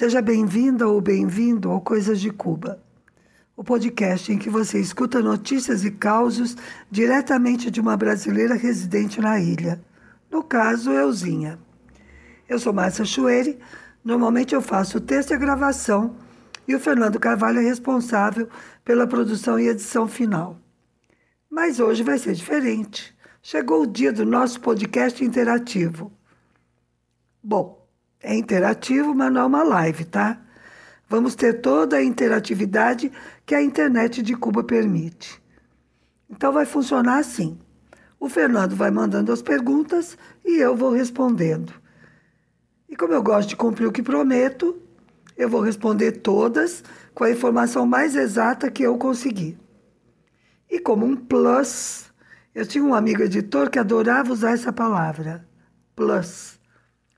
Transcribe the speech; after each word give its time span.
Seja 0.00 0.22
bem-vinda 0.22 0.88
ou 0.88 0.98
bem-vindo 0.98 1.70
ao 1.70 1.78
Coisas 1.78 2.18
de 2.18 2.30
Cuba, 2.30 2.82
o 3.54 3.62
podcast 3.62 4.32
em 4.32 4.38
que 4.38 4.48
você 4.48 4.80
escuta 4.80 5.20
notícias 5.20 5.84
e 5.84 5.90
causos 5.90 6.56
diretamente 6.90 7.70
de 7.70 7.82
uma 7.82 7.98
brasileira 7.98 8.54
residente 8.54 9.20
na 9.20 9.38
ilha, 9.38 9.78
no 10.30 10.42
caso, 10.42 10.90
Euzinha. 10.90 11.58
Eu 12.48 12.58
sou 12.58 12.72
Márcia 12.72 13.04
Chueri, 13.04 13.58
normalmente 14.02 14.54
eu 14.54 14.62
faço 14.62 14.96
o 14.96 15.00
texto 15.02 15.32
e 15.32 15.34
a 15.34 15.38
gravação, 15.38 16.16
e 16.66 16.74
o 16.74 16.80
Fernando 16.80 17.20
Carvalho 17.20 17.58
é 17.58 17.64
responsável 17.64 18.48
pela 18.82 19.06
produção 19.06 19.60
e 19.60 19.68
edição 19.68 20.08
final. 20.08 20.58
Mas 21.50 21.78
hoje 21.78 22.02
vai 22.02 22.16
ser 22.16 22.32
diferente. 22.32 23.14
Chegou 23.42 23.82
o 23.82 23.86
dia 23.86 24.14
do 24.14 24.24
nosso 24.24 24.62
podcast 24.62 25.22
interativo. 25.22 26.10
Bom, 27.42 27.79
é 28.22 28.34
interativo, 28.36 29.14
mas 29.14 29.32
não 29.32 29.40
é 29.40 29.44
uma 29.44 29.62
live, 29.62 30.04
tá? 30.04 30.40
Vamos 31.08 31.34
ter 31.34 31.60
toda 31.60 31.96
a 31.96 32.04
interatividade 32.04 33.10
que 33.44 33.54
a 33.54 33.62
internet 33.62 34.22
de 34.22 34.36
Cuba 34.36 34.62
permite. 34.62 35.42
Então 36.28 36.52
vai 36.52 36.64
funcionar 36.64 37.18
assim. 37.18 37.58
O 38.18 38.28
Fernando 38.28 38.76
vai 38.76 38.90
mandando 38.90 39.32
as 39.32 39.42
perguntas 39.42 40.16
e 40.44 40.58
eu 40.58 40.76
vou 40.76 40.90
respondendo. 40.90 41.72
E 42.88 42.94
como 42.94 43.12
eu 43.12 43.22
gosto 43.22 43.48
de 43.48 43.56
cumprir 43.56 43.86
o 43.86 43.92
que 43.92 44.02
prometo, 44.02 44.80
eu 45.36 45.48
vou 45.48 45.60
responder 45.60 46.12
todas 46.12 46.84
com 47.14 47.24
a 47.24 47.30
informação 47.30 47.86
mais 47.86 48.14
exata 48.14 48.70
que 48.70 48.82
eu 48.82 48.98
conseguir. 48.98 49.58
E 50.70 50.78
como 50.78 51.06
um 51.06 51.16
plus, 51.16 52.12
eu 52.54 52.66
tinha 52.66 52.84
um 52.84 52.94
amigo 52.94 53.22
editor 53.22 53.70
que 53.70 53.78
adorava 53.78 54.32
usar 54.32 54.52
essa 54.52 54.72
palavra, 54.72 55.48
plus. 55.96 56.60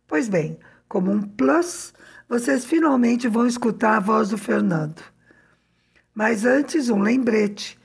Pois 0.06 0.28
bem, 0.28 0.58
como 0.92 1.10
um 1.10 1.22
plus, 1.22 1.94
vocês 2.28 2.66
finalmente 2.66 3.26
vão 3.26 3.46
escutar 3.46 3.96
a 3.96 4.00
voz 4.00 4.28
do 4.28 4.36
Fernando. 4.36 5.02
Mas 6.14 6.44
antes, 6.44 6.90
um 6.90 7.00
lembrete. 7.00 7.80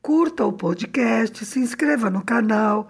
Curta 0.00 0.46
o 0.46 0.52
podcast, 0.52 1.44
se 1.44 1.58
inscreva 1.58 2.08
no 2.08 2.24
canal, 2.24 2.88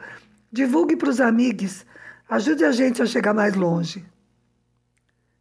divulgue 0.53 0.95
para 0.95 1.09
os 1.09 1.23
amigos, 1.23 1.87
ajude 2.29 2.67
a 2.67 2.71
gente 2.71 3.01
a 3.01 3.07
chegar 3.07 3.33
mais 3.33 3.55
longe. 3.55 4.05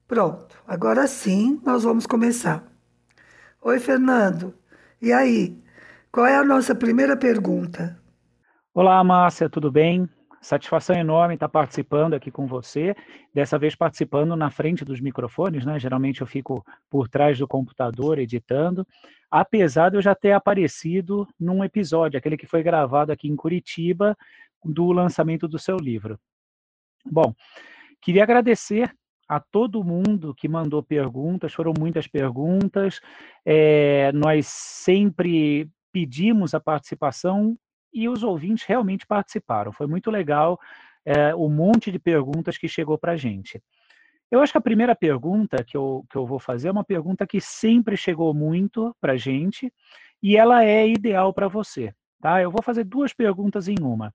Pronto, 0.08 0.56
agora 0.66 1.06
sim 1.08 1.60
nós 1.66 1.84
vamos 1.84 2.06
começar. 2.06 2.64
Oi, 3.62 3.82
Fernando. 3.82 4.56
E 5.02 5.12
aí? 5.12 5.62
Qual 6.10 6.26
é 6.26 6.38
a 6.38 6.46
nossa 6.46 6.74
primeira 6.74 7.18
pergunta? 7.18 8.00
Olá, 8.74 9.04
Márcia, 9.04 9.50
tudo 9.50 9.70
bem? 9.70 10.10
Satisfação 10.42 10.96
enorme 10.96 11.36
estar 11.36 11.48
participando 11.48 12.16
aqui 12.16 12.32
com 12.32 12.48
você, 12.48 12.96
dessa 13.32 13.60
vez 13.60 13.76
participando 13.76 14.36
na 14.36 14.50
frente 14.50 14.84
dos 14.84 15.00
microfones, 15.00 15.64
né? 15.64 15.80
Geralmente 15.80 16.22
eu 16.22 16.28
fico 16.28 16.66
por 16.90 17.08
trás 17.08 17.38
do 17.38 17.48
computador 17.48 18.18
editando, 18.18 18.86
apesar 19.30 19.90
de 19.90 19.98
eu 19.98 20.02
já 20.02 20.16
ter 20.16 20.32
aparecido 20.32 21.28
num 21.40 21.64
episódio, 21.64 22.18
aquele 22.18 22.36
que 22.36 22.48
foi 22.48 22.64
gravado 22.64 23.12
aqui 23.12 23.30
em 23.30 23.36
Curitiba, 23.36 24.18
do 24.66 24.92
lançamento 24.92 25.48
do 25.48 25.60
seu 25.60 25.78
livro. 25.78 26.20
Bom, 27.06 27.34
queria 28.02 28.24
agradecer 28.24 28.92
a 29.28 29.40
todo 29.40 29.84
mundo 29.84 30.36
que 30.36 30.48
mandou 30.48 30.84
perguntas, 30.84 31.54
foram 31.54 31.72
muitas 31.80 32.08
perguntas, 32.08 33.00
é, 33.46 34.12
nós 34.12 34.48
sempre 34.48 35.70
pedimos 35.92 36.54
a 36.54 36.60
participação 36.60 37.56
e 37.94 38.08
os 38.08 38.24
ouvintes 38.24 38.66
realmente 38.66 39.06
participaram. 39.06 39.72
Foi 39.72 39.88
muito 39.88 40.10
legal 40.10 40.60
é, 41.06 41.34
o 41.36 41.50
monte 41.50 41.92
de 41.92 42.00
perguntas 42.00 42.58
que 42.58 42.68
chegou 42.68 42.98
para 42.98 43.14
a 43.14 43.18
gente. 43.18 43.62
Eu 44.30 44.42
acho 44.42 44.54
que 44.54 44.58
a 44.58 44.62
primeira 44.62 44.96
pergunta 44.96 45.64
que 45.64 45.76
eu, 45.76 46.06
que 46.10 46.18
eu 46.18 46.26
vou 46.26 46.40
fazer 46.40 46.70
é 46.70 46.72
uma 46.72 46.86
pergunta 46.86 47.28
que 47.28 47.42
sempre 47.42 47.98
chegou 47.98 48.34
muito 48.34 48.96
para 49.02 49.14
a 49.14 49.18
gente 49.18 49.72
e 50.24 50.38
ela 50.38 50.64
é 50.64 50.88
ideal 50.88 51.34
para 51.34 51.48
você. 51.48 51.94
Tá? 52.22 52.42
Eu 52.42 52.52
vou 52.52 52.62
fazer 52.62 52.86
duas 52.86 53.12
perguntas 53.12 53.68
em 53.68 53.76
uma. 53.82 54.14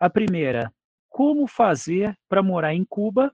A 0.00 0.10
primeira, 0.10 0.72
como 1.08 1.46
fazer 1.46 2.18
para 2.28 2.42
morar 2.42 2.74
em 2.74 2.84
Cuba 2.84 3.32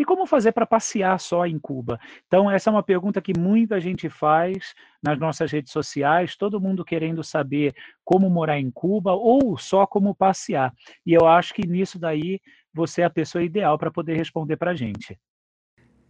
e 0.00 0.04
como 0.04 0.24
fazer 0.24 0.52
para 0.52 0.64
passear 0.64 1.20
só 1.20 1.44
em 1.44 1.58
Cuba? 1.58 2.00
Então, 2.26 2.50
essa 2.50 2.70
é 2.70 2.72
uma 2.72 2.82
pergunta 2.82 3.20
que 3.20 3.38
muita 3.38 3.78
gente 3.78 4.08
faz 4.08 4.72
nas 5.02 5.18
nossas 5.18 5.52
redes 5.52 5.70
sociais, 5.70 6.36
todo 6.36 6.58
mundo 6.58 6.86
querendo 6.86 7.22
saber 7.22 7.74
como 8.02 8.30
morar 8.30 8.58
em 8.58 8.70
Cuba 8.70 9.12
ou 9.12 9.58
só 9.58 9.86
como 9.86 10.14
passear. 10.14 10.72
E 11.04 11.12
eu 11.12 11.28
acho 11.28 11.52
que 11.52 11.68
nisso 11.68 11.98
daí 11.98 12.40
você 12.72 13.02
é 13.02 13.04
a 13.04 13.10
pessoa 13.10 13.44
ideal 13.44 13.76
para 13.76 13.90
poder 13.90 14.16
responder 14.16 14.56
para 14.56 14.70
a 14.70 14.74
gente. 14.74 15.20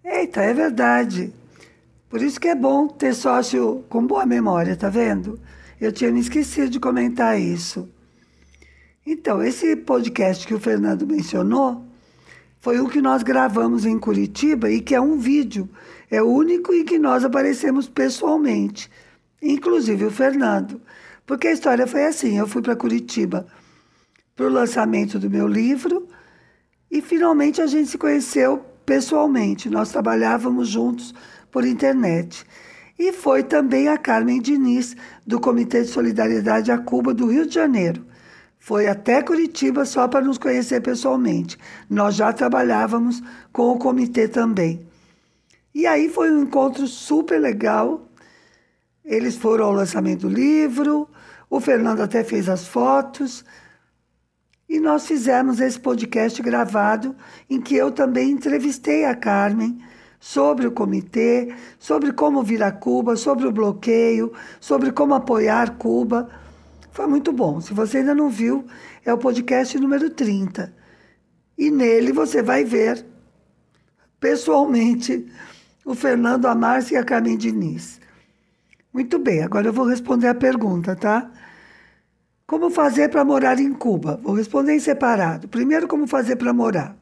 Eita, 0.04 0.40
é 0.40 0.54
verdade. 0.54 1.32
Por 2.08 2.22
isso 2.22 2.38
que 2.38 2.46
é 2.46 2.54
bom 2.54 2.86
ter 2.86 3.12
sócio 3.12 3.84
com 3.88 4.06
boa 4.06 4.24
memória, 4.24 4.76
tá 4.76 4.88
vendo? 4.88 5.40
Eu 5.80 5.90
tinha 5.90 6.12
me 6.12 6.20
esquecido 6.20 6.70
de 6.70 6.78
comentar 6.78 7.40
isso. 7.40 7.88
Então, 9.04 9.42
esse 9.42 9.74
podcast 9.74 10.46
que 10.46 10.54
o 10.54 10.60
Fernando 10.60 11.04
mencionou 11.04 11.89
foi 12.60 12.78
o 12.78 12.88
que 12.88 13.00
nós 13.00 13.22
gravamos 13.22 13.86
em 13.86 13.98
Curitiba 13.98 14.70
e 14.70 14.80
que 14.80 14.94
é 14.94 15.00
um 15.00 15.18
vídeo. 15.18 15.68
É 16.10 16.22
o 16.22 16.28
único 16.28 16.74
em 16.74 16.84
que 16.84 16.98
nós 16.98 17.24
aparecemos 17.24 17.88
pessoalmente, 17.88 18.90
inclusive 19.42 20.04
o 20.04 20.10
Fernando. 20.10 20.80
Porque 21.26 21.48
a 21.48 21.52
história 21.52 21.86
foi 21.86 22.04
assim: 22.04 22.38
eu 22.38 22.46
fui 22.46 22.60
para 22.60 22.76
Curitiba 22.76 23.46
para 24.36 24.46
o 24.46 24.50
lançamento 24.50 25.18
do 25.18 25.30
meu 25.30 25.46
livro 25.46 26.08
e 26.90 27.00
finalmente 27.00 27.60
a 27.60 27.66
gente 27.66 27.90
se 27.90 27.98
conheceu 27.98 28.64
pessoalmente. 28.84 29.70
Nós 29.70 29.90
trabalhávamos 29.90 30.68
juntos 30.68 31.14
por 31.50 31.64
internet. 31.64 32.44
E 32.98 33.12
foi 33.12 33.42
também 33.42 33.88
a 33.88 33.96
Carmen 33.96 34.40
Diniz, 34.40 34.94
do 35.26 35.40
Comitê 35.40 35.82
de 35.82 35.88
Solidariedade 35.88 36.70
a 36.70 36.76
Cuba 36.76 37.14
do 37.14 37.26
Rio 37.26 37.46
de 37.46 37.54
Janeiro, 37.54 38.04
foi 38.60 38.86
até 38.86 39.22
Curitiba 39.22 39.86
só 39.86 40.06
para 40.06 40.20
nos 40.20 40.36
conhecer 40.36 40.82
pessoalmente. 40.82 41.58
Nós 41.88 42.14
já 42.14 42.30
trabalhávamos 42.30 43.22
com 43.50 43.70
o 43.70 43.78
comitê 43.78 44.28
também. 44.28 44.86
E 45.74 45.86
aí 45.86 46.10
foi 46.10 46.30
um 46.30 46.42
encontro 46.42 46.86
super 46.86 47.40
legal. 47.40 48.06
Eles 49.02 49.34
foram 49.34 49.64
ao 49.64 49.72
lançamento 49.72 50.28
do 50.28 50.28
livro, 50.28 51.08
o 51.48 51.58
Fernando 51.58 52.02
até 52.02 52.22
fez 52.22 52.50
as 52.50 52.68
fotos. 52.68 53.44
E 54.68 54.78
nós 54.78 55.06
fizemos 55.06 55.58
esse 55.58 55.80
podcast 55.80 56.40
gravado 56.42 57.16
em 57.48 57.60
que 57.60 57.74
eu 57.74 57.90
também 57.90 58.30
entrevistei 58.30 59.06
a 59.06 59.14
Carmen 59.14 59.82
sobre 60.20 60.66
o 60.66 60.70
comitê, 60.70 61.52
sobre 61.78 62.12
como 62.12 62.42
vir 62.42 62.62
a 62.62 62.70
Cuba, 62.70 63.16
sobre 63.16 63.46
o 63.46 63.52
bloqueio, 63.52 64.32
sobre 64.60 64.92
como 64.92 65.14
apoiar 65.14 65.78
Cuba. 65.78 66.28
Foi 66.92 67.06
muito 67.06 67.32
bom. 67.32 67.60
Se 67.60 67.72
você 67.72 67.98
ainda 67.98 68.14
não 68.14 68.28
viu, 68.28 68.64
é 69.04 69.12
o 69.12 69.18
podcast 69.18 69.78
número 69.78 70.10
30. 70.10 70.74
E 71.56 71.70
nele 71.70 72.12
você 72.12 72.42
vai 72.42 72.64
ver 72.64 73.04
pessoalmente 74.18 75.26
o 75.84 75.94
Fernando, 75.94 76.46
a 76.46 76.54
Márcia 76.54 76.96
e 76.96 76.98
a 76.98 77.04
Carmen 77.04 77.36
Diniz. 77.36 78.00
Muito 78.92 79.18
bem, 79.18 79.42
agora 79.42 79.68
eu 79.68 79.72
vou 79.72 79.86
responder 79.86 80.28
a 80.28 80.34
pergunta, 80.34 80.96
tá? 80.96 81.30
Como 82.46 82.70
fazer 82.70 83.08
para 83.08 83.24
morar 83.24 83.60
em 83.60 83.72
Cuba? 83.72 84.18
Vou 84.22 84.34
responder 84.34 84.74
em 84.74 84.80
separado. 84.80 85.48
Primeiro, 85.48 85.86
como 85.86 86.08
fazer 86.08 86.36
para 86.36 86.52
morar? 86.52 86.96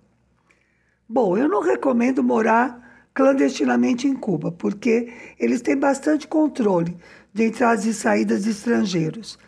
Bom, 1.09 1.39
eu 1.39 1.49
não 1.49 1.63
recomendo 1.63 2.23
morar 2.23 3.09
clandestinamente 3.15 4.07
em 4.07 4.15
Cuba, 4.15 4.53
porque 4.53 5.11
eles 5.41 5.63
têm 5.63 5.77
bastante 5.77 6.29
controle 6.29 6.97
de 7.33 7.45
entradas 7.45 7.87
e 7.87 7.95
saídas 7.95 8.45
de 8.45 8.51
estrangeiros 8.51 9.39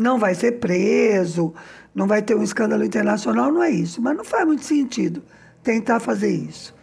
não 0.00 0.18
vai 0.18 0.34
ser 0.34 0.52
preso, 0.52 1.52
não 1.94 2.06
vai 2.06 2.22
ter 2.22 2.34
um 2.34 2.42
escândalo 2.42 2.82
internacional, 2.82 3.52
não 3.52 3.62
é 3.62 3.70
isso. 3.70 4.00
Mas 4.00 4.16
não 4.16 4.24
faz 4.24 4.46
muito 4.46 4.64
sentido 4.64 5.22
tentar 5.62 6.00
fazer 6.00 6.30
isso. 6.30 6.74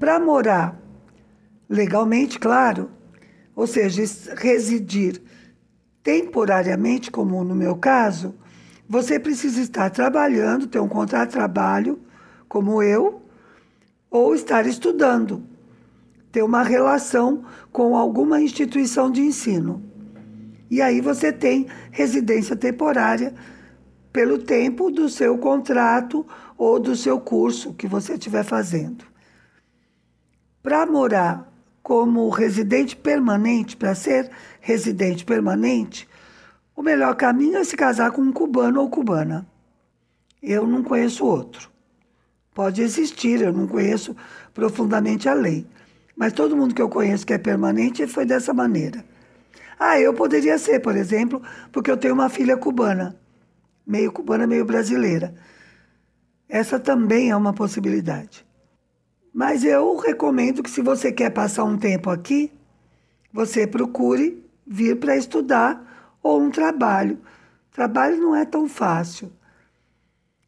Para 0.00 0.18
morar 0.18 0.80
legalmente, 1.68 2.38
claro, 2.38 2.90
ou 3.54 3.66
seja, 3.66 4.02
residir 4.36 5.22
temporariamente, 6.02 7.10
como 7.10 7.44
no 7.44 7.54
meu 7.54 7.76
caso, 7.76 8.34
você 8.88 9.20
precisa 9.20 9.60
estar 9.60 9.90
trabalhando, 9.90 10.66
ter 10.66 10.80
um 10.80 10.88
contrato 10.88 11.28
de 11.28 11.34
trabalho, 11.34 12.00
como 12.48 12.82
eu, 12.82 13.20
ou 14.10 14.34
estar 14.34 14.66
estudando, 14.66 15.44
ter 16.32 16.42
uma 16.42 16.62
relação 16.62 17.44
com 17.70 17.94
alguma 17.94 18.40
instituição 18.40 19.10
de 19.10 19.20
ensino. 19.20 19.91
E 20.72 20.80
aí 20.80 21.02
você 21.02 21.30
tem 21.30 21.66
residência 21.90 22.56
temporária 22.56 23.34
pelo 24.10 24.38
tempo 24.38 24.90
do 24.90 25.06
seu 25.06 25.36
contrato 25.36 26.26
ou 26.56 26.80
do 26.80 26.96
seu 26.96 27.20
curso 27.20 27.74
que 27.74 27.86
você 27.86 28.14
estiver 28.14 28.42
fazendo. 28.42 29.04
Para 30.62 30.86
morar 30.86 31.52
como 31.82 32.26
residente 32.30 32.96
permanente, 32.96 33.76
para 33.76 33.94
ser 33.94 34.30
residente 34.62 35.26
permanente, 35.26 36.08
o 36.74 36.80
melhor 36.80 37.16
caminho 37.16 37.58
é 37.58 37.64
se 37.64 37.76
casar 37.76 38.10
com 38.10 38.22
um 38.22 38.32
cubano 38.32 38.80
ou 38.80 38.88
cubana. 38.88 39.46
Eu 40.42 40.66
não 40.66 40.82
conheço 40.82 41.26
outro. 41.26 41.70
Pode 42.54 42.80
existir, 42.80 43.42
eu 43.42 43.52
não 43.52 43.68
conheço 43.68 44.16
profundamente 44.54 45.28
a 45.28 45.34
lei. 45.34 45.66
Mas 46.16 46.32
todo 46.32 46.56
mundo 46.56 46.74
que 46.74 46.80
eu 46.80 46.88
conheço 46.88 47.26
que 47.26 47.34
é 47.34 47.38
permanente 47.38 48.06
foi 48.06 48.24
dessa 48.24 48.54
maneira. 48.54 49.11
Ah, 49.84 49.98
eu 49.98 50.14
poderia 50.14 50.56
ser, 50.58 50.78
por 50.78 50.94
exemplo, 50.94 51.42
porque 51.72 51.90
eu 51.90 51.96
tenho 51.96 52.14
uma 52.14 52.28
filha 52.28 52.56
cubana, 52.56 53.16
meio 53.84 54.12
cubana, 54.12 54.46
meio 54.46 54.64
brasileira. 54.64 55.34
Essa 56.48 56.78
também 56.78 57.30
é 57.30 57.36
uma 57.36 57.52
possibilidade. 57.52 58.46
Mas 59.34 59.64
eu 59.64 59.96
recomendo 59.96 60.62
que, 60.62 60.70
se 60.70 60.80
você 60.80 61.10
quer 61.10 61.30
passar 61.30 61.64
um 61.64 61.76
tempo 61.76 62.10
aqui, 62.10 62.52
você 63.32 63.66
procure 63.66 64.48
vir 64.64 65.00
para 65.00 65.16
estudar 65.16 66.16
ou 66.22 66.40
um 66.40 66.52
trabalho. 66.52 67.18
Trabalho 67.72 68.18
não 68.18 68.36
é 68.36 68.44
tão 68.44 68.68
fácil. 68.68 69.32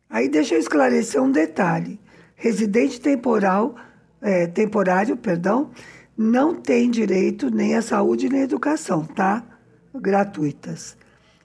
Aí 0.09 0.29
deixa 0.29 0.55
eu 0.55 0.61
esclarecer 0.61 1.21
um 1.21 1.33
detalhe. 1.33 1.99
Residente 2.37 3.01
temporal, 3.01 3.75
é, 4.23 4.47
temporário, 4.47 5.17
perdão, 5.17 5.73
não 6.17 6.55
tem 6.55 6.91
direito 6.91 7.51
nem 7.51 7.75
à 7.75 7.83
saúde 7.83 8.29
nem 8.29 8.43
à 8.43 8.45
educação, 8.45 9.05
tá? 9.05 9.43
Gratuitas. 9.95 10.97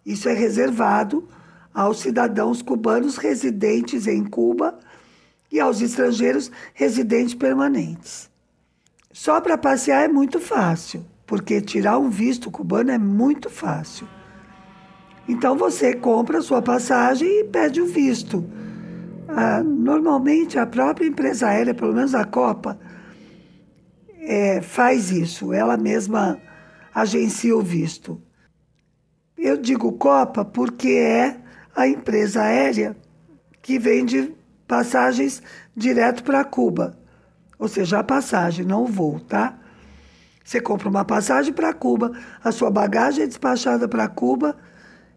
Isso 0.06 0.30
é 0.30 0.34
reservado 0.34 1.28
aos 1.74 2.00
cidadãos 2.00 2.62
cubanos 2.62 3.18
residentes 3.18 4.08
em 4.08 4.24
Cuba 4.24 4.80
e 5.52 5.60
aos 5.60 5.82
estrangeiros 5.82 6.52
residentes 6.74 7.34
permanentes. 7.34 8.30
Só 9.12 9.42
para 9.42 9.58
passear 9.58 10.06
é 10.06 10.08
muito 10.08 10.40
fácil, 10.40 11.06
porque 11.26 11.62
tirar 11.62 11.98
um 11.98 12.10
visto 12.10 12.52
cubano 12.52 12.92
é 12.92 12.98
muito 12.98 13.50
fácil. 13.50 14.08
Então 15.28 15.58
você 15.58 15.94
compra 15.94 16.42
sua 16.42 16.62
passagem 16.62 17.28
e 17.28 17.44
pede 17.44 17.82
o 17.82 17.86
visto. 17.86 18.44
Ah, 19.28 19.62
normalmente 19.64 20.58
a 20.58 20.66
própria 20.66 21.08
empresa 21.08 21.48
aérea, 21.48 21.74
pelo 21.74 21.94
menos 21.94 22.16
a 22.16 22.24
Copa, 22.24 22.80
é, 24.30 24.62
faz 24.62 25.10
isso, 25.10 25.52
ela 25.52 25.76
mesma 25.76 26.40
agencia 26.94 27.58
o 27.58 27.64
visto. 27.64 28.22
Eu 29.36 29.58
digo 29.58 29.94
Copa 29.94 30.46
porque 30.46 30.90
é 30.90 31.36
a 31.76 31.88
empresa 31.88 32.44
aérea 32.44 32.96
que 33.60 33.80
vende 33.80 34.36
passagens 34.68 35.42
direto 35.76 36.24
para 36.24 36.44
Cuba. 36.44 36.96
Ou 37.58 37.68
seja, 37.68 37.98
a 37.98 38.04
passagem, 38.04 38.64
não 38.64 38.84
o 38.84 38.86
voo, 38.88 39.20
tá? 39.20 39.58
Você 40.46 40.62
compra 40.62 40.90
uma 40.90 41.04
passagem 41.04 41.52
para 41.52 41.74
Cuba, 41.74 42.12
a 42.44 42.52
sua 42.52 42.70
bagagem 42.70 43.24
é 43.24 43.28
despachada 43.28 43.88
para 43.88 44.08
Cuba 44.08 44.56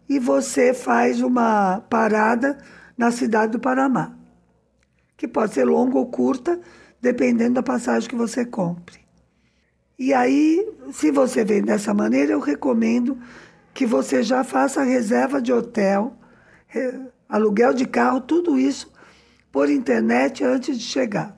e 0.09 0.17
você 0.17 0.73
faz 0.73 1.21
uma 1.21 1.81
parada 1.87 2.57
na 2.97 3.11
cidade 3.11 3.51
do 3.51 3.59
Panamá, 3.59 4.17
que 5.15 5.27
pode 5.27 5.53
ser 5.53 5.65
longa 5.65 5.99
ou 5.99 6.07
curta, 6.07 6.59
dependendo 6.99 7.55
da 7.55 7.63
passagem 7.63 8.09
que 8.09 8.15
você 8.15 8.43
compre. 8.43 9.02
E 9.97 10.13
aí, 10.13 10.67
se 10.91 11.11
você 11.11 11.45
vem 11.45 11.61
dessa 11.61 11.93
maneira, 11.93 12.33
eu 12.33 12.39
recomendo 12.39 13.17
que 13.73 13.85
você 13.85 14.23
já 14.23 14.43
faça 14.43 14.83
reserva 14.83 15.41
de 15.41 15.51
hotel, 15.51 16.15
aluguel 17.29 17.73
de 17.73 17.85
carro, 17.85 18.21
tudo 18.21 18.57
isso 18.57 18.91
por 19.51 19.69
internet 19.69 20.43
antes 20.43 20.77
de 20.77 20.83
chegar. 20.83 21.37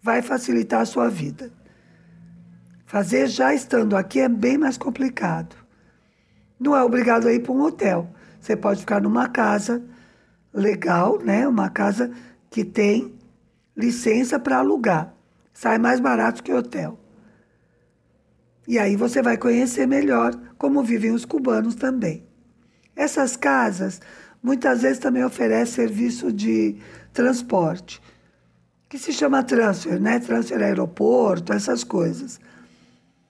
Vai 0.00 0.22
facilitar 0.22 0.82
a 0.82 0.86
sua 0.86 1.08
vida. 1.08 1.50
Fazer 2.86 3.26
já 3.26 3.52
estando 3.52 3.96
aqui 3.96 4.20
é 4.20 4.28
bem 4.28 4.56
mais 4.56 4.78
complicado. 4.78 5.56
Não 6.60 6.76
é 6.76 6.82
obrigado 6.82 7.26
a 7.26 7.32
ir 7.32 7.40
para 7.40 7.52
um 7.52 7.62
hotel. 7.62 8.08
Você 8.40 8.56
pode 8.56 8.80
ficar 8.80 9.00
numa 9.00 9.28
casa 9.28 9.82
legal, 10.52 11.18
né? 11.18 11.48
Uma 11.48 11.68
casa 11.70 12.12
que 12.50 12.64
tem 12.64 13.14
licença 13.76 14.38
para 14.38 14.58
alugar. 14.58 15.12
Sai 15.52 15.78
mais 15.78 15.98
barato 15.98 16.42
que 16.42 16.52
hotel. 16.52 16.98
E 18.66 18.78
aí 18.78 18.96
você 18.96 19.20
vai 19.20 19.36
conhecer 19.36 19.86
melhor 19.86 20.34
como 20.56 20.82
vivem 20.82 21.12
os 21.12 21.24
cubanos 21.24 21.74
também. 21.74 22.24
Essas 22.96 23.36
casas 23.36 24.00
muitas 24.42 24.82
vezes 24.82 24.98
também 24.98 25.24
oferecem 25.24 25.86
serviço 25.86 26.32
de 26.32 26.76
transporte, 27.12 28.00
que 28.88 28.98
se 28.98 29.12
chama 29.12 29.42
transfer, 29.42 30.00
né? 30.00 30.18
Transfer 30.18 30.62
aeroporto, 30.62 31.52
essas 31.52 31.82
coisas. 31.82 32.40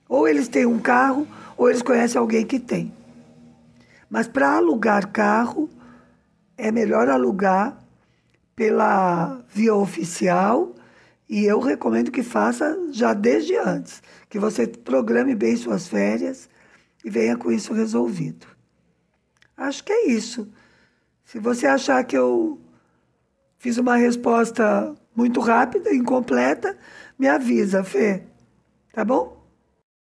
Ou 0.08 0.28
eles 0.28 0.48
têm 0.48 0.66
um 0.66 0.78
carro, 0.78 1.26
ou 1.56 1.70
eles 1.70 1.82
conhecem 1.82 2.18
alguém 2.18 2.44
que 2.44 2.58
tem. 2.58 2.92
Mas 4.10 4.28
para 4.28 4.56
alugar 4.56 5.10
carro, 5.10 5.68
é 6.56 6.70
melhor 6.70 7.08
alugar 7.08 7.78
pela 8.54 9.40
via 9.52 9.74
oficial 9.74 10.73
e 11.28 11.44
eu 11.44 11.58
recomendo 11.58 12.10
que 12.10 12.22
faça 12.22 12.76
já 12.92 13.14
desde 13.14 13.56
antes, 13.56 14.02
que 14.28 14.38
você 14.38 14.66
programe 14.66 15.34
bem 15.34 15.56
suas 15.56 15.88
férias 15.88 16.48
e 17.04 17.10
venha 17.10 17.36
com 17.36 17.50
isso 17.50 17.72
resolvido. 17.72 18.46
Acho 19.56 19.84
que 19.84 19.92
é 19.92 20.08
isso. 20.08 20.52
Se 21.24 21.38
você 21.38 21.66
achar 21.66 22.04
que 22.04 22.16
eu 22.16 22.60
fiz 23.58 23.78
uma 23.78 23.96
resposta 23.96 24.94
muito 25.16 25.40
rápida, 25.40 25.94
incompleta, 25.94 26.76
me 27.18 27.28
avisa, 27.28 27.82
Fê. 27.82 28.22
Tá 28.92 29.04
bom? 29.04 29.42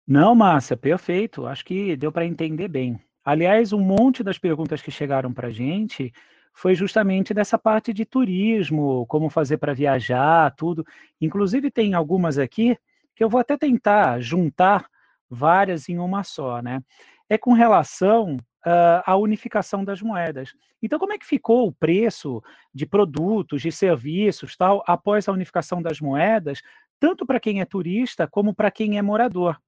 Não, 0.06 0.34
Márcia, 0.34 0.76
perfeito. 0.76 1.46
Acho 1.46 1.64
que 1.64 1.96
deu 1.96 2.10
para 2.10 2.26
entender 2.26 2.68
bem. 2.68 3.00
Aliás, 3.24 3.72
um 3.72 3.80
monte 3.80 4.22
das 4.22 4.38
perguntas 4.38 4.82
que 4.82 4.90
chegaram 4.90 5.32
para 5.32 5.48
a 5.48 5.52
gente 5.52 6.12
foi 6.54 6.74
justamente 6.76 7.34
dessa 7.34 7.58
parte 7.58 7.92
de 7.92 8.04
turismo, 8.04 9.04
como 9.06 9.28
fazer 9.28 9.58
para 9.58 9.74
viajar, 9.74 10.54
tudo. 10.54 10.86
Inclusive, 11.20 11.70
tem 11.70 11.94
algumas 11.94 12.38
aqui 12.38 12.78
que 13.14 13.24
eu 13.24 13.28
vou 13.28 13.40
até 13.40 13.56
tentar 13.56 14.20
juntar 14.20 14.86
várias 15.28 15.88
em 15.88 15.98
uma 15.98 16.22
só, 16.22 16.62
né? 16.62 16.80
É 17.28 17.36
com 17.36 17.52
relação 17.52 18.36
uh, 18.36 19.02
à 19.04 19.16
unificação 19.16 19.84
das 19.84 20.00
moedas. 20.00 20.50
Então, 20.80 20.98
como 20.98 21.12
é 21.12 21.18
que 21.18 21.26
ficou 21.26 21.66
o 21.66 21.72
preço 21.72 22.40
de 22.72 22.86
produtos, 22.86 23.60
de 23.60 23.72
serviços, 23.72 24.56
tal, 24.56 24.84
após 24.86 25.28
a 25.28 25.32
unificação 25.32 25.82
das 25.82 26.00
moedas, 26.00 26.60
tanto 27.00 27.26
para 27.26 27.40
quem 27.40 27.60
é 27.60 27.64
turista 27.64 28.28
como 28.28 28.54
para 28.54 28.70
quem 28.70 28.96
é 28.96 29.02
morador? 29.02 29.58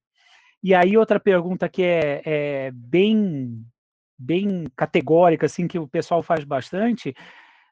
E 0.62 0.74
aí 0.74 0.96
outra 0.96 1.18
pergunta 1.18 1.68
que 1.68 1.82
é, 1.82 2.22
é 2.24 2.70
bem 2.72 3.64
bem 4.18 4.64
categórica, 4.76 5.46
assim, 5.46 5.68
que 5.68 5.78
o 5.78 5.88
pessoal 5.88 6.22
faz 6.22 6.44
bastante, 6.44 7.14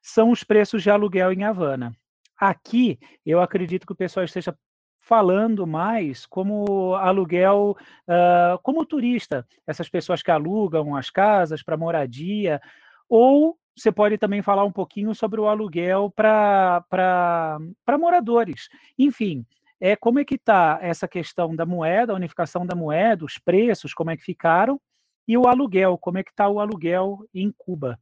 são 0.02 0.30
os 0.30 0.44
preços 0.44 0.82
de 0.82 0.90
aluguel 0.90 1.32
em 1.32 1.44
Havana. 1.44 1.92
Aqui, 2.38 2.98
eu 3.24 3.40
acredito 3.40 3.86
que 3.86 3.92
o 3.92 3.96
pessoal 3.96 4.24
esteja 4.24 4.56
falando 5.00 5.66
mais 5.66 6.24
como 6.26 6.94
aluguel, 6.94 7.76
uh, 8.08 8.58
como 8.62 8.86
turista, 8.86 9.46
essas 9.66 9.88
pessoas 9.88 10.22
que 10.22 10.30
alugam 10.30 10.96
as 10.96 11.10
casas 11.10 11.62
para 11.62 11.76
moradia, 11.76 12.60
ou 13.08 13.58
você 13.76 13.92
pode 13.92 14.16
também 14.18 14.40
falar 14.40 14.64
um 14.64 14.72
pouquinho 14.72 15.14
sobre 15.14 15.40
o 15.40 15.46
aluguel 15.46 16.10
para 16.10 17.58
moradores. 17.98 18.68
Enfim, 18.98 19.44
é 19.80 19.96
como 19.96 20.18
é 20.18 20.24
que 20.24 20.36
está 20.36 20.78
essa 20.80 21.08
questão 21.08 21.54
da 21.54 21.66
moeda, 21.66 22.12
a 22.12 22.16
unificação 22.16 22.64
da 22.64 22.74
moeda, 22.74 23.24
os 23.24 23.36
preços, 23.36 23.92
como 23.92 24.10
é 24.10 24.16
que 24.16 24.22
ficaram, 24.22 24.80
e 25.26 25.36
o 25.36 25.46
aluguel, 25.46 25.98
como 25.98 26.18
é 26.18 26.22
que 26.22 26.30
está 26.30 26.48
o 26.48 26.60
aluguel 26.60 27.26
em 27.34 27.52
Cuba? 27.56 27.98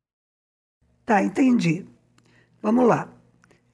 Tá, 1.05 1.23
entendi. 1.23 1.87
Vamos 2.61 2.87
lá. 2.87 3.09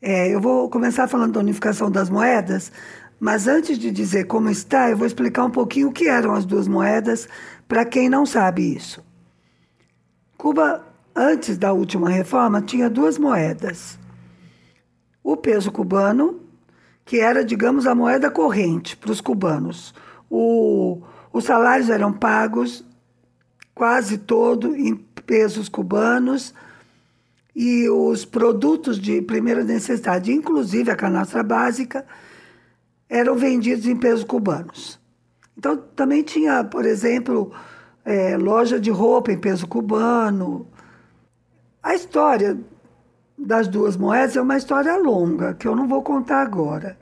É, 0.01 0.33
eu 0.33 0.41
vou 0.41 0.69
começar 0.71 1.09
falando 1.09 1.35
da 1.35 1.41
unificação 1.41 1.91
das 1.91 2.09
moedas, 2.09 2.71
mas 3.19 3.49
antes 3.49 3.79
de 3.79 3.91
dizer 3.91 4.25
como 4.25 4.49
está, 4.49 4.91
eu 4.91 4.97
vou 4.97 5.07
explicar 5.07 5.45
um 5.45 5.51
pouquinho 5.51 5.89
o 5.89 5.93
que 5.93 6.09
eram 6.09 6.35
as 6.35 6.45
duas 6.45 6.69
moedas 6.69 7.29
para 7.67 7.85
quem 7.85 8.09
não 8.09 8.25
sabe 8.25 8.75
isso. 8.75 9.05
Cuba, 10.37 10.87
antes 11.15 11.59
da 11.59 11.73
última 11.73 12.09
reforma, 12.09 12.63
tinha 12.63 12.89
duas 12.89 13.19
moedas. 13.19 13.99
O 15.23 15.37
peso 15.37 15.73
cubano 15.73 16.49
que 17.09 17.21
era, 17.21 17.43
digamos, 17.43 17.87
a 17.87 17.95
moeda 17.95 18.31
corrente 18.31 18.95
para 18.95 19.11
os 19.11 19.23
cubanos. 19.23 19.95
O, 20.29 21.01
os 21.33 21.45
salários 21.45 21.89
eram 21.89 22.13
pagos 22.13 22.85
quase 23.79 24.19
todo 24.19 24.75
em 24.75 24.97
pesos 25.25 25.69
cubanos 25.69 26.53
e 27.55 27.89
os 27.89 28.25
produtos 28.25 28.99
de 28.99 29.23
primeira 29.23 29.63
necessidade, 29.63 30.33
inclusive 30.33 30.91
a 30.91 30.97
canastra 30.97 31.45
básica, 31.45 32.05
eram 33.09 33.37
vendidos 33.37 33.87
em 33.87 33.95
pesos 33.95 34.25
cubanos. 34.25 34.99
Então, 35.57 35.77
também 35.77 36.25
tinha, 36.25 36.65
por 36.65 36.85
exemplo, 36.85 37.53
é, 38.05 38.37
loja 38.37 38.81
de 38.81 38.91
roupa 38.91 39.31
em 39.31 39.39
peso 39.39 39.69
cubano. 39.69 40.67
A 41.81 41.95
história 41.95 42.59
das 43.39 43.69
duas 43.69 43.97
moedas 43.97 44.37
é 44.37 44.41
uma 44.41 44.57
história 44.57 44.97
longa, 44.97 45.55
que 45.55 45.69
eu 45.69 45.77
não 45.77 45.87
vou 45.87 46.03
contar 46.03 46.43
agora. 46.43 46.99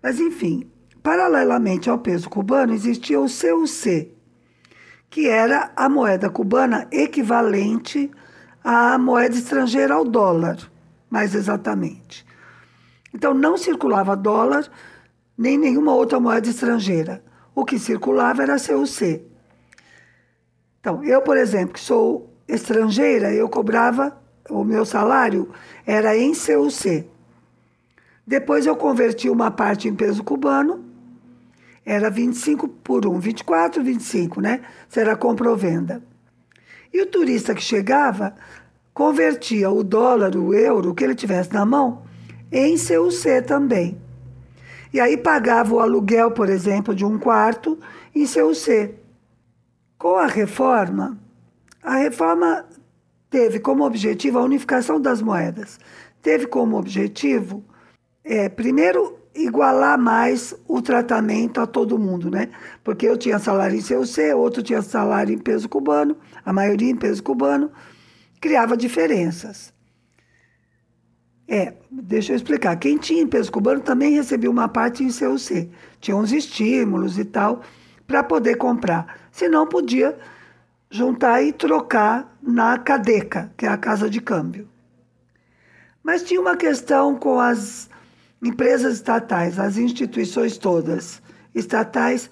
Mas, 0.00 0.20
enfim, 0.20 0.70
paralelamente 1.02 1.90
ao 1.90 1.98
peso 1.98 2.30
cubano, 2.30 2.72
existia 2.72 3.20
o 3.20 3.26
CUC, 3.26 4.17
que 5.10 5.28
era 5.28 5.70
a 5.74 5.88
moeda 5.88 6.28
cubana 6.28 6.86
equivalente 6.90 8.10
à 8.62 8.98
moeda 8.98 9.34
estrangeira 9.34 9.94
ao 9.94 10.04
dólar, 10.04 10.58
mais 11.10 11.34
exatamente. 11.34 12.26
Então, 13.14 13.32
não 13.32 13.56
circulava 13.56 14.14
dólar 14.14 14.68
nem 15.36 15.56
nenhuma 15.56 15.94
outra 15.94 16.20
moeda 16.20 16.48
estrangeira. 16.48 17.22
O 17.54 17.64
que 17.64 17.78
circulava 17.78 18.42
era 18.42 18.56
CUC. 18.58 19.22
Então, 20.80 21.02
eu, 21.04 21.22
por 21.22 21.36
exemplo, 21.36 21.74
que 21.74 21.80
sou 21.80 22.32
estrangeira, 22.46 23.32
eu 23.32 23.48
cobrava, 23.48 24.16
o 24.48 24.64
meu 24.64 24.84
salário 24.84 25.50
era 25.86 26.16
em 26.16 26.32
CUC. 26.32 27.08
Depois 28.26 28.66
eu 28.66 28.76
converti 28.76 29.30
uma 29.30 29.50
parte 29.50 29.88
em 29.88 29.94
peso 29.94 30.22
cubano, 30.22 30.84
era 31.88 32.10
25 32.10 32.68
por 32.68 33.06
1, 33.06 33.18
24, 33.18 33.82
25, 33.82 34.42
né? 34.42 34.60
Se 34.90 35.00
era 35.00 35.16
compra 35.16 35.48
ou 35.48 35.56
venda. 35.56 36.02
E 36.92 37.00
o 37.00 37.06
turista 37.06 37.54
que 37.54 37.62
chegava 37.62 38.34
convertia 38.92 39.70
o 39.70 39.82
dólar, 39.82 40.36
o 40.36 40.52
euro, 40.52 40.90
o 40.90 40.94
que 40.94 41.02
ele 41.02 41.14
tivesse 41.14 41.50
na 41.54 41.64
mão, 41.64 42.02
em 42.52 42.76
CUC 42.76 43.40
também. 43.46 43.98
E 44.92 45.00
aí 45.00 45.16
pagava 45.16 45.74
o 45.74 45.80
aluguel, 45.80 46.30
por 46.30 46.50
exemplo, 46.50 46.94
de 46.94 47.06
um 47.06 47.18
quarto 47.18 47.78
em 48.14 48.26
CUC. 48.26 48.94
Com 49.96 50.16
a 50.16 50.26
reforma, 50.26 51.18
a 51.82 51.96
reforma 51.96 52.66
teve 53.30 53.60
como 53.60 53.82
objetivo 53.82 54.38
a 54.38 54.44
unificação 54.44 55.00
das 55.00 55.22
moedas. 55.22 55.80
Teve 56.20 56.46
como 56.46 56.76
objetivo, 56.76 57.64
é, 58.22 58.46
primeiro, 58.50 59.17
igualar 59.44 59.98
mais 59.98 60.54
o 60.66 60.82
tratamento 60.82 61.60
a 61.60 61.66
todo 61.66 61.98
mundo, 61.98 62.30
né? 62.30 62.48
Porque 62.82 63.06
eu 63.06 63.16
tinha 63.16 63.38
salário 63.38 63.76
em 63.76 63.82
CUC, 63.82 64.32
outro 64.34 64.62
tinha 64.62 64.82
salário 64.82 65.34
em 65.34 65.38
peso 65.38 65.68
cubano, 65.68 66.16
a 66.44 66.52
maioria 66.52 66.90
em 66.90 66.96
peso 66.96 67.22
cubano, 67.22 67.70
criava 68.40 68.76
diferenças. 68.76 69.72
É, 71.46 71.74
deixa 71.90 72.32
eu 72.32 72.36
explicar. 72.36 72.76
Quem 72.76 72.98
tinha 72.98 73.22
em 73.22 73.26
peso 73.26 73.50
cubano 73.50 73.80
também 73.80 74.12
recebia 74.12 74.50
uma 74.50 74.68
parte 74.68 75.02
em 75.02 75.10
CUC. 75.10 75.70
Tinha 76.00 76.16
uns 76.16 76.32
estímulos 76.32 77.18
e 77.18 77.24
tal 77.24 77.62
para 78.06 78.22
poder 78.22 78.56
comprar. 78.56 79.18
Se 79.30 79.48
não, 79.48 79.66
podia 79.66 80.18
juntar 80.90 81.42
e 81.42 81.52
trocar 81.52 82.36
na 82.42 82.78
Cadeca, 82.78 83.52
que 83.56 83.66
é 83.66 83.68
a 83.68 83.76
casa 83.76 84.08
de 84.08 84.20
câmbio. 84.20 84.68
Mas 86.02 86.22
tinha 86.22 86.40
uma 86.40 86.56
questão 86.56 87.14
com 87.14 87.38
as 87.38 87.90
empresas 88.42 88.94
estatais, 88.94 89.58
as 89.58 89.76
instituições 89.76 90.56
todas 90.56 91.22
estatais, 91.54 92.30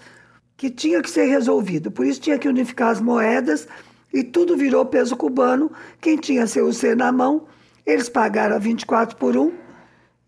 que 0.57 0.71
tinha 0.71 1.03
que 1.03 1.11
ser 1.11 1.27
resolvido. 1.27 1.91
Por 1.91 2.07
isso 2.07 2.21
tinha 2.21 2.39
que 2.39 2.49
unificar 2.49 2.91
as 2.91 3.01
moedas 3.01 3.69
e 4.13 4.23
tudo 4.23 4.57
virou 4.57 4.87
peso 4.87 5.17
cubano. 5.17 5.71
Quem 6.01 6.17
tinha 6.17 6.47
CUC 6.47 6.95
na 6.95 7.13
mão 7.13 7.47
eles 7.87 8.09
pagaram 8.09 8.59
24 8.59 9.17
por 9.17 9.37
1 9.37 9.53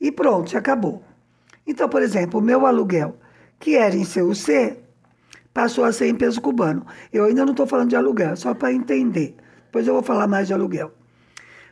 e 0.01 0.13
pronto, 0.13 0.57
acabou. 0.57 1.03
Então, 1.67 1.89
por 1.89 2.01
exemplo, 2.01 2.39
o 2.39 2.43
meu 2.43 2.65
aluguel, 2.65 3.19
que 3.59 3.77
era 3.77 3.97
em 3.97 4.05
CUC, 4.05 4.79
passou 5.53 5.85
a 5.85 5.93
ser 5.93 6.07
em 6.07 6.15
peso 6.15 6.41
cubano. 6.41 6.87
Eu 7.13 7.25
ainda 7.25 7.45
não 7.45 7.51
estou 7.51 7.67
falando 7.67 7.91
de 7.91 7.97
aluguel, 7.97 8.37
só 8.37 8.55
para 8.55 8.73
entender. 8.73 9.37
Depois 9.65 9.89
eu 9.89 9.95
vou 9.95 10.03
falar 10.05 10.29
mais 10.29 10.47
de 10.47 10.55
aluguel. 10.55 10.93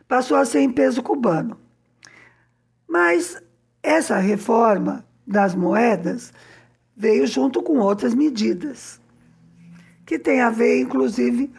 Passou 0.08 0.36
a 0.36 0.44
ser 0.44 0.60
em 0.60 0.70
peso 0.70 1.02
cubano. 1.02 1.56
Mas 2.88 3.40
essa 3.86 4.18
reforma 4.18 5.04
das 5.24 5.54
moedas 5.54 6.32
veio 6.96 7.26
junto 7.26 7.62
com 7.62 7.78
outras 7.78 8.14
medidas, 8.14 9.00
que 10.04 10.18
tem 10.18 10.40
a 10.40 10.50
ver, 10.50 10.80
inclusive, 10.80 11.52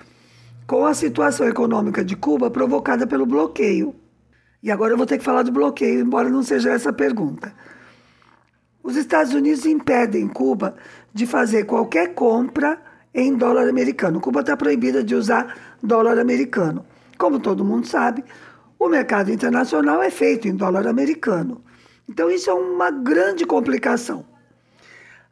com 0.67 0.85
a 0.85 0.93
situação 0.93 1.47
econômica 1.47 2.03
de 2.03 2.15
Cuba 2.15 2.51
provocada 2.51 3.07
pelo 3.07 3.25
bloqueio 3.25 3.95
e 4.61 4.69
agora 4.71 4.91
eu 4.91 4.97
vou 4.97 5.05
ter 5.05 5.17
que 5.17 5.23
falar 5.23 5.43
do 5.43 5.51
bloqueio, 5.51 6.01
embora 6.01 6.29
não 6.29 6.43
seja 6.43 6.71
essa 6.71 6.89
a 6.89 6.93
pergunta. 6.93 7.53
Os 8.83 8.97
Estados 8.97 9.33
Unidos 9.33 9.65
impedem 9.65 10.27
Cuba 10.27 10.75
de 11.13 11.25
fazer 11.25 11.65
qualquer 11.65 12.13
compra 12.13 12.77
em 13.13 13.33
dólar 13.35 13.69
americano. 13.69 14.19
Cuba 14.19 14.41
está 14.41 14.57
proibida 14.57 15.01
de 15.01 15.15
usar 15.15 15.55
dólar 15.81 16.19
americano. 16.19 16.85
Como 17.17 17.39
todo 17.39 17.63
mundo 17.63 17.87
sabe, 17.87 18.23
o 18.77 18.89
mercado 18.89 19.31
internacional 19.31 20.01
é 20.03 20.09
feito 20.09 20.47
em 20.47 20.55
dólar 20.55 20.87
americano. 20.87 21.61
Então, 22.09 22.29
isso 22.29 22.49
é 22.49 22.53
uma 22.53 22.89
grande 22.89 23.45
complicação. 23.45 24.25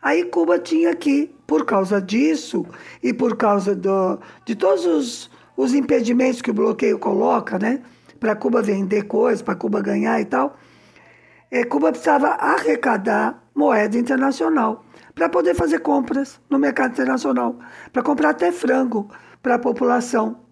Aí, 0.01 0.23
Cuba 0.25 0.59
tinha 0.59 0.93
que, 0.95 1.33
por 1.47 1.65
causa 1.65 2.01
disso 2.01 2.65
e 3.01 3.13
por 3.13 3.37
causa 3.37 3.75
do, 3.75 4.19
de 4.45 4.55
todos 4.55 4.85
os, 4.85 5.31
os 5.57 5.73
impedimentos 5.73 6.41
que 6.41 6.51
o 6.51 6.53
bloqueio 6.53 6.99
coloca, 6.99 7.57
né? 7.57 7.81
para 8.19 8.35
Cuba 8.35 8.61
vender 8.61 9.03
coisas, 9.03 9.41
para 9.41 9.55
Cuba 9.55 9.81
ganhar 9.81 10.19
e 10.19 10.25
tal, 10.25 10.57
é, 11.51 11.63
Cuba 11.63 11.91
precisava 11.91 12.29
arrecadar 12.29 13.43
moeda 13.53 13.97
internacional 13.97 14.83
para 15.13 15.29
poder 15.29 15.53
fazer 15.53 15.79
compras 15.79 16.41
no 16.49 16.59
mercado 16.59 16.91
internacional, 16.91 17.57
para 17.93 18.03
comprar 18.03 18.31
até 18.31 18.51
frango 18.51 19.09
para 19.41 19.55
a 19.55 19.59
população. 19.59 20.44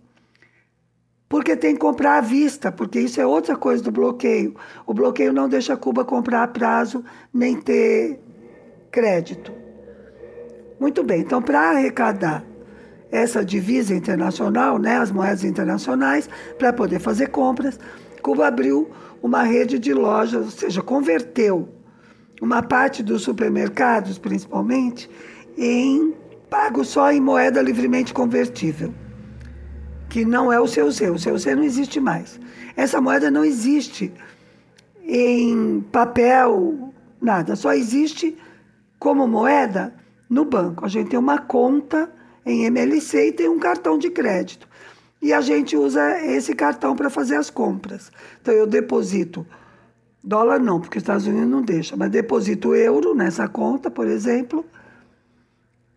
Porque 1.34 1.58
tem 1.58 1.74
que 1.74 1.80
comprar 1.80 2.20
à 2.20 2.22
vista, 2.22 2.72
porque 2.72 3.00
isso 3.00 3.20
é 3.20 3.25
outra 3.25 3.56
coisa 3.56 3.82
do 3.82 3.92
bloqueio. 3.92 4.54
O 4.86 4.94
bloqueio 4.94 5.34
não 5.34 5.50
deixa 5.50 5.75
Cuba 5.75 6.06
comprar 6.06 6.44
a 6.44 6.48
prazo 6.48 7.04
nem 7.34 7.60
ter 7.60 8.20
crédito. 8.92 9.52
Muito 10.80 11.04
bem, 11.04 11.22
então 11.22 11.42
para 11.42 11.72
arrecadar 11.72 12.46
essa 13.12 13.44
divisa 13.44 13.96
internacional, 13.96 14.78
né, 14.78 14.98
as 14.98 15.12
moedas 15.12 15.44
internacionais, 15.44 16.30
para 16.60 16.72
poder 16.72 17.00
fazer 17.00 17.30
compras. 17.30 17.80
Cuba 18.22 18.46
abriu 18.46 18.92
uma 19.20 19.42
rede 19.42 19.80
de 19.80 19.92
lojas, 19.92 20.46
ou 20.46 20.52
seja, 20.52 20.84
converteu 20.84 21.68
uma 22.44 22.62
parte 22.62 23.02
dos 23.02 23.24
supermercados, 23.24 24.20
principalmente, 24.20 25.10
em 25.58 26.13
pago 26.48 26.86
só 26.86 27.12
em 27.12 27.20
moeda 27.20 27.60
livremente 27.60 28.13
convertível, 28.13 28.94
que 30.13 30.24
não 30.24 30.53
é 30.53 30.60
o 30.60 30.67
seu 30.67 30.91
seu, 30.91 31.15
o 31.15 31.17
seu 31.17 31.39
seu 31.39 31.55
não 31.55 31.63
existe 31.63 32.00
mais. 32.00 32.39
Essa 32.75 33.01
moeda 33.01 33.32
não 33.32 33.43
existe 33.43 34.13
em 35.03 35.82
papel, 35.91 36.93
nada, 37.20 37.55
só 37.55 37.74
existe 37.74 38.38
como 39.00 39.27
moeda 39.27 39.91
no 40.29 40.46
banco. 40.46 40.86
A 40.86 40.88
gente 40.88 41.10
tem 41.10 41.17
uma 41.17 41.39
conta 41.39 42.12
em 42.46 42.65
MLC 42.65 43.29
e 43.29 43.32
tem 43.32 43.50
um 43.50 43.58
cartão 43.58 43.98
de 43.98 44.12
crédito. 44.12 44.67
E 45.20 45.34
a 45.34 45.41
gente 45.41 45.75
usa 45.75 46.24
esse 46.24 46.53
cartão 46.53 46.96
para 46.96 47.10
fazer 47.10 47.38
as 47.38 47.50
compras. 47.50 48.12
Então 48.39 48.53
eu 48.53 48.67
deposito 48.67 49.43
dólar 50.24 50.60
não, 50.60 50.79
porque 50.79 51.00
os 51.00 51.01
Estados 51.01 51.25
Unidos 51.25 51.50
não 51.50 51.63
deixa, 51.63 51.98
mas 51.98 52.12
deposito 52.12 52.75
euro 52.75 53.15
nessa 53.15 53.48
conta, 53.48 53.89
por 53.89 54.08
exemplo, 54.08 54.63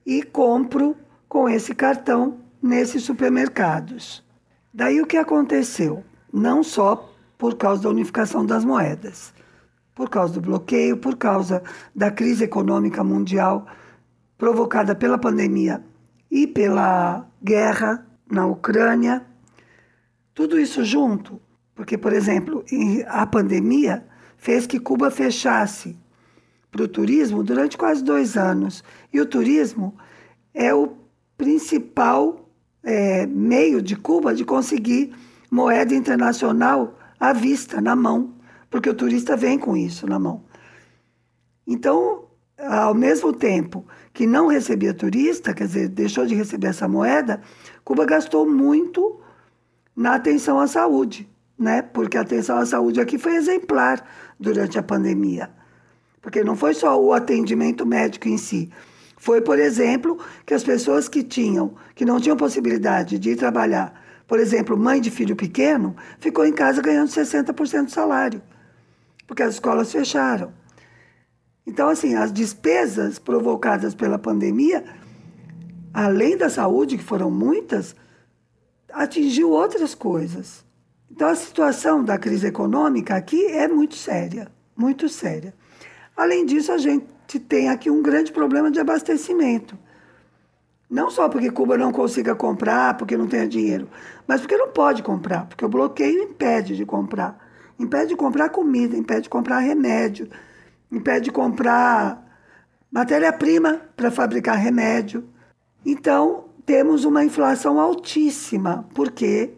e 0.06 0.22
compro 0.22 0.96
com 1.28 1.46
esse 1.50 1.74
cartão 1.74 2.45
nesses 2.62 3.02
supermercados. 3.02 4.24
Daí 4.72 5.00
o 5.00 5.06
que 5.06 5.16
aconteceu? 5.16 6.04
Não 6.32 6.62
só 6.62 7.12
por 7.38 7.56
causa 7.56 7.82
da 7.82 7.88
unificação 7.88 8.44
das 8.44 8.64
moedas, 8.64 9.32
por 9.94 10.10
causa 10.10 10.34
do 10.34 10.40
bloqueio, 10.40 10.96
por 10.96 11.16
causa 11.16 11.62
da 11.94 12.10
crise 12.10 12.44
econômica 12.44 13.02
mundial 13.02 13.66
provocada 14.36 14.94
pela 14.94 15.18
pandemia 15.18 15.82
e 16.30 16.46
pela 16.46 17.26
guerra 17.42 18.06
na 18.30 18.46
Ucrânia. 18.46 19.24
Tudo 20.34 20.58
isso 20.58 20.84
junto, 20.84 21.40
porque, 21.74 21.96
por 21.96 22.12
exemplo, 22.12 22.64
a 23.06 23.26
pandemia 23.26 24.06
fez 24.36 24.66
que 24.66 24.78
Cuba 24.78 25.10
fechasse 25.10 25.96
para 26.70 26.82
o 26.82 26.88
turismo 26.88 27.42
durante 27.42 27.78
quase 27.78 28.04
dois 28.04 28.36
anos. 28.36 28.84
E 29.12 29.20
o 29.20 29.26
turismo 29.26 29.96
é 30.52 30.74
o 30.74 30.94
principal 31.38 32.45
é, 32.86 33.26
meio 33.26 33.82
de 33.82 33.96
Cuba 33.96 34.32
de 34.32 34.44
conseguir 34.44 35.12
moeda 35.50 35.92
internacional 35.92 36.96
à 37.18 37.32
vista, 37.32 37.80
na 37.80 37.96
mão, 37.96 38.32
porque 38.70 38.88
o 38.88 38.94
turista 38.94 39.36
vem 39.36 39.58
com 39.58 39.76
isso 39.76 40.06
na 40.06 40.20
mão. 40.20 40.44
Então, 41.66 42.26
ao 42.56 42.94
mesmo 42.94 43.32
tempo 43.32 43.84
que 44.14 44.24
não 44.24 44.46
recebia 44.46 44.94
turista, 44.94 45.52
quer 45.52 45.66
dizer, 45.66 45.88
deixou 45.88 46.24
de 46.24 46.36
receber 46.36 46.68
essa 46.68 46.86
moeda, 46.86 47.40
Cuba 47.84 48.06
gastou 48.06 48.48
muito 48.48 49.20
na 49.94 50.14
atenção 50.14 50.60
à 50.60 50.68
saúde, 50.68 51.28
né? 51.58 51.82
Porque 51.82 52.16
a 52.16 52.20
atenção 52.20 52.56
à 52.56 52.64
saúde 52.64 53.00
aqui 53.00 53.18
foi 53.18 53.34
exemplar 53.34 54.06
durante 54.38 54.78
a 54.78 54.82
pandemia. 54.82 55.50
Porque 56.22 56.44
não 56.44 56.54
foi 56.54 56.72
só 56.72 57.00
o 57.00 57.12
atendimento 57.12 57.84
médico 57.84 58.28
em 58.28 58.38
si. 58.38 58.70
Foi, 59.16 59.40
por 59.40 59.58
exemplo, 59.58 60.18
que 60.44 60.52
as 60.52 60.62
pessoas 60.62 61.08
que 61.08 61.22
tinham, 61.22 61.74
que 61.94 62.04
não 62.04 62.20
tinham 62.20 62.36
possibilidade 62.36 63.18
de 63.18 63.30
ir 63.30 63.36
trabalhar, 63.36 64.02
por 64.28 64.38
exemplo, 64.38 64.76
mãe 64.76 65.00
de 65.00 65.10
filho 65.10 65.34
pequeno, 65.34 65.96
ficou 66.18 66.44
em 66.44 66.52
casa 66.52 66.82
ganhando 66.82 67.08
60% 67.08 67.84
do 67.84 67.90
salário, 67.90 68.42
porque 69.26 69.42
as 69.42 69.54
escolas 69.54 69.90
fecharam. 69.90 70.52
Então, 71.66 71.88
assim, 71.88 72.14
as 72.14 72.32
despesas 72.32 73.18
provocadas 73.18 73.94
pela 73.94 74.18
pandemia, 74.18 74.84
além 75.92 76.36
da 76.36 76.50
saúde, 76.50 76.98
que 76.98 77.02
foram 77.02 77.30
muitas, 77.30 77.96
atingiu 78.92 79.50
outras 79.50 79.94
coisas. 79.94 80.64
Então, 81.10 81.28
a 81.28 81.34
situação 81.34 82.04
da 82.04 82.18
crise 82.18 82.46
econômica 82.46 83.16
aqui 83.16 83.46
é 83.46 83.66
muito 83.66 83.94
séria, 83.94 84.48
muito 84.76 85.08
séria. 85.08 85.54
Além 86.16 86.44
disso, 86.44 86.70
a 86.70 86.78
gente 86.78 87.06
gente 87.26 87.40
tem 87.40 87.68
aqui 87.68 87.90
um 87.90 88.00
grande 88.00 88.30
problema 88.30 88.70
de 88.70 88.78
abastecimento. 88.78 89.76
Não 90.88 91.10
só 91.10 91.28
porque 91.28 91.50
Cuba 91.50 91.76
não 91.76 91.90
consiga 91.90 92.34
comprar, 92.34 92.96
porque 92.96 93.16
não 93.16 93.26
tenha 93.26 93.48
dinheiro, 93.48 93.88
mas 94.26 94.40
porque 94.40 94.56
não 94.56 94.68
pode 94.68 95.02
comprar, 95.02 95.46
porque 95.46 95.64
o 95.64 95.68
bloqueio 95.68 96.22
impede 96.22 96.76
de 96.76 96.86
comprar. 96.86 97.44
Impede 97.78 98.10
de 98.10 98.16
comprar 98.16 98.48
comida, 98.50 98.96
impede 98.96 99.22
de 99.22 99.28
comprar 99.28 99.58
remédio, 99.58 100.30
impede 100.90 101.26
de 101.26 101.32
comprar 101.32 102.24
matéria-prima 102.90 103.80
para 103.96 104.10
fabricar 104.10 104.56
remédio. 104.56 105.28
Então, 105.84 106.44
temos 106.64 107.04
uma 107.04 107.24
inflação 107.24 107.80
altíssima, 107.80 108.88
porque 108.94 109.54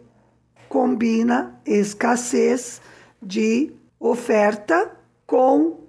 combina 0.68 1.60
escassez 1.66 2.80
de 3.22 3.72
oferta 4.00 4.90
com 5.26 5.87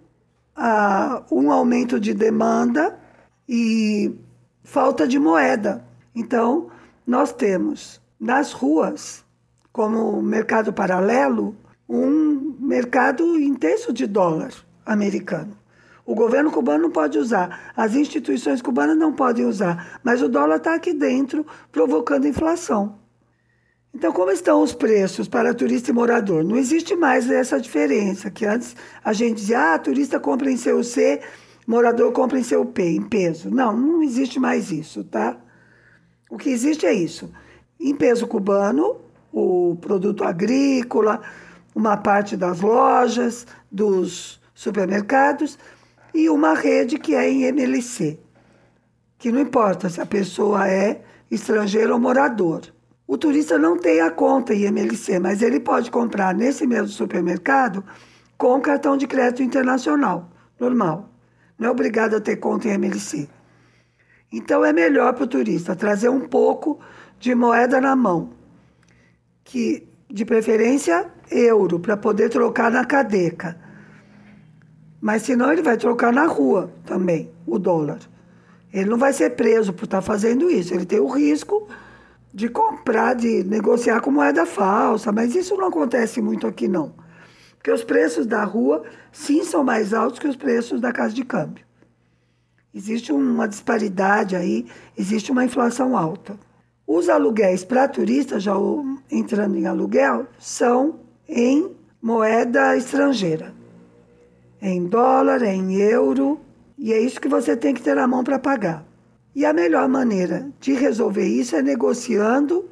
ah, 0.60 1.24
um 1.32 1.52
aumento 1.52 1.98
de 2.00 2.14
demanda 2.14 3.00
e 3.48 4.14
falta 4.62 5.08
de 5.08 5.18
moeda. 5.18 5.86
Então, 6.14 6.70
nós 7.08 7.32
temos 7.32 8.02
nas 8.20 8.52
ruas, 8.52 9.24
como 9.72 10.22
mercado 10.22 10.74
paralelo, 10.74 11.56
um 11.88 12.58
mercado 12.60 13.40
intenso 13.40 13.94
de 13.94 14.06
dólar 14.06 14.52
americano. 14.86 15.58
O 16.06 16.14
governo 16.14 16.52
cubano 16.52 16.84
não 16.84 16.92
pode 16.92 17.18
usar, 17.18 17.72
as 17.78 17.96
instituições 17.96 18.62
cubanas 18.62 18.98
não 18.98 19.14
podem 19.14 19.46
usar, 19.46 20.00
mas 20.04 20.22
o 20.22 20.28
dólar 20.28 20.58
está 20.58 20.76
aqui 20.76 20.94
dentro 20.94 21.46
provocando 21.72 22.28
inflação. 22.28 22.99
Então, 23.94 24.12
como 24.12 24.32
estão 24.32 24.62
os 24.62 24.74
preços 24.74 25.28
para 25.28 25.54
turista 25.54 25.90
e 25.90 25.94
morador? 25.94 26.44
Não 26.44 26.56
existe 26.56 26.96
mais 26.96 27.30
essa 27.30 27.60
diferença, 27.60 28.30
que 28.30 28.46
antes 28.46 28.76
a 29.04 29.14
gente 29.14 29.38
dizia, 29.38 29.74
ah, 29.74 29.80
turista 29.80 30.20
compra 30.20 30.52
em 30.52 30.58
CUC, 30.58 31.20
morador 31.66 32.12
compra 32.12 32.40
em 32.40 32.44
CUP, 32.44 32.82
em 32.82 33.02
peso. 33.02 33.50
Não, 33.50 33.76
não 33.76 34.04
existe 34.04 34.40
mais 34.40 34.72
isso, 34.72 35.04
tá? 35.04 35.38
O 36.30 36.38
que 36.38 36.50
existe 36.50 36.86
é 36.86 36.94
isso. 36.94 37.32
Em 37.80 37.96
peso 37.96 38.28
cubano, 38.28 39.02
o 39.34 39.76
produto 39.82 40.24
agrícola, 40.24 41.22
uma 41.74 41.98
parte 41.98 42.38
das 42.38 42.62
lojas, 42.62 43.48
dos 43.72 44.40
supermercados 44.54 45.58
e 46.14 46.30
uma 46.30 46.54
rede 46.54 47.00
que 47.00 47.16
é 47.16 47.28
em 47.28 47.44
MLC, 47.44 48.20
que 49.18 49.32
não 49.32 49.40
importa 49.40 49.90
se 49.90 50.00
a 50.00 50.06
pessoa 50.06 50.68
é 50.68 51.02
estrangeiro 51.32 51.94
ou 51.94 52.00
morador. 52.00 52.62
O 53.10 53.18
turista 53.18 53.58
não 53.58 53.76
tem 53.76 54.02
a 54.02 54.12
conta 54.12 54.54
IMLC, 54.54 55.18
mas 55.18 55.42
ele 55.42 55.60
pode 55.60 55.90
comprar 55.90 56.32
nesse 56.32 56.68
mesmo 56.68 56.90
supermercado 56.90 57.84
com 58.38 58.62
cartão 58.62 58.96
de 58.96 59.08
crédito 59.08 59.42
internacional, 59.42 60.30
normal. 60.60 61.10
Não 61.58 61.70
é 61.70 61.72
obrigado 61.72 62.16
a 62.16 62.22
ter 62.22 62.36
conta 62.36 62.68
em 62.68 62.74
MLC. 62.74 63.28
Então 64.32 64.64
é 64.64 64.72
melhor 64.72 65.16
para 65.16 65.24
o 65.24 65.28
turista 65.28 65.76
trazer 65.76 66.08
um 66.08 66.20
pouco 66.20 66.80
de 67.20 67.34
moeda 67.34 67.82
na 67.82 67.96
mão, 67.96 68.30
que 69.44 69.88
de 70.08 70.24
preferência 70.24 71.12
euro, 71.32 71.80
para 71.80 71.98
poder 71.98 72.30
trocar 72.30 72.70
na 72.70 72.86
cadeca. 72.86 73.60
Mas 75.02 75.24
senão 75.24 75.52
ele 75.52 75.64
vai 75.64 75.78
trocar 75.78 76.14
na 76.14 76.28
rua 76.28 76.72
também, 76.86 77.32
o 77.48 77.58
dólar. 77.58 78.02
Ele 78.72 78.88
não 78.88 79.00
vai 79.00 79.14
ser 79.14 79.32
preso 79.32 79.74
por 79.74 79.86
estar 79.86 79.98
tá 79.98 80.02
fazendo 80.04 80.52
isso. 80.52 80.76
Ele 80.76 80.86
tem 80.86 81.00
o 81.00 81.08
risco 81.08 81.68
de 82.34 82.48
comprar, 82.48 83.16
de 83.16 83.44
negociar 83.44 84.02
com 84.02 84.12
moeda 84.12 84.46
falsa, 84.46 85.12
mas 85.12 85.36
isso 85.36 85.56
não 85.56 85.68
acontece 85.68 86.22
muito 86.22 86.48
aqui 86.48 86.68
não. 86.68 86.94
Porque 87.58 87.72
os 87.72 87.84
preços 87.84 88.26
da 88.26 88.44
rua 88.44 88.84
sim 89.12 89.44
são 89.44 89.64
mais 89.64 89.94
altos 89.94 90.20
que 90.20 90.28
os 90.28 90.36
preços 90.36 90.80
da 90.80 90.92
casa 90.92 91.14
de 91.14 91.26
câmbio. 91.26 91.66
Existe 92.74 93.12
uma 93.12 93.48
disparidade 93.48 94.36
aí, 94.36 94.68
existe 94.98 95.32
uma 95.32 95.44
inflação 95.44 95.98
alta. 95.98 96.38
Os 96.86 97.10
aluguéis 97.10 97.64
para 97.64 97.88
turistas, 97.88 98.44
já 98.44 98.54
entrando 99.12 99.58
em 99.58 99.66
aluguel, 99.66 100.28
são 100.38 101.00
em 101.28 101.76
moeda 102.02 102.78
estrangeira. 102.78 103.54
Em 104.62 104.86
dólar, 104.86 105.42
em 105.44 105.76
euro, 105.76 106.40
e 106.78 106.94
é 106.94 107.00
isso 107.00 107.20
que 107.20 107.28
você 107.28 107.58
tem 107.58 107.74
que 107.74 107.82
ter 107.82 107.96
na 107.96 108.08
mão 108.08 108.24
para 108.24 108.40
pagar. 108.40 108.89
E 109.40 109.46
a 109.46 109.54
melhor 109.54 109.88
maneira 109.88 110.52
de 110.60 110.74
resolver 110.74 111.26
isso 111.26 111.56
é 111.56 111.62
negociando 111.62 112.70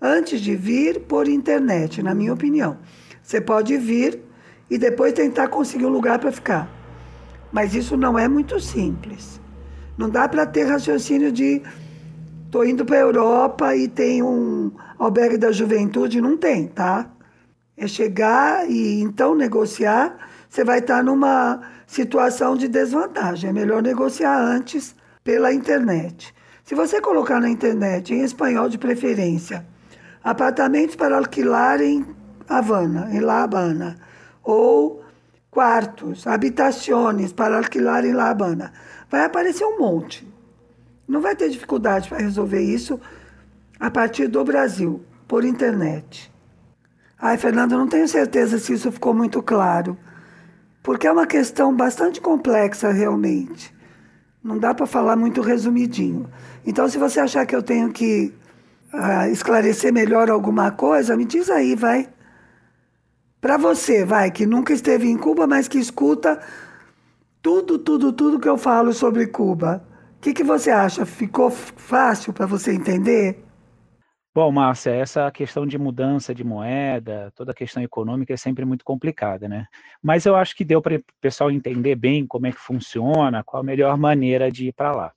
antes 0.00 0.40
de 0.40 0.56
vir 0.56 1.00
por 1.00 1.28
internet, 1.28 2.02
na 2.02 2.14
minha 2.14 2.32
opinião. 2.32 2.78
Você 3.22 3.38
pode 3.38 3.76
vir 3.76 4.22
e 4.70 4.78
depois 4.78 5.12
tentar 5.12 5.48
conseguir 5.48 5.84
um 5.84 5.90
lugar 5.90 6.18
para 6.18 6.32
ficar. 6.32 6.70
Mas 7.52 7.74
isso 7.74 7.98
não 7.98 8.18
é 8.18 8.26
muito 8.28 8.58
simples. 8.58 9.38
Não 9.98 10.08
dá 10.08 10.26
para 10.26 10.46
ter 10.46 10.64
raciocínio 10.64 11.30
de 11.30 11.60
tô 12.50 12.64
indo 12.64 12.82
para 12.82 12.96
a 12.96 13.00
Europa 13.00 13.76
e 13.76 13.86
tem 13.86 14.22
um 14.22 14.72
albergue 14.98 15.36
da 15.36 15.52
juventude, 15.52 16.18
não 16.18 16.38
tem, 16.38 16.66
tá? 16.66 17.10
É 17.76 17.86
chegar 17.86 18.66
e 18.70 19.02
então 19.02 19.34
negociar, 19.34 20.16
você 20.48 20.64
vai 20.64 20.78
estar 20.78 21.04
numa 21.04 21.60
situação 21.86 22.56
de 22.56 22.68
desvantagem. 22.68 23.50
É 23.50 23.52
melhor 23.52 23.82
negociar 23.82 24.40
antes 24.40 24.95
pela 25.26 25.52
internet. 25.52 26.32
Se 26.64 26.76
você 26.76 27.00
colocar 27.00 27.40
na 27.40 27.50
internet, 27.50 28.14
em 28.14 28.22
espanhol 28.22 28.68
de 28.68 28.78
preferência, 28.78 29.66
apartamentos 30.22 30.94
para 30.94 31.18
alquilar 31.18 31.82
em 31.82 32.06
Havana, 32.48 33.08
em 33.12 33.18
La 33.18 33.42
Habana, 33.42 33.96
ou 34.40 35.04
quartos, 35.50 36.28
habitações 36.28 37.32
para 37.32 37.56
alquilar 37.56 38.04
em 38.04 38.12
La 38.12 38.30
Habana, 38.30 38.72
vai 39.10 39.24
aparecer 39.24 39.64
um 39.64 39.80
monte. 39.80 40.32
Não 41.08 41.20
vai 41.20 41.34
ter 41.34 41.48
dificuldade 41.48 42.08
para 42.08 42.18
resolver 42.18 42.60
isso 42.60 43.00
a 43.80 43.90
partir 43.90 44.28
do 44.28 44.44
Brasil, 44.44 45.04
por 45.26 45.44
internet. 45.44 46.32
Ai, 47.18 47.36
Fernando, 47.36 47.76
não 47.76 47.88
tenho 47.88 48.06
certeza 48.06 48.60
se 48.60 48.74
isso 48.74 48.92
ficou 48.92 49.12
muito 49.12 49.42
claro, 49.42 49.98
porque 50.84 51.08
é 51.08 51.10
uma 51.10 51.26
questão 51.26 51.74
bastante 51.74 52.20
complexa 52.20 52.92
realmente. 52.92 53.75
Não 54.46 54.58
dá 54.58 54.72
para 54.72 54.86
falar 54.86 55.16
muito 55.16 55.40
resumidinho. 55.40 56.30
Então, 56.64 56.88
se 56.88 56.96
você 56.98 57.18
achar 57.18 57.44
que 57.44 57.56
eu 57.56 57.64
tenho 57.64 57.92
que 57.92 58.32
uh, 58.94 59.28
esclarecer 59.32 59.92
melhor 59.92 60.30
alguma 60.30 60.70
coisa, 60.70 61.16
me 61.16 61.24
diz 61.24 61.50
aí, 61.50 61.74
vai. 61.74 62.08
Para 63.40 63.56
você, 63.56 64.04
vai, 64.04 64.30
que 64.30 64.46
nunca 64.46 64.72
esteve 64.72 65.08
em 65.08 65.16
Cuba, 65.16 65.48
mas 65.48 65.66
que 65.66 65.78
escuta 65.78 66.40
tudo, 67.42 67.76
tudo, 67.76 68.12
tudo 68.12 68.38
que 68.38 68.48
eu 68.48 68.56
falo 68.56 68.92
sobre 68.92 69.26
Cuba. 69.26 69.84
O 70.16 70.20
que, 70.20 70.32
que 70.32 70.44
você 70.44 70.70
acha? 70.70 71.04
Ficou 71.04 71.50
fácil 71.50 72.32
para 72.32 72.46
você 72.46 72.72
entender? 72.72 73.44
Bom, 74.36 74.52
Márcia, 74.52 74.90
essa 74.90 75.30
questão 75.30 75.66
de 75.66 75.78
mudança 75.78 76.34
de 76.34 76.44
moeda, 76.44 77.32
toda 77.34 77.52
a 77.52 77.54
questão 77.54 77.82
econômica 77.82 78.34
é 78.34 78.36
sempre 78.36 78.66
muito 78.66 78.84
complicada, 78.84 79.48
né? 79.48 79.66
Mas 80.02 80.26
eu 80.26 80.36
acho 80.36 80.54
que 80.54 80.62
deu 80.62 80.82
para 80.82 80.96
o 80.96 81.02
pessoal 81.22 81.50
entender 81.50 81.94
bem 81.94 82.26
como 82.26 82.46
é 82.46 82.52
que 82.52 82.58
funciona, 82.58 83.42
qual 83.42 83.62
a 83.62 83.64
melhor 83.64 83.96
maneira 83.96 84.52
de 84.52 84.68
ir 84.68 84.72
para 84.74 84.92
lá. 84.92 85.12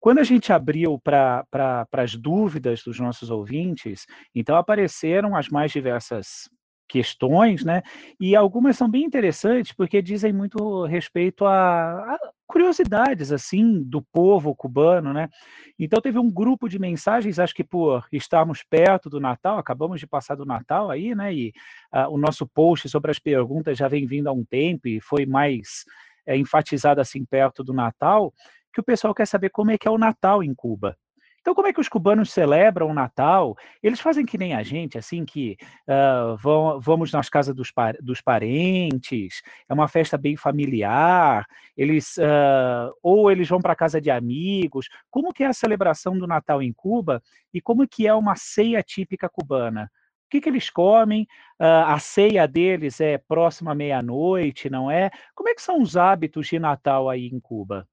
Quando 0.00 0.20
a 0.20 0.24
gente 0.24 0.50
abriu 0.50 0.98
para 0.98 1.44
pra, 1.50 1.86
as 1.92 2.14
dúvidas 2.14 2.82
dos 2.82 2.98
nossos 2.98 3.28
ouvintes, 3.28 4.06
então 4.34 4.56
apareceram 4.56 5.36
as 5.36 5.50
mais 5.50 5.70
diversas 5.70 6.48
questões, 6.92 7.64
né? 7.64 7.82
E 8.20 8.36
algumas 8.36 8.76
são 8.76 8.86
bem 8.86 9.02
interessantes 9.02 9.72
porque 9.72 10.02
dizem 10.02 10.30
muito 10.30 10.84
respeito 10.84 11.46
a, 11.46 12.14
a, 12.14 12.18
curiosidades 12.46 13.32
assim 13.32 13.82
do 13.82 14.02
povo 14.02 14.54
cubano, 14.54 15.10
né? 15.10 15.30
Então 15.78 16.02
teve 16.02 16.18
um 16.18 16.30
grupo 16.30 16.68
de 16.68 16.78
mensagens, 16.78 17.38
acho 17.38 17.54
que 17.54 17.64
por 17.64 18.06
estarmos 18.12 18.62
perto 18.62 19.08
do 19.08 19.18
Natal, 19.18 19.56
acabamos 19.56 20.00
de 20.00 20.06
passar 20.06 20.34
do 20.34 20.44
Natal 20.44 20.90
aí, 20.90 21.14
né? 21.14 21.32
E 21.32 21.48
uh, 21.94 22.10
o 22.10 22.18
nosso 22.18 22.46
post 22.46 22.90
sobre 22.90 23.10
as 23.10 23.18
perguntas 23.18 23.78
já 23.78 23.88
vem 23.88 24.06
vindo 24.06 24.28
há 24.28 24.32
um 24.32 24.44
tempo 24.44 24.86
e 24.86 25.00
foi 25.00 25.24
mais 25.24 25.86
é, 26.26 26.36
enfatizado 26.36 27.00
assim 27.00 27.24
perto 27.24 27.64
do 27.64 27.72
Natal, 27.72 28.34
que 28.70 28.80
o 28.82 28.84
pessoal 28.84 29.14
quer 29.14 29.26
saber 29.26 29.48
como 29.48 29.70
é 29.70 29.78
que 29.78 29.88
é 29.88 29.90
o 29.90 29.96
Natal 29.96 30.42
em 30.42 30.54
Cuba. 30.54 30.94
Então, 31.42 31.56
como 31.56 31.66
é 31.66 31.72
que 31.72 31.80
os 31.80 31.88
cubanos 31.88 32.30
celebram 32.30 32.88
o 32.88 32.94
Natal? 32.94 33.56
Eles 33.82 33.98
fazem 33.98 34.24
que 34.24 34.38
nem 34.38 34.54
a 34.54 34.62
gente, 34.62 34.96
assim, 34.96 35.24
que 35.24 35.56
uh, 35.88 36.36
vão, 36.36 36.80
vamos 36.80 37.10
nas 37.10 37.28
casas 37.28 37.52
dos, 37.52 37.72
dos, 38.00 38.20
parentes, 38.20 39.42
é 39.68 39.74
uma 39.74 39.88
festa 39.88 40.16
bem 40.16 40.36
familiar, 40.36 41.44
eles 41.76 42.16
uh, 42.18 42.94
ou 43.02 43.28
eles 43.28 43.48
vão 43.48 43.60
para 43.60 43.74
casa 43.74 44.00
de 44.00 44.08
amigos. 44.08 44.88
Como 45.10 45.32
que 45.32 45.42
é 45.42 45.48
a 45.48 45.52
celebração 45.52 46.16
do 46.16 46.28
Natal 46.28 46.62
em 46.62 46.72
Cuba 46.72 47.20
e 47.52 47.60
como 47.60 47.88
que 47.88 48.06
é 48.06 48.14
uma 48.14 48.36
ceia 48.36 48.80
típica 48.80 49.28
cubana? 49.28 49.90
O 50.26 50.30
que, 50.30 50.40
que 50.40 50.48
eles 50.48 50.70
comem? 50.70 51.24
Uh, 51.60 51.84
a 51.86 51.98
ceia 51.98 52.46
deles 52.46 53.00
é 53.00 53.18
próxima 53.18 53.72
à 53.72 53.74
meia-noite, 53.74 54.70
não 54.70 54.88
é? 54.88 55.10
Como 55.34 55.48
é 55.48 55.54
que 55.54 55.60
são 55.62 55.82
os 55.82 55.96
hábitos 55.96 56.46
de 56.46 56.60
Natal 56.60 57.10
aí 57.10 57.26
em 57.26 57.40
Cuba? 57.40 57.86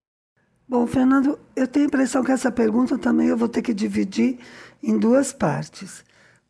Bom, 0.69 0.85
Fernando, 0.85 1.39
eu 1.55 1.67
tenho 1.67 1.85
a 1.85 1.87
impressão 1.87 2.23
que 2.23 2.31
essa 2.31 2.51
pergunta 2.51 2.95
também 2.95 3.27
eu 3.27 3.35
vou 3.35 3.49
ter 3.49 3.63
que 3.63 3.73
dividir 3.73 4.37
em 4.83 4.99
duas 4.99 5.33
partes. 5.33 6.05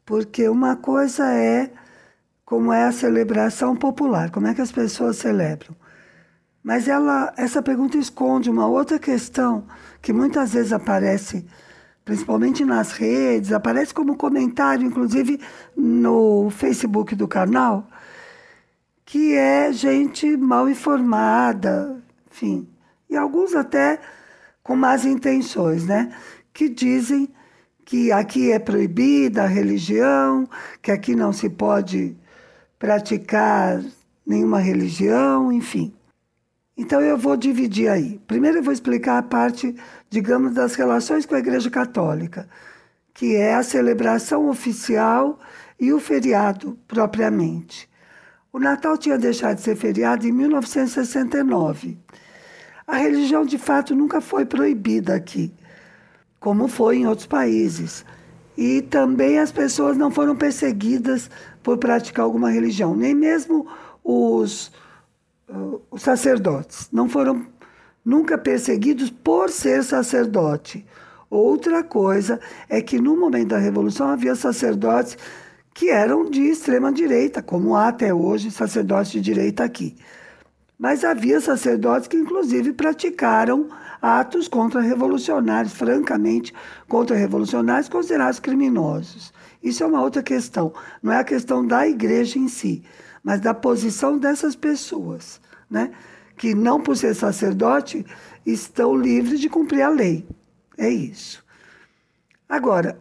Porque 0.05 0.49
uma 0.49 0.75
coisa 0.75 1.33
é 1.33 1.71
como 2.43 2.73
é 2.73 2.83
a 2.83 2.91
celebração 2.91 3.77
popular, 3.77 4.29
como 4.29 4.47
é 4.47 4.53
que 4.53 4.59
as 4.59 4.73
pessoas 4.73 5.15
celebram. 5.15 5.73
Mas 6.61 6.89
ela, 6.89 7.33
essa 7.37 7.61
pergunta 7.61 7.97
esconde 7.97 8.49
uma 8.49 8.67
outra 8.67 8.99
questão 8.99 9.63
que 10.01 10.11
muitas 10.11 10.51
vezes 10.51 10.73
aparece, 10.73 11.45
principalmente 12.03 12.65
nas 12.65 12.91
redes, 12.91 13.53
aparece 13.53 13.93
como 13.93 14.17
comentário, 14.17 14.85
inclusive 14.85 15.39
no 15.77 16.49
Facebook 16.49 17.15
do 17.15 17.25
canal, 17.25 17.87
que 19.05 19.33
é 19.33 19.71
gente 19.71 20.35
mal 20.35 20.67
informada, 20.67 22.03
enfim, 22.29 22.67
e 23.09 23.17
alguns 23.17 23.55
até 23.55 23.99
com 24.61 24.75
más 24.75 25.05
intenções, 25.05 25.85
né? 25.85 26.13
Que 26.53 26.69
dizem 26.69 27.29
que 27.83 28.11
aqui 28.11 28.51
é 28.51 28.59
proibida 28.59 29.43
a 29.43 29.47
religião, 29.47 30.47
que 30.81 30.91
aqui 30.91 31.15
não 31.15 31.33
se 31.33 31.49
pode 31.49 32.15
praticar 32.77 33.81
nenhuma 34.25 34.59
religião, 34.59 35.51
enfim. 35.51 35.93
Então 36.77 37.01
eu 37.01 37.17
vou 37.17 37.35
dividir 37.35 37.89
aí. 37.89 38.21
Primeiro 38.27 38.59
eu 38.59 38.63
vou 38.63 38.71
explicar 38.71 39.17
a 39.17 39.23
parte, 39.23 39.75
digamos, 40.09 40.53
das 40.53 40.75
relações 40.75 41.25
com 41.25 41.35
a 41.35 41.39
Igreja 41.39 41.69
Católica, 41.69 42.47
que 43.13 43.35
é 43.35 43.55
a 43.55 43.63
celebração 43.63 44.47
oficial 44.47 45.39
e 45.79 45.91
o 45.91 45.99
feriado 45.99 46.77
propriamente. 46.87 47.89
O 48.53 48.59
Natal 48.59 48.97
tinha 48.97 49.17
deixado 49.17 49.57
de 49.57 49.61
ser 49.61 49.75
feriado 49.75 50.25
em 50.25 50.31
1969. 50.31 51.97
A 52.89 52.97
religião, 52.97 53.45
de 53.45 53.59
fato, 53.59 53.95
nunca 53.95 54.19
foi 54.19 54.47
proibida 54.47 55.13
aqui, 55.13 55.53
como 56.39 56.67
foi 56.67 56.97
em 56.97 57.07
outros 57.07 57.27
países. 57.27 58.03
E 58.57 58.81
também 58.81 59.37
as 59.37 59.51
pessoas 59.51 59.95
não 59.95 60.09
foram 60.09 60.35
perseguidas 60.35 61.29
por 61.61 61.77
praticar 61.77 62.25
alguma 62.25 62.49
religião, 62.49 62.95
nem 62.95 63.13
mesmo 63.13 63.67
os, 64.03 64.71
uh, 65.47 65.79
os 65.91 66.01
sacerdotes. 66.01 66.89
Não 66.91 67.07
foram 67.07 67.45
nunca 68.03 68.39
perseguidos 68.39 69.11
por 69.11 69.51
ser 69.51 69.83
sacerdote. 69.83 70.83
Outra 71.29 71.83
coisa 71.83 72.39
é 72.67 72.81
que 72.81 72.99
no 72.99 73.15
momento 73.15 73.49
da 73.49 73.59
Revolução 73.59 74.07
havia 74.07 74.33
sacerdotes 74.33 75.15
que 75.75 75.91
eram 75.91 76.27
de 76.27 76.41
extrema 76.41 76.91
direita, 76.91 77.39
como 77.39 77.75
há 77.75 77.89
até 77.89 78.11
hoje 78.11 78.49
sacerdotes 78.49 79.11
de 79.11 79.21
direita 79.21 79.63
aqui. 79.63 79.95
Mas 80.79 81.03
havia 81.03 81.41
sacerdotes 81.41 82.07
que, 82.07 82.15
inclusive, 82.15 82.71
praticaram 82.71 83.67
atos 84.01 84.47
contra-revolucionários, 84.47 85.73
francamente 85.73 86.53
contra-revolucionários, 86.87 87.89
considerados 87.89 88.39
criminosos. 88.39 89.33
Isso 89.61 89.83
é 89.83 89.85
uma 89.85 90.01
outra 90.01 90.23
questão. 90.23 90.73
Não 91.03 91.11
é 91.11 91.17
a 91.17 91.23
questão 91.25 91.67
da 91.67 91.85
igreja 91.85 92.39
em 92.39 92.47
si, 92.47 92.81
mas 93.21 93.41
da 93.41 93.53
posição 93.53 94.17
dessas 94.17 94.55
pessoas, 94.55 95.41
né? 95.69 95.91
que, 96.37 96.55
não 96.55 96.79
por 96.79 96.95
ser 96.95 97.13
sacerdote, 97.13 98.05
estão 98.45 98.95
livres 98.95 99.41
de 99.41 99.49
cumprir 99.49 99.81
a 99.81 99.89
lei. 99.89 100.25
É 100.77 100.89
isso. 100.89 101.43
Agora, 102.47 102.97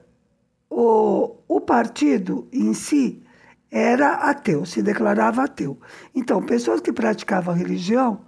o, 0.68 1.36
o 1.46 1.60
partido 1.60 2.48
em 2.52 2.74
si 2.74 3.22
era 3.70 4.14
ateu, 4.31 4.64
se 4.64 4.83
declarava 4.83 5.44
ateu. 5.44 5.78
Então, 6.14 6.42
pessoas 6.42 6.81
que 6.81 6.92
praticavam 6.92 7.54
religião 7.54 8.20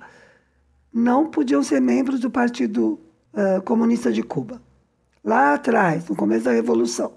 não 0.92 1.30
podiam 1.30 1.62
ser 1.62 1.80
membros 1.80 2.20
do 2.20 2.30
Partido 2.30 3.00
uh, 3.32 3.62
Comunista 3.62 4.12
de 4.12 4.22
Cuba. 4.22 4.60
Lá 5.24 5.54
atrás, 5.54 6.08
no 6.08 6.16
começo 6.16 6.44
da 6.44 6.52
Revolução. 6.52 7.12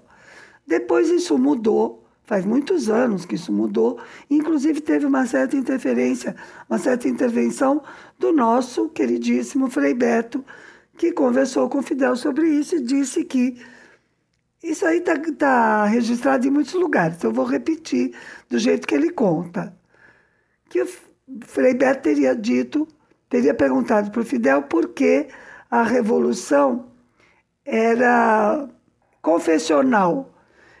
Depois 0.66 1.10
isso 1.10 1.36
mudou, 1.36 2.06
faz 2.24 2.44
muitos 2.44 2.88
anos 2.88 3.26
que 3.26 3.34
isso 3.34 3.52
mudou, 3.52 3.98
inclusive 4.30 4.80
teve 4.80 5.04
uma 5.04 5.26
certa 5.26 5.56
interferência, 5.56 6.34
uma 6.68 6.78
certa 6.78 7.08
intervenção 7.08 7.82
do 8.18 8.32
nosso 8.32 8.88
queridíssimo 8.88 9.68
Frei 9.68 9.92
Beto, 9.92 10.44
que 10.96 11.12
conversou 11.12 11.68
com 11.68 11.82
Fidel 11.82 12.16
sobre 12.16 12.48
isso 12.48 12.76
e 12.76 12.80
disse 12.80 13.24
que 13.24 13.60
isso 14.70 14.86
aí 14.86 14.98
está 14.98 15.14
tá 15.38 15.84
registrado 15.86 16.46
em 16.46 16.50
muitos 16.50 16.74
lugares. 16.74 17.22
Eu 17.22 17.32
vou 17.32 17.44
repetir 17.44 18.16
do 18.48 18.58
jeito 18.58 18.86
que 18.86 18.94
ele 18.94 19.10
conta. 19.10 19.76
Que 20.68 20.82
o 20.82 20.88
Frei 21.46 21.74
Beto 21.74 22.02
teria 22.02 22.34
dito, 22.34 22.88
teria 23.28 23.54
perguntado 23.54 24.10
para 24.10 24.20
o 24.20 24.24
Fidel 24.24 24.62
por 24.62 24.88
que 24.88 25.28
a 25.70 25.82
revolução 25.82 26.86
era 27.64 28.68
confessional. 29.22 30.34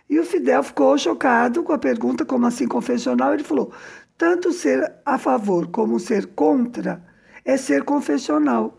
E 0.08 0.18
o 0.18 0.24
Fidel 0.24 0.62
ficou 0.62 0.96
chocado 0.98 1.62
com 1.62 1.72
a 1.72 1.78
pergunta, 1.78 2.24
como 2.24 2.46
assim 2.46 2.66
confessional? 2.66 3.34
Ele 3.34 3.44
falou: 3.44 3.72
tanto 4.16 4.52
ser 4.52 4.94
a 5.04 5.18
favor 5.18 5.68
como 5.68 5.98
ser 5.98 6.26
contra 6.34 7.02
é 7.44 7.56
ser 7.56 7.84
confessional 7.84 8.78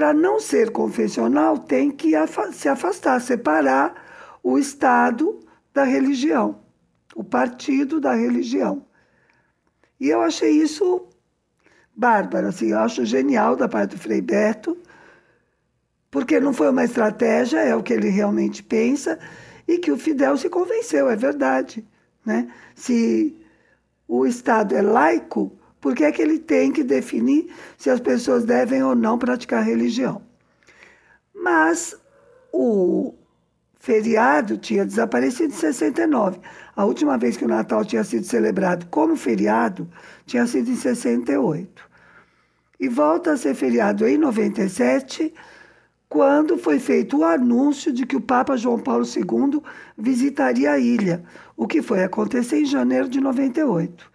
para 0.00 0.14
não 0.14 0.40
ser 0.40 0.70
confessional, 0.70 1.58
tem 1.58 1.90
que 1.90 2.12
se 2.54 2.70
afastar, 2.70 3.20
separar 3.20 4.38
o 4.42 4.56
Estado 4.56 5.38
da 5.74 5.84
religião, 5.84 6.58
o 7.14 7.22
partido 7.22 8.00
da 8.00 8.14
religião. 8.14 8.86
E 10.00 10.08
eu 10.08 10.22
achei 10.22 10.52
isso 10.52 11.06
bárbaro, 11.94 12.46
assim, 12.46 12.70
eu 12.70 12.78
acho 12.78 13.04
genial 13.04 13.56
da 13.56 13.68
parte 13.68 13.90
do 13.90 14.00
Frei 14.00 14.22
Beto, 14.22 14.74
porque 16.10 16.40
não 16.40 16.54
foi 16.54 16.70
uma 16.70 16.84
estratégia, 16.84 17.58
é 17.58 17.76
o 17.76 17.82
que 17.82 17.92
ele 17.92 18.08
realmente 18.08 18.62
pensa, 18.62 19.18
e 19.68 19.76
que 19.76 19.92
o 19.92 19.98
Fidel 19.98 20.34
se 20.38 20.48
convenceu, 20.48 21.10
é 21.10 21.14
verdade. 21.16 21.86
Né? 22.24 22.50
Se 22.74 23.36
o 24.08 24.24
Estado 24.24 24.74
é 24.74 24.80
laico, 24.80 25.52
por 25.80 25.94
que 25.94 26.04
é 26.04 26.12
que 26.12 26.20
ele 26.20 26.38
tem 26.38 26.70
que 26.70 26.84
definir 26.84 27.52
se 27.78 27.88
as 27.88 28.00
pessoas 28.00 28.44
devem 28.44 28.82
ou 28.82 28.94
não 28.94 29.18
praticar 29.18 29.64
religião? 29.64 30.22
Mas 31.34 31.96
o 32.52 33.14
feriado 33.78 34.58
tinha 34.58 34.84
desaparecido 34.84 35.54
em 35.54 35.56
69. 35.56 36.38
A 36.76 36.84
última 36.84 37.16
vez 37.16 37.36
que 37.36 37.44
o 37.44 37.48
Natal 37.48 37.84
tinha 37.84 38.04
sido 38.04 38.24
celebrado 38.24 38.86
como 38.90 39.16
feriado 39.16 39.88
tinha 40.26 40.46
sido 40.46 40.70
em 40.70 40.76
68. 40.76 41.88
E 42.78 42.88
volta 42.88 43.32
a 43.32 43.36
ser 43.36 43.54
feriado 43.54 44.06
em 44.06 44.16
97, 44.16 45.34
quando 46.08 46.58
foi 46.58 46.78
feito 46.78 47.18
o 47.18 47.24
anúncio 47.24 47.92
de 47.92 48.06
que 48.06 48.16
o 48.16 48.20
Papa 48.20 48.56
João 48.56 48.78
Paulo 48.78 49.04
II 49.04 49.62
visitaria 49.96 50.72
a 50.72 50.78
ilha, 50.78 51.22
o 51.56 51.66
que 51.66 51.82
foi 51.82 52.02
acontecer 52.02 52.60
em 52.60 52.66
janeiro 52.66 53.08
de 53.08 53.20
98. 53.20 54.10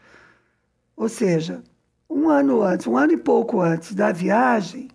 Ou 0.96 1.10
seja, 1.10 1.64
um 2.10 2.30
ano 2.30 2.62
antes, 2.62 2.88
um 2.88 2.98
ano 2.98 3.14
e 3.14 3.18
pouco 3.18 3.62
antes 3.62 3.94
da 3.94 4.12
viagem, 4.12 4.88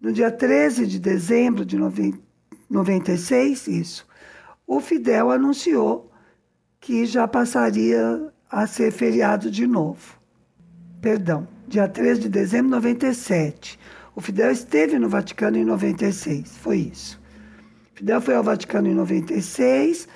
no 0.00 0.12
dia 0.12 0.30
13 0.30 0.86
de 0.86 0.98
dezembro 0.98 1.64
de 1.64 1.76
96, 2.68 3.68
isso, 3.68 4.06
o 4.66 4.80
Fidel 4.80 5.30
anunciou 5.30 6.10
que 6.80 7.04
já 7.04 7.28
passaria 7.28 8.32
a 8.50 8.66
ser 8.66 8.90
feriado 8.90 9.50
de 9.50 9.66
novo. 9.66 10.18
Perdão, 11.00 11.46
dia 11.68 11.86
13 11.86 12.22
de 12.22 12.28
dezembro 12.28 12.66
de 12.66 12.76
97. 12.76 13.78
O 14.14 14.20
Fidel 14.20 14.50
esteve 14.50 14.98
no 14.98 15.08
Vaticano 15.08 15.56
em 15.56 15.64
96, 15.64 16.56
foi 16.58 16.78
isso. 16.92 17.20
Fidel 17.94 18.20
foi 18.20 18.34
ao 18.34 18.42
Vaticano 18.42 18.88
em 18.88 18.94
96, 18.94 20.08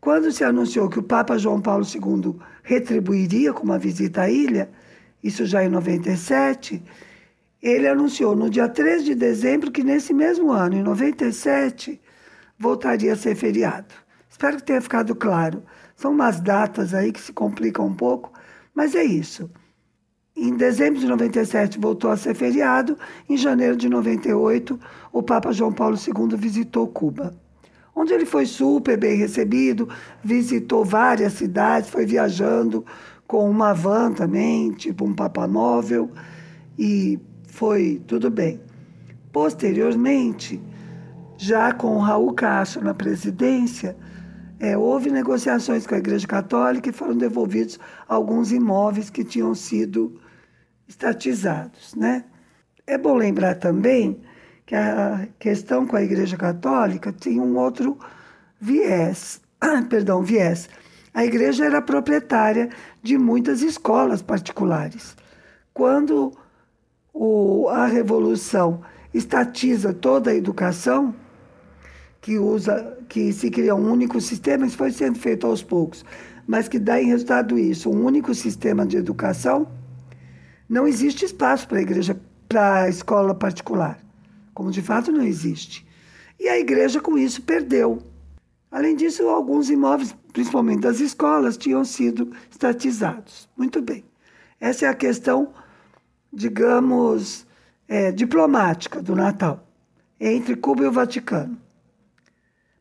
quando 0.00 0.30
se 0.32 0.44
anunciou 0.44 0.88
que 0.88 0.98
o 0.98 1.02
Papa 1.02 1.38
João 1.38 1.60
Paulo 1.60 1.84
II 1.84 2.36
retribuiria 2.66 3.52
com 3.52 3.62
uma 3.62 3.78
visita 3.78 4.22
à 4.22 4.28
ilha, 4.28 4.68
isso 5.22 5.46
já 5.46 5.64
em 5.64 5.68
97, 5.68 6.82
ele 7.62 7.86
anunciou 7.86 8.34
no 8.34 8.50
dia 8.50 8.68
3 8.68 9.04
de 9.04 9.14
dezembro 9.14 9.70
que 9.70 9.84
nesse 9.84 10.12
mesmo 10.12 10.50
ano, 10.50 10.74
em 10.74 10.82
97, 10.82 12.00
voltaria 12.58 13.12
a 13.12 13.16
ser 13.16 13.36
feriado. 13.36 13.94
Espero 14.28 14.56
que 14.56 14.64
tenha 14.64 14.82
ficado 14.82 15.14
claro. 15.14 15.62
São 15.94 16.10
umas 16.10 16.40
datas 16.40 16.92
aí 16.92 17.12
que 17.12 17.20
se 17.20 17.32
complicam 17.32 17.86
um 17.86 17.94
pouco, 17.94 18.32
mas 18.74 18.96
é 18.96 19.04
isso. 19.04 19.48
Em 20.36 20.56
dezembro 20.56 20.98
de 20.98 21.06
97 21.06 21.78
voltou 21.78 22.10
a 22.10 22.16
ser 22.16 22.34
feriado, 22.34 22.98
em 23.28 23.36
janeiro 23.36 23.76
de 23.76 23.88
98 23.88 24.78
o 25.12 25.22
Papa 25.22 25.52
João 25.52 25.72
Paulo 25.72 25.96
II 25.96 26.36
visitou 26.36 26.88
Cuba 26.88 27.32
onde 27.96 28.12
ele 28.12 28.26
foi 28.26 28.44
super 28.44 28.98
bem 28.98 29.16
recebido, 29.16 29.88
visitou 30.22 30.84
várias 30.84 31.32
cidades, 31.32 31.88
foi 31.88 32.04
viajando 32.04 32.84
com 33.26 33.48
uma 33.48 33.72
van 33.72 34.12
também, 34.12 34.70
tipo 34.72 35.06
um 35.06 35.14
papamóvel, 35.14 36.10
e 36.78 37.18
foi 37.48 38.02
tudo 38.06 38.30
bem. 38.30 38.60
Posteriormente, 39.32 40.60
já 41.38 41.72
com 41.72 41.98
Raul 41.98 42.34
Castro 42.34 42.84
na 42.84 42.92
presidência, 42.92 43.96
é, 44.60 44.76
houve 44.76 45.10
negociações 45.10 45.86
com 45.86 45.94
a 45.94 45.98
Igreja 45.98 46.26
Católica 46.26 46.90
e 46.90 46.92
foram 46.92 47.16
devolvidos 47.16 47.78
alguns 48.06 48.52
imóveis 48.52 49.08
que 49.08 49.24
tinham 49.24 49.54
sido 49.54 50.20
estatizados. 50.86 51.94
Né? 51.94 52.24
É 52.86 52.96
bom 52.96 53.14
lembrar 53.14 53.56
também 53.56 54.20
que 54.66 54.74
a 54.74 55.28
questão 55.38 55.86
com 55.86 55.96
a 55.96 56.02
Igreja 56.02 56.36
Católica 56.36 57.12
tinha 57.12 57.40
um 57.40 57.56
outro 57.56 57.96
viés, 58.60 59.40
perdão, 59.88 60.22
viés. 60.22 60.68
A 61.14 61.24
igreja 61.24 61.64
era 61.64 61.80
proprietária 61.80 62.68
de 63.02 63.16
muitas 63.16 63.62
escolas 63.62 64.20
particulares, 64.20 65.16
quando 65.72 66.30
o, 67.10 67.68
a 67.70 67.86
revolução 67.86 68.82
estatiza 69.14 69.94
toda 69.94 70.30
a 70.30 70.34
educação, 70.34 71.14
que 72.20 72.38
usa, 72.38 72.98
que 73.08 73.32
se 73.32 73.50
cria 73.50 73.74
um 73.74 73.90
único 73.90 74.20
sistema, 74.20 74.66
isso 74.66 74.76
foi 74.76 74.90
sendo 74.90 75.18
feito 75.18 75.46
aos 75.46 75.62
poucos, 75.62 76.04
mas 76.46 76.68
que 76.68 76.78
dá 76.78 77.00
em 77.00 77.06
resultado 77.06 77.58
isso, 77.58 77.88
um 77.88 78.04
único 78.04 78.34
sistema 78.34 78.84
de 78.84 78.98
educação, 78.98 79.68
não 80.68 80.86
existe 80.86 81.24
espaço 81.24 81.66
para 81.66 81.78
a 81.78 81.82
igreja, 81.82 82.20
para 82.46 82.82
a 82.82 82.88
escola 82.90 83.34
particular, 83.34 83.98
como 84.56 84.70
de 84.70 84.80
fato 84.80 85.12
não 85.12 85.22
existe. 85.22 85.86
E 86.40 86.48
a 86.48 86.58
igreja 86.58 86.98
com 86.98 87.18
isso 87.18 87.42
perdeu. 87.42 87.98
Além 88.70 88.96
disso, 88.96 89.28
alguns 89.28 89.68
imóveis, 89.68 90.16
principalmente 90.32 90.80
das 90.80 90.98
escolas, 90.98 91.58
tinham 91.58 91.84
sido 91.84 92.32
estatizados. 92.50 93.46
Muito 93.54 93.82
bem. 93.82 94.02
Essa 94.58 94.86
é 94.86 94.88
a 94.88 94.94
questão, 94.94 95.52
digamos, 96.32 97.46
é, 97.86 98.10
diplomática 98.10 99.02
do 99.02 99.14
Natal, 99.14 99.62
entre 100.18 100.56
Cuba 100.56 100.84
e 100.84 100.86
o 100.86 100.92
Vaticano. 100.92 101.60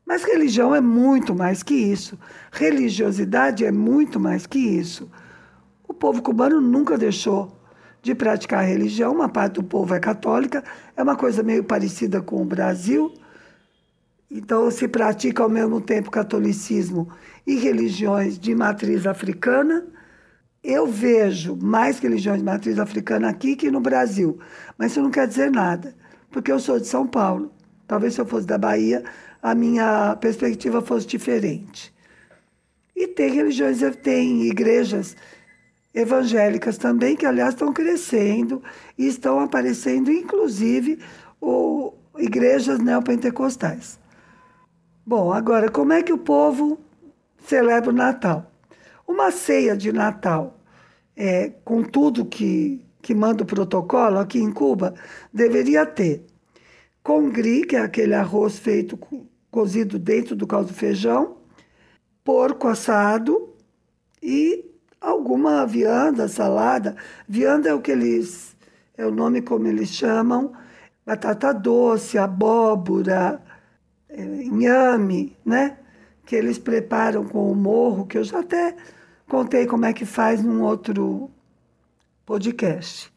Mas 0.05 0.23
religião 0.23 0.73
é 0.73 0.79
muito 0.79 1.35
mais 1.35 1.61
que 1.61 1.73
isso. 1.73 2.17
Religiosidade 2.53 3.65
é 3.65 3.71
muito 3.71 4.17
mais 4.17 4.47
que 4.47 4.59
isso. 4.59 5.11
O 5.85 5.93
povo 5.93 6.21
cubano 6.21 6.61
nunca 6.61 6.97
deixou 6.97 7.53
de 8.05 8.13
praticar 8.13 8.63
religião, 8.63 9.11
uma 9.11 9.27
parte 9.27 9.55
do 9.55 9.63
povo 9.63 9.95
é 9.95 9.99
católica, 9.99 10.63
é 10.95 11.01
uma 11.01 11.15
coisa 11.15 11.41
meio 11.41 11.63
parecida 11.63 12.21
com 12.21 12.39
o 12.39 12.45
Brasil. 12.45 13.11
Então, 14.29 14.69
se 14.69 14.87
pratica 14.87 15.41
ao 15.41 15.49
mesmo 15.49 15.81
tempo 15.81 16.11
catolicismo 16.11 17.09
e 17.47 17.55
religiões 17.55 18.37
de 18.37 18.53
matriz 18.53 19.07
africana. 19.07 19.87
Eu 20.63 20.85
vejo 20.85 21.55
mais 21.55 21.97
religiões 21.97 22.39
de 22.39 22.45
matriz 22.45 22.77
africana 22.77 23.27
aqui 23.27 23.55
que 23.55 23.71
no 23.71 23.79
Brasil, 23.79 24.37
mas 24.77 24.91
isso 24.91 25.01
não 25.01 25.09
quer 25.09 25.27
dizer 25.27 25.49
nada, 25.49 25.95
porque 26.29 26.51
eu 26.51 26.59
sou 26.59 26.79
de 26.79 26.85
São 26.85 27.07
Paulo. 27.07 27.51
Talvez 27.87 28.13
se 28.13 28.21
eu 28.21 28.25
fosse 28.27 28.45
da 28.45 28.57
Bahia, 28.57 29.03
a 29.41 29.55
minha 29.55 30.15
perspectiva 30.17 30.79
fosse 30.79 31.07
diferente. 31.07 31.91
E 32.95 33.07
tem 33.07 33.31
religiões, 33.31 33.79
tem 34.03 34.43
igrejas 34.43 35.15
evangélicas 35.95 36.77
também, 36.77 37.15
que 37.15 37.25
aliás 37.25 37.53
estão 37.53 37.71
crescendo 37.71 38.61
e 38.97 39.07
estão 39.07 39.39
aparecendo, 39.39 40.11
inclusive, 40.11 40.99
o, 41.39 41.93
igrejas 42.17 42.79
neopentecostais. 42.79 43.97
Bom, 45.05 45.31
agora, 45.31 45.71
como 45.71 45.93
é 45.93 46.03
que 46.03 46.11
o 46.11 46.17
povo 46.17 46.77
celebra 47.47 47.91
o 47.91 47.93
Natal? 47.93 48.51
Uma 49.07 49.31
ceia 49.31 49.77
de 49.77 49.93
Natal, 49.93 50.59
é, 51.15 51.53
com 51.63 51.81
tudo 51.81 52.25
que, 52.25 52.83
que 53.01 53.15
manda 53.15 53.43
o 53.43 53.45
protocolo 53.45 54.19
aqui 54.19 54.39
em 54.39 54.51
Cuba, 54.51 54.93
deveria 55.33 55.85
ter 55.85 56.25
congri, 57.01 57.65
que 57.65 57.75
é 57.75 57.79
aquele 57.79 58.15
arroz 58.15 58.57
feito 58.57 58.99
cozido 59.51 59.99
dentro 59.99 60.35
do 60.35 60.47
caldo 60.47 60.73
feijão, 60.73 61.37
porco 62.23 62.67
assado 62.67 63.53
e 64.21 64.74
alguma 65.05 65.65
vianda, 65.65 66.27
salada. 66.27 66.95
Vianda 67.27 67.69
é 67.69 67.73
o 67.73 67.81
que 67.81 67.91
eles 67.91 68.55
é 68.97 69.05
o 69.05 69.11
nome 69.11 69.41
como 69.41 69.67
eles 69.67 69.89
chamam, 69.89 70.53
batata 71.05 71.53
doce, 71.53 72.17
abóbora, 72.17 73.41
é, 74.09 74.23
inhame, 74.23 75.37
né? 75.45 75.77
Que 76.25 76.35
eles 76.35 76.57
preparam 76.57 77.25
com 77.25 77.51
o 77.51 77.55
morro, 77.55 78.05
que 78.05 78.17
eu 78.17 78.23
já 78.23 78.39
até 78.39 78.75
contei 79.27 79.65
como 79.65 79.85
é 79.85 79.93
que 79.93 80.05
faz 80.05 80.41
num 80.41 80.63
outro 80.63 81.29
podcast. 82.25 83.13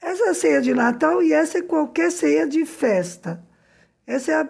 Essa 0.00 0.26
é 0.26 0.28
a 0.30 0.34
ceia 0.34 0.62
de 0.62 0.74
Natal 0.74 1.22
e 1.22 1.32
essa 1.32 1.58
é 1.58 1.62
qualquer 1.62 2.10
ceia 2.10 2.46
de 2.46 2.64
festa. 2.64 3.44
Essa 4.06 4.32
é 4.32 4.34
a 4.34 4.48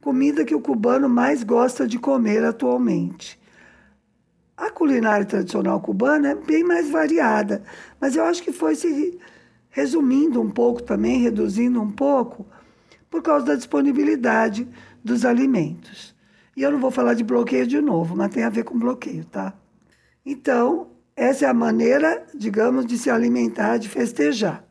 comida 0.00 0.44
que 0.44 0.54
o 0.54 0.60
cubano 0.60 1.08
mais 1.08 1.42
gosta 1.42 1.86
de 1.86 1.98
comer 1.98 2.44
atualmente. 2.44 3.41
A 4.62 4.70
culinária 4.70 5.26
tradicional 5.26 5.80
cubana 5.80 6.28
é 6.30 6.34
bem 6.36 6.62
mais 6.62 6.88
variada, 6.88 7.64
mas 8.00 8.14
eu 8.14 8.22
acho 8.22 8.40
que 8.40 8.52
foi 8.52 8.76
se 8.76 9.18
resumindo 9.68 10.40
um 10.40 10.48
pouco 10.48 10.80
também, 10.80 11.20
reduzindo 11.20 11.82
um 11.82 11.90
pouco, 11.90 12.46
por 13.10 13.22
causa 13.22 13.44
da 13.44 13.54
disponibilidade 13.56 14.68
dos 15.02 15.24
alimentos. 15.24 16.14
E 16.56 16.62
eu 16.62 16.70
não 16.70 16.78
vou 16.78 16.92
falar 16.92 17.14
de 17.14 17.24
bloqueio 17.24 17.66
de 17.66 17.80
novo, 17.80 18.14
mas 18.14 18.30
tem 18.30 18.44
a 18.44 18.50
ver 18.50 18.62
com 18.62 18.78
bloqueio, 18.78 19.24
tá? 19.24 19.52
Então, 20.24 20.90
essa 21.16 21.44
é 21.44 21.48
a 21.48 21.54
maneira, 21.54 22.24
digamos, 22.32 22.86
de 22.86 22.96
se 22.96 23.10
alimentar, 23.10 23.78
de 23.78 23.88
festejar. 23.88 24.64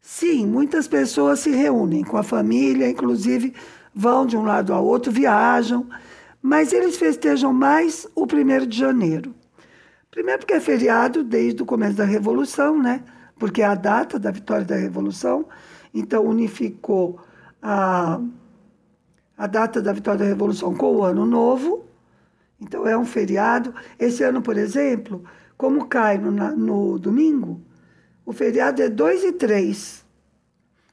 Sim, 0.00 0.46
muitas 0.46 0.88
pessoas 0.88 1.40
se 1.40 1.50
reúnem 1.50 2.02
com 2.02 2.16
a 2.16 2.22
família, 2.22 2.88
inclusive 2.88 3.52
vão 3.94 4.24
de 4.24 4.38
um 4.38 4.44
lado 4.44 4.72
ao 4.72 4.86
outro, 4.86 5.12
viajam, 5.12 5.86
mas 6.42 6.72
eles 6.72 6.96
festejam 6.96 7.52
mais 7.52 8.06
o 8.14 8.24
1 8.24 8.66
de 8.66 8.78
janeiro. 8.78 9.34
Primeiro 10.10 10.40
porque 10.40 10.54
é 10.54 10.60
feriado 10.60 11.22
desde 11.22 11.62
o 11.62 11.66
começo 11.66 11.96
da 11.96 12.04
Revolução, 12.04 12.80
né? 12.80 13.04
Porque 13.38 13.62
é 13.62 13.66
a 13.66 13.74
data 13.74 14.18
da 14.18 14.30
vitória 14.30 14.64
da 14.64 14.76
Revolução, 14.76 15.46
então 15.94 16.24
unificou 16.24 17.20
a, 17.62 18.20
a 19.36 19.46
data 19.46 19.80
da 19.80 19.92
vitória 19.92 20.20
da 20.20 20.24
Revolução 20.24 20.74
com 20.74 20.96
o 20.96 21.04
Ano 21.04 21.24
Novo, 21.24 21.84
então 22.60 22.86
é 22.86 22.96
um 22.96 23.04
feriado. 23.04 23.74
Esse 23.98 24.24
ano, 24.24 24.42
por 24.42 24.56
exemplo, 24.56 25.24
como 25.56 25.86
cai 25.86 26.18
no, 26.18 26.30
no 26.30 26.98
domingo, 26.98 27.60
o 28.24 28.32
feriado 28.32 28.82
é 28.82 28.88
2 28.88 29.24
e 29.24 29.32
3. 29.32 30.04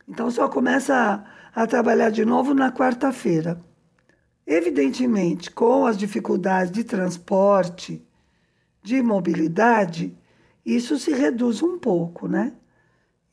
Então 0.07 0.29
só 0.29 0.47
começa 0.47 1.25
a, 1.55 1.63
a 1.63 1.67
trabalhar 1.67 2.09
de 2.09 2.23
novo 2.23 2.53
na 2.53 2.71
quarta-feira. 2.71 3.59
Evidentemente, 4.47 5.49
com 5.49 5.85
as 5.85 5.97
dificuldades 5.97 6.71
de 6.71 6.83
transporte, 6.83 8.05
de 8.83 9.01
mobilidade, 9.01 10.15
isso 10.65 10.97
se 10.99 11.11
reduz 11.11 11.63
um 11.63 11.79
pouco, 11.79 12.27
né? 12.27 12.53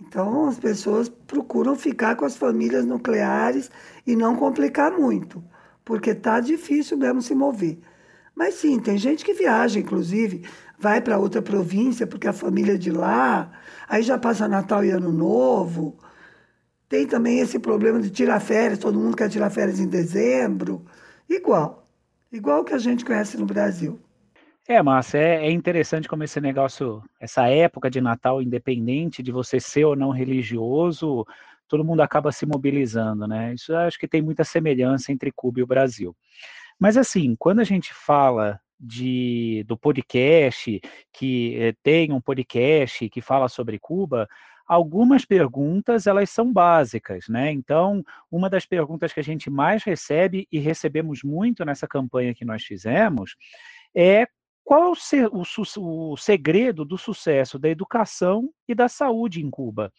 Então 0.00 0.48
as 0.48 0.58
pessoas 0.58 1.08
procuram 1.08 1.76
ficar 1.76 2.16
com 2.16 2.24
as 2.24 2.36
famílias 2.36 2.84
nucleares 2.86 3.70
e 4.06 4.16
não 4.16 4.36
complicar 4.36 4.90
muito, 4.92 5.44
porque 5.84 6.14
tá 6.14 6.40
difícil 6.40 6.96
mesmo 6.96 7.22
se 7.22 7.34
mover. 7.34 7.78
Mas 8.34 8.54
sim, 8.54 8.80
tem 8.80 8.96
gente 8.98 9.24
que 9.24 9.34
viaja, 9.34 9.78
inclusive, 9.78 10.46
vai 10.78 11.00
para 11.00 11.18
outra 11.18 11.42
província 11.42 12.06
porque 12.06 12.26
a 12.26 12.32
família 12.32 12.74
é 12.74 12.78
de 12.78 12.90
lá, 12.90 13.52
aí 13.88 14.02
já 14.02 14.18
passa 14.18 14.48
Natal 14.48 14.84
e 14.84 14.90
Ano 14.90 15.12
Novo. 15.12 15.98
Tem 16.88 17.06
também 17.06 17.40
esse 17.40 17.58
problema 17.58 18.00
de 18.00 18.10
tirar 18.10 18.40
férias, 18.40 18.78
todo 18.78 18.98
mundo 18.98 19.16
quer 19.16 19.28
tirar 19.28 19.50
férias 19.50 19.80
em 19.80 19.86
dezembro. 19.88 20.84
Igual, 21.32 21.88
igual 22.30 22.62
que 22.62 22.74
a 22.74 22.78
gente 22.78 23.06
conhece 23.06 23.38
no 23.38 23.46
Brasil. 23.46 23.98
É, 24.68 24.82
Márcia, 24.82 25.18
é, 25.18 25.46
é, 25.46 25.50
interessante 25.50 26.06
como 26.06 26.22
esse 26.22 26.40
negócio, 26.42 27.02
essa 27.18 27.48
época 27.48 27.90
de 27.90 28.02
Natal, 28.02 28.42
independente 28.42 29.22
de 29.22 29.32
você 29.32 29.58
ser 29.58 29.86
ou 29.86 29.96
não 29.96 30.10
religioso, 30.10 31.26
todo 31.66 31.84
mundo 31.84 32.02
acaba 32.02 32.30
se 32.30 32.44
mobilizando, 32.44 33.26
né? 33.26 33.54
Isso 33.54 33.74
acho 33.74 33.98
que 33.98 34.06
tem 34.06 34.20
muita 34.20 34.44
semelhança 34.44 35.10
entre 35.10 35.32
Cuba 35.32 35.60
e 35.60 35.62
o 35.62 35.66
Brasil. 35.66 36.14
Mas 36.78 36.98
assim, 36.98 37.34
quando 37.38 37.60
a 37.60 37.64
gente 37.64 37.94
fala 37.94 38.60
de, 38.78 39.64
do 39.66 39.76
podcast, 39.76 40.80
que 41.12 41.56
eh, 41.56 41.74
tem 41.82 42.12
um 42.12 42.20
podcast 42.20 43.08
que 43.08 43.22
fala 43.22 43.48
sobre 43.48 43.78
Cuba, 43.78 44.28
algumas 44.72 45.26
perguntas 45.26 46.06
elas 46.06 46.30
são 46.30 46.50
básicas, 46.50 47.28
né? 47.28 47.52
Então, 47.52 48.02
uma 48.30 48.48
das 48.48 48.64
perguntas 48.64 49.12
que 49.12 49.20
a 49.20 49.22
gente 49.22 49.50
mais 49.50 49.84
recebe 49.84 50.48
e 50.50 50.58
recebemos 50.58 51.22
muito 51.22 51.62
nessa 51.62 51.86
campanha 51.86 52.34
que 52.34 52.42
nós 52.42 52.62
fizemos 52.64 53.36
é 53.94 54.26
qual 54.64 54.92
o, 54.92 56.16
segredo 56.16 56.86
do 56.86 56.96
sucesso 56.96 57.58
da 57.58 57.68
educação 57.68 58.48
e 58.66 58.74
da 58.74 58.88
saúde 58.88 59.44
em 59.44 59.50
Cuba? 59.50 59.92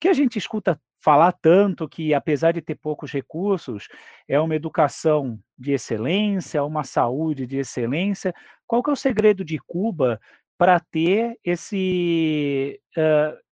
Que 0.00 0.08
a 0.08 0.12
gente 0.12 0.36
escuta 0.36 0.80
falar 1.00 1.30
tanto 1.30 1.88
que, 1.88 2.12
apesar 2.12 2.50
de 2.50 2.60
ter 2.60 2.74
poucos 2.74 3.12
recursos, 3.12 3.86
é 4.26 4.40
uma 4.40 4.56
educação 4.56 5.38
de 5.56 5.70
excelência, 5.74 6.64
uma 6.64 6.82
saúde 6.82 7.46
de 7.46 7.58
excelência. 7.58 8.34
Qual 8.66 8.82
que 8.82 8.90
é 8.90 8.92
o 8.94 8.96
segredo 8.96 9.44
de 9.44 9.58
Cuba 9.60 10.20
para 10.56 10.80
ter 10.80 11.38
esse, 11.44 12.80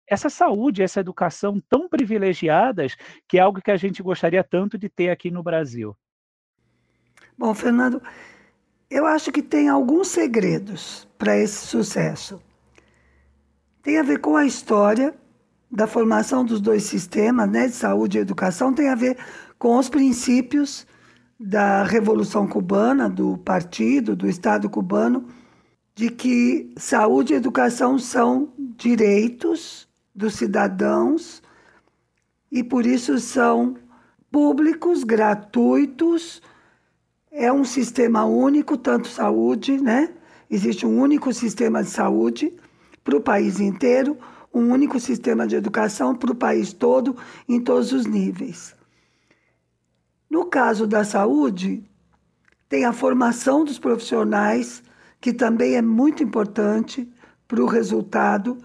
essa 0.09 0.29
saúde, 0.29 0.81
essa 0.81 0.99
educação 0.99 1.61
tão 1.69 1.87
privilegiadas, 1.87 2.95
que 3.27 3.37
é 3.37 3.41
algo 3.41 3.61
que 3.61 3.71
a 3.71 3.77
gente 3.77 4.01
gostaria 4.01 4.43
tanto 4.43 4.77
de 4.77 4.89
ter 4.89 5.09
aqui 5.09 5.29
no 5.29 5.43
Brasil? 5.43 5.95
Bom, 7.37 7.53
Fernando, 7.53 8.01
eu 8.89 9.05
acho 9.05 9.31
que 9.31 9.41
tem 9.41 9.69
alguns 9.69 10.07
segredos 10.07 11.07
para 11.17 11.37
esse 11.37 11.67
sucesso. 11.67 12.41
Tem 13.83 13.99
a 13.99 14.03
ver 14.03 14.19
com 14.19 14.35
a 14.35 14.45
história 14.45 15.13
da 15.71 15.85
formação 15.85 16.43
dos 16.43 16.59
dois 16.59 16.83
sistemas, 16.83 17.47
né, 17.47 17.67
de 17.67 17.73
saúde 17.73 18.17
e 18.17 18.21
educação, 18.21 18.73
tem 18.73 18.89
a 18.89 18.95
ver 18.95 19.17
com 19.57 19.77
os 19.77 19.87
princípios 19.87 20.87
da 21.39 21.83
Revolução 21.83 22.47
Cubana, 22.47 23.07
do 23.07 23.37
partido, 23.37 24.15
do 24.15 24.27
Estado 24.27 24.69
cubano, 24.69 25.27
de 25.95 26.09
que 26.09 26.73
saúde 26.77 27.33
e 27.33 27.35
educação 27.35 27.99
são 27.99 28.51
direitos 28.57 29.88
dos 30.19 30.35
cidadãos 30.35 31.41
e 32.51 32.61
por 32.61 32.85
isso 32.85 33.17
são 33.19 33.77
públicos, 34.29 35.05
gratuitos. 35.05 36.41
É 37.31 37.51
um 37.53 37.63
sistema 37.63 38.25
único, 38.25 38.75
tanto 38.75 39.07
saúde, 39.07 39.81
né? 39.81 40.13
Existe 40.51 40.85
um 40.85 40.99
único 40.99 41.31
sistema 41.31 41.81
de 41.81 41.89
saúde 41.89 42.53
para 43.01 43.15
o 43.15 43.21
país 43.21 43.61
inteiro, 43.61 44.17
um 44.53 44.73
único 44.73 44.99
sistema 44.99 45.47
de 45.47 45.55
educação 45.55 46.13
para 46.13 46.33
o 46.33 46.35
país 46.35 46.73
todo, 46.73 47.15
em 47.47 47.61
todos 47.61 47.93
os 47.93 48.05
níveis. 48.05 48.75
No 50.29 50.47
caso 50.47 50.85
da 50.85 51.05
saúde, 51.05 51.81
tem 52.67 52.83
a 52.83 52.91
formação 52.91 53.63
dos 53.63 53.79
profissionais, 53.79 54.83
que 55.21 55.31
também 55.31 55.75
é 55.75 55.81
muito 55.81 56.21
importante 56.21 57.09
para 57.47 57.63
o 57.63 57.67
resultado, 57.67 58.57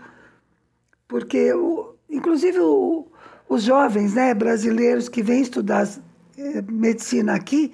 porque, 1.08 1.52
o, 1.52 1.94
inclusive, 2.08 2.58
o, 2.60 3.06
os 3.48 3.62
jovens 3.62 4.14
né, 4.14 4.34
brasileiros 4.34 5.08
que 5.08 5.22
vêm 5.22 5.42
estudar 5.42 5.88
eh, 6.36 6.62
medicina 6.68 7.34
aqui, 7.34 7.72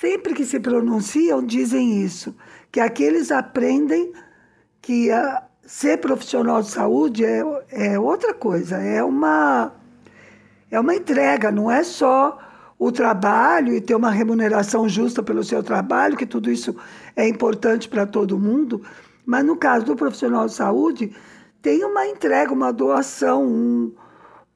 sempre 0.00 0.34
que 0.34 0.44
se 0.44 0.58
pronunciam, 0.60 1.44
dizem 1.44 2.02
isso, 2.02 2.34
que 2.70 2.80
aqueles 2.80 3.30
aprendem 3.30 4.12
que 4.80 5.10
a, 5.10 5.44
ser 5.64 5.98
profissional 5.98 6.60
de 6.60 6.68
saúde 6.68 7.24
é, 7.24 7.42
é 7.70 7.98
outra 7.98 8.34
coisa, 8.34 8.76
é 8.76 9.02
uma, 9.02 9.72
é 10.70 10.78
uma 10.78 10.94
entrega, 10.94 11.50
não 11.50 11.70
é 11.70 11.82
só 11.82 12.38
o 12.78 12.90
trabalho 12.90 13.72
e 13.74 13.80
ter 13.80 13.94
uma 13.94 14.10
remuneração 14.10 14.88
justa 14.88 15.22
pelo 15.22 15.44
seu 15.44 15.62
trabalho, 15.62 16.16
que 16.16 16.26
tudo 16.26 16.50
isso 16.50 16.74
é 17.14 17.28
importante 17.28 17.88
para 17.88 18.04
todo 18.04 18.38
mundo, 18.38 18.82
mas 19.24 19.44
no 19.44 19.56
caso 19.56 19.86
do 19.86 19.94
profissional 19.94 20.46
de 20.46 20.54
saúde, 20.54 21.12
tem 21.62 21.84
uma 21.84 22.06
entrega, 22.06 22.52
uma 22.52 22.72
doação, 22.72 23.46
um, 23.46 23.94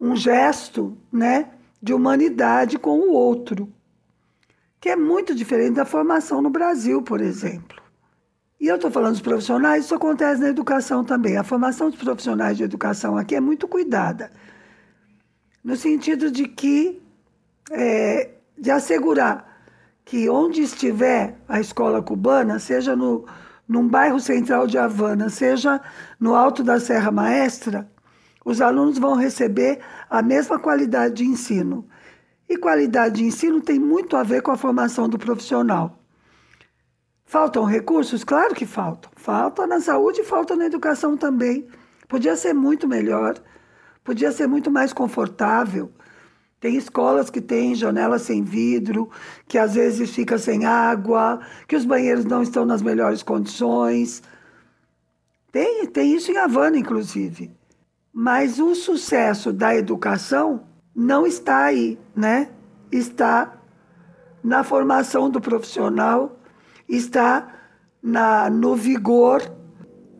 um 0.00 0.16
gesto 0.16 0.98
né, 1.10 1.52
de 1.80 1.94
humanidade 1.94 2.78
com 2.78 2.98
o 2.98 3.12
outro, 3.12 3.72
que 4.80 4.88
é 4.88 4.96
muito 4.96 5.34
diferente 5.34 5.76
da 5.76 5.84
formação 5.84 6.42
no 6.42 6.50
Brasil, 6.50 7.00
por 7.00 7.20
exemplo. 7.20 7.80
E 8.60 8.66
eu 8.66 8.74
estou 8.74 8.90
falando 8.90 9.12
dos 9.12 9.20
profissionais, 9.20 9.84
isso 9.84 9.94
acontece 9.94 10.40
na 10.40 10.48
educação 10.48 11.04
também. 11.04 11.36
A 11.36 11.44
formação 11.44 11.90
dos 11.90 11.98
profissionais 11.98 12.56
de 12.56 12.64
educação 12.64 13.16
aqui 13.16 13.36
é 13.36 13.40
muito 13.40 13.68
cuidada, 13.68 14.32
no 15.62 15.76
sentido 15.76 16.30
de 16.30 16.48
que 16.48 17.00
é, 17.70 18.30
de 18.58 18.70
assegurar 18.70 19.46
que 20.04 20.28
onde 20.28 20.62
estiver 20.62 21.36
a 21.48 21.60
escola 21.60 22.00
cubana, 22.00 22.58
seja 22.58 22.94
no, 22.94 23.26
num 23.68 23.88
bairro 23.88 24.20
central 24.20 24.66
de 24.66 24.78
Havana, 24.78 25.28
seja 25.28 25.80
no 26.20 26.34
alto 26.34 26.62
da 26.62 26.78
Serra 26.78 27.10
Maestra, 27.10 27.90
os 28.44 28.60
alunos 28.60 28.98
vão 28.98 29.14
receber 29.14 29.80
a 30.08 30.22
mesma 30.22 30.58
qualidade 30.58 31.14
de 31.14 31.24
ensino. 31.24 31.86
E 32.48 32.56
qualidade 32.56 33.16
de 33.16 33.24
ensino 33.24 33.60
tem 33.60 33.78
muito 33.78 34.16
a 34.16 34.22
ver 34.22 34.40
com 34.40 34.52
a 34.52 34.56
formação 34.56 35.08
do 35.08 35.18
profissional. 35.18 35.98
Faltam 37.24 37.64
recursos? 37.64 38.22
Claro 38.22 38.54
que 38.54 38.64
faltam. 38.64 39.10
Falta 39.16 39.66
na 39.66 39.80
saúde 39.80 40.20
e 40.20 40.24
falta 40.24 40.54
na 40.54 40.66
educação 40.66 41.16
também. 41.16 41.66
Podia 42.06 42.36
ser 42.36 42.52
muito 42.52 42.86
melhor, 42.86 43.34
podia 44.04 44.30
ser 44.30 44.46
muito 44.46 44.70
mais 44.70 44.92
confortável. 44.92 45.90
Tem 46.60 46.76
escolas 46.76 47.28
que 47.28 47.40
têm 47.40 47.74
janelas 47.74 48.22
sem 48.22 48.42
vidro, 48.42 49.10
que 49.46 49.58
às 49.58 49.74
vezes 49.74 50.10
fica 50.10 50.38
sem 50.38 50.64
água, 50.64 51.40
que 51.68 51.76
os 51.76 51.84
banheiros 51.84 52.24
não 52.24 52.42
estão 52.42 52.64
nas 52.64 52.80
melhores 52.80 53.22
condições. 53.22 54.22
Tem, 55.52 55.86
tem 55.86 56.14
isso 56.14 56.30
em 56.30 56.38
Havana, 56.38 56.78
inclusive. 56.78 57.50
Mas 58.12 58.58
o 58.58 58.74
sucesso 58.74 59.52
da 59.52 59.76
educação 59.76 60.64
não 60.94 61.26
está 61.26 61.64
aí, 61.64 61.98
né? 62.14 62.50
Está 62.90 63.56
na 64.42 64.64
formação 64.64 65.28
do 65.28 65.40
profissional, 65.40 66.38
está 66.88 67.52
na, 68.02 68.48
no 68.48 68.76
vigor, 68.76 69.42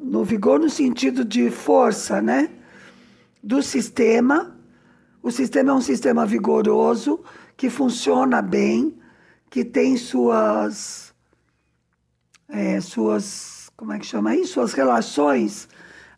no 0.03 0.25
vigor 0.25 0.59
no 0.59 0.69
sentido 0.69 1.25
de 1.25 1.51
força, 1.51 2.21
né? 2.21 2.51
Do 3.43 3.63
sistema. 3.63 4.56
O 5.27 5.31
sistema 5.33 5.73
é 5.73 5.75
um 5.75 5.81
sistema 5.81 6.25
vigoroso, 6.25 7.19
que 7.57 7.69
funciona 7.69 8.41
bem, 8.41 8.97
que 9.51 9.65
tem 9.65 9.97
suas, 9.97 11.13
é, 12.49 12.81
suas, 12.81 13.69
como 13.77 13.93
é 13.93 13.99
que 13.99 14.07
chama 14.07 14.37
isso? 14.37 14.53
Suas 14.53 14.73
relações 14.73 15.69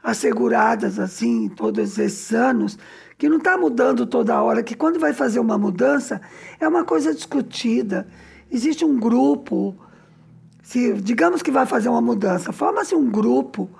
asseguradas 0.02 0.98
assim 0.98 1.48
todos 1.48 1.98
esses 1.98 2.34
anos, 2.34 2.78
que 3.16 3.30
não 3.30 3.38
está 3.38 3.56
mudando 3.56 4.06
toda 4.06 4.42
hora, 4.42 4.62
que 4.62 4.74
quando 4.74 5.00
vai 5.00 5.14
fazer 5.14 5.40
uma 5.40 5.56
mudança 5.56 6.20
é 6.60 6.68
uma 6.68 6.84
coisa 6.84 7.14
discutida. 7.14 8.06
Existe 8.50 8.84
um 8.84 9.00
grupo, 9.00 9.74
se 10.62 10.92
digamos 11.00 11.40
que 11.40 11.50
vai 11.50 11.64
fazer 11.64 11.88
uma 11.88 12.02
mudança, 12.02 12.52
forma-se 12.52 12.94
um 12.94 13.10
grupo 13.10 13.70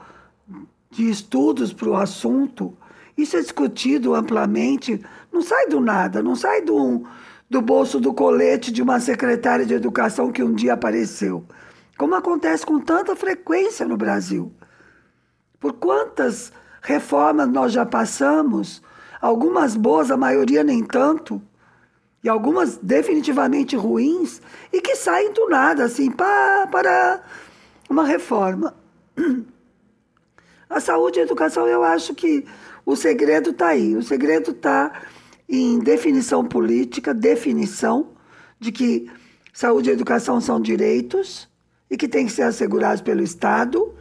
de 0.90 1.10
estudos 1.10 1.70
para 1.70 1.90
o 1.90 1.96
assunto. 1.96 2.74
Isso 3.18 3.36
é 3.36 3.40
discutido 3.40 4.14
amplamente, 4.14 5.04
não 5.32 5.42
sai 5.42 5.66
do 5.66 5.80
nada, 5.80 6.22
não 6.22 6.36
sai 6.36 6.62
do, 6.62 7.04
do 7.50 7.60
bolso 7.60 7.98
do 7.98 8.14
colete 8.14 8.70
de 8.70 8.80
uma 8.80 9.00
secretária 9.00 9.66
de 9.66 9.74
educação 9.74 10.30
que 10.30 10.40
um 10.40 10.54
dia 10.54 10.74
apareceu, 10.74 11.44
como 11.98 12.14
acontece 12.14 12.64
com 12.64 12.78
tanta 12.78 13.16
frequência 13.16 13.84
no 13.84 13.96
Brasil. 13.96 14.52
Por 15.58 15.72
quantas 15.72 16.52
reformas 16.80 17.48
nós 17.48 17.72
já 17.72 17.84
passamos, 17.84 18.80
algumas 19.20 19.74
boas, 19.74 20.12
a 20.12 20.16
maioria 20.16 20.62
nem 20.62 20.84
tanto, 20.84 21.42
e 22.22 22.28
algumas 22.28 22.76
definitivamente 22.76 23.74
ruins, 23.74 24.40
e 24.72 24.80
que 24.80 24.94
saem 24.94 25.32
do 25.32 25.48
nada, 25.48 25.82
assim, 25.82 26.08
para, 26.08 26.68
para 26.68 27.20
uma 27.90 28.06
reforma. 28.06 28.76
A 30.70 30.80
saúde 30.80 31.18
e 31.18 31.22
a 31.22 31.24
educação, 31.24 31.66
eu 31.66 31.82
acho 31.82 32.14
que 32.14 32.44
o 32.88 32.96
segredo 32.96 33.50
está 33.50 33.68
aí. 33.68 33.94
O 33.94 34.02
segredo 34.02 34.52
está 34.52 35.02
em 35.46 35.78
definição 35.78 36.42
política, 36.42 37.12
definição 37.12 38.12
de 38.58 38.72
que 38.72 39.10
saúde 39.52 39.90
e 39.90 39.92
educação 39.92 40.40
são 40.40 40.58
direitos 40.58 41.50
e 41.90 41.98
que 41.98 42.08
têm 42.08 42.24
que 42.24 42.32
ser 42.32 42.44
assegurados 42.44 43.02
pelo 43.02 43.22
Estado 43.22 43.94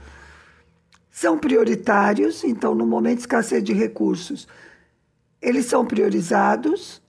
são 1.12 1.38
prioritários, 1.38 2.46
então, 2.46 2.74
no 2.74 2.86
momento 2.86 3.16
de 3.16 3.22
escassez 3.24 3.62
de 3.62 3.74
recursos, 3.74 4.48
eles 5.42 5.66
são 5.66 5.86
priorizados, 5.86 7.02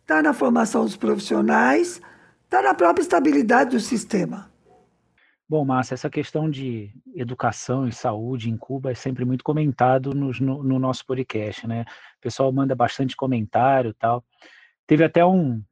está 0.00 0.22
na 0.22 0.32
formação 0.32 0.86
dos 0.86 0.96
profissionais, 0.96 2.00
está 2.44 2.62
na 2.62 2.72
própria 2.72 3.02
estabilidade 3.02 3.76
do 3.76 3.80
sistema. 3.80 4.47
Bom, 5.50 5.64
Márcia, 5.64 5.94
essa 5.94 6.10
questão 6.10 6.50
de 6.50 6.92
educação 7.14 7.88
e 7.88 7.92
saúde 7.92 8.50
em 8.50 8.56
Cuba 8.56 8.90
é 8.90 8.94
sempre 8.94 9.24
muito 9.24 9.42
comentado 9.42 10.12
no, 10.14 10.30
no, 10.40 10.62
no 10.62 10.78
nosso 10.78 11.06
podcast, 11.06 11.66
né? 11.66 11.86
O 12.18 12.20
pessoal 12.20 12.52
manda 12.52 12.74
bastante 12.74 13.16
comentário 13.16 13.94
tal. 13.94 14.22
Teve 14.86 15.04
até 15.04 15.24
um, 15.24 15.62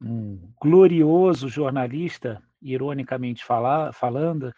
um 0.00 0.50
glorioso 0.58 1.50
jornalista, 1.50 2.42
ironicamente 2.62 3.44
falar, 3.44 3.92
falando, 3.92 4.54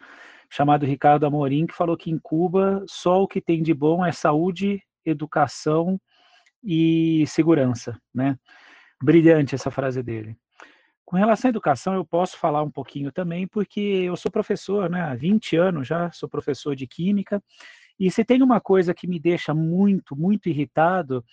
chamado 0.49 0.85
Ricardo 0.85 1.25
Amorim, 1.25 1.65
que 1.67 1.75
falou 1.75 1.97
que 1.97 2.09
em 2.09 2.17
Cuba 2.17 2.85
só 2.87 3.21
o 3.21 3.27
que 3.27 3.41
tem 3.41 3.61
de 3.61 3.73
bom 3.73 4.05
é 4.05 4.13
saúde, 4.13 4.81
educação 5.05 5.99
e 6.63 7.25
segurança, 7.27 7.99
né? 8.15 8.37
Brilhante 9.03 9.55
essa 9.55 9.69
frase 9.69 10.01
dele. 10.01 10.37
Com 11.13 11.19
relação 11.19 11.47
à 11.47 11.51
educação, 11.51 11.93
eu 11.93 12.03
posso 12.03 12.39
falar 12.39 12.63
um 12.63 12.71
pouquinho 12.71 13.11
também, 13.11 13.45
porque 13.45 13.79
eu 13.79 14.15
sou 14.15 14.31
professor, 14.31 14.89
né? 14.89 14.99
Há 14.99 15.13
20 15.13 15.55
anos 15.55 15.87
já 15.87 16.11
sou 16.11 16.27
professor 16.27 16.75
de 16.75 16.87
química, 16.87 17.39
e 17.99 18.09
se 18.09 18.25
tem 18.25 18.41
uma 18.41 18.59
coisa 18.59 18.95
que 18.95 19.05
me 19.05 19.19
deixa 19.19 19.53
muito, 19.53 20.15
muito 20.15 20.49
irritado, 20.49 21.23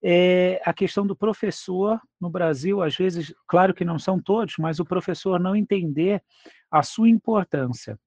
é 0.00 0.62
a 0.64 0.72
questão 0.72 1.04
do 1.04 1.16
professor 1.16 2.00
no 2.20 2.30
Brasil, 2.30 2.80
às 2.80 2.94
vezes, 2.94 3.34
claro 3.48 3.74
que 3.74 3.84
não 3.84 3.98
são 3.98 4.22
todos, 4.22 4.54
mas 4.56 4.78
o 4.78 4.84
professor 4.84 5.40
não 5.40 5.56
entender 5.56 6.22
a 6.70 6.84
sua 6.84 7.08
importância. 7.08 7.98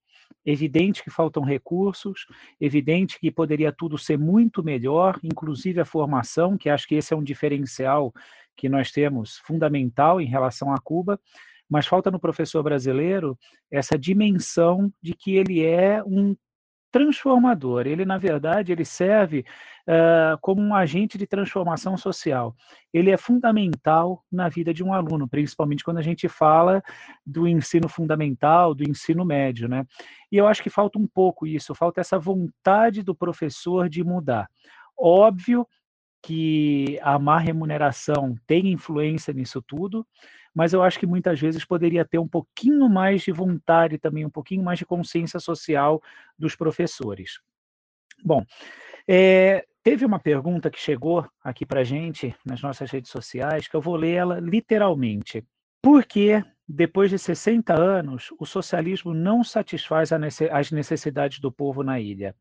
Evidente 0.45 1.03
que 1.03 1.09
faltam 1.09 1.43
recursos, 1.43 2.25
evidente 2.57 3.19
que 3.19 3.29
poderia 3.29 3.73
tudo 3.73 3.97
ser 3.97 4.17
muito 4.17 4.63
melhor, 4.63 5.19
inclusive 5.21 5.81
a 5.81 5.85
formação, 5.85 6.57
que 6.57 6.69
acho 6.69 6.87
que 6.87 6.95
esse 6.95 7.13
é 7.13 7.17
um 7.17 7.23
diferencial 7.23 8.13
que 8.57 8.67
nós 8.67 8.91
temos 8.91 9.37
fundamental 9.45 10.19
em 10.19 10.25
relação 10.25 10.73
a 10.73 10.81
Cuba, 10.81 11.19
mas 11.69 11.85
falta 11.85 12.09
no 12.09 12.19
professor 12.19 12.63
brasileiro 12.63 13.37
essa 13.71 13.97
dimensão 13.97 14.91
de 15.01 15.13
que 15.13 15.35
ele 15.35 15.63
é 15.63 16.03
um 16.03 16.35
transformador. 16.91 17.85
Ele, 17.85 18.05
na 18.05 18.17
verdade, 18.17 18.71
ele 18.71 18.85
serve 18.85 19.45
uh, 19.87 20.37
como 20.41 20.61
um 20.61 20.73
agente 20.73 21.17
de 21.17 21.27
transformação 21.27 21.97
social. 21.97 22.55
Ele 22.93 23.11
é 23.11 23.17
fundamental 23.17 24.23
na 24.31 24.47
vida 24.49 24.73
de 24.73 24.83
um 24.83 24.93
aluno, 24.93 25.27
principalmente 25.27 25.83
quando 25.83 25.97
a 25.97 26.01
gente 26.01 26.27
fala 26.27 26.81
do 27.25 27.47
ensino 27.47 27.89
fundamental, 27.89 28.73
do 28.73 28.89
ensino 28.89 29.25
médio, 29.25 29.67
né? 29.67 29.85
E 30.31 30.37
eu 30.37 30.47
acho 30.47 30.63
que 30.63 30.69
falta 30.69 30.97
um 30.97 31.07
pouco 31.07 31.45
isso, 31.45 31.75
falta 31.75 32.01
essa 32.01 32.17
vontade 32.17 33.03
do 33.03 33.13
professor 33.13 33.89
de 33.89 34.03
mudar. 34.03 34.47
Óbvio 34.97 35.67
que 36.21 36.99
a 37.01 37.17
má 37.19 37.37
remuneração 37.37 38.35
tem 38.45 38.71
influência 38.71 39.33
nisso 39.33 39.61
tudo, 39.61 40.05
mas 40.53 40.73
eu 40.73 40.81
acho 40.81 40.99
que 40.99 41.05
muitas 41.05 41.39
vezes 41.39 41.63
poderia 41.63 42.03
ter 42.03 42.17
um 42.17 42.27
pouquinho 42.27 42.89
mais 42.89 43.21
de 43.21 43.31
vontade 43.31 43.97
também, 43.97 44.25
um 44.25 44.29
pouquinho 44.29 44.63
mais 44.63 44.79
de 44.79 44.85
consciência 44.85 45.39
social 45.39 46.01
dos 46.37 46.55
professores. 46.55 47.39
Bom, 48.23 48.43
é, 49.07 49.65
teve 49.83 50.03
uma 50.03 50.19
pergunta 50.19 50.69
que 50.71 50.79
chegou 50.79 51.27
aqui 51.43 51.65
para 51.65 51.83
gente 51.83 52.35
nas 52.43 52.61
nossas 52.61 52.89
redes 52.89 53.11
sociais, 53.11 53.67
que 53.67 53.75
eu 53.75 53.81
vou 53.81 53.95
ler 53.95 54.13
ela 54.13 54.39
literalmente. 54.39 55.45
Por 55.81 56.03
que, 56.05 56.43
depois 56.67 57.11
de 57.11 57.19
60 57.19 57.73
anos, 57.79 58.29
o 58.39 58.45
socialismo 58.45 59.13
não 59.13 59.43
satisfaz 59.43 60.09
as 60.11 60.71
necessidades 60.71 61.39
do 61.39 61.51
povo 61.51 61.83
na 61.83 61.99
ilha? 61.99 62.35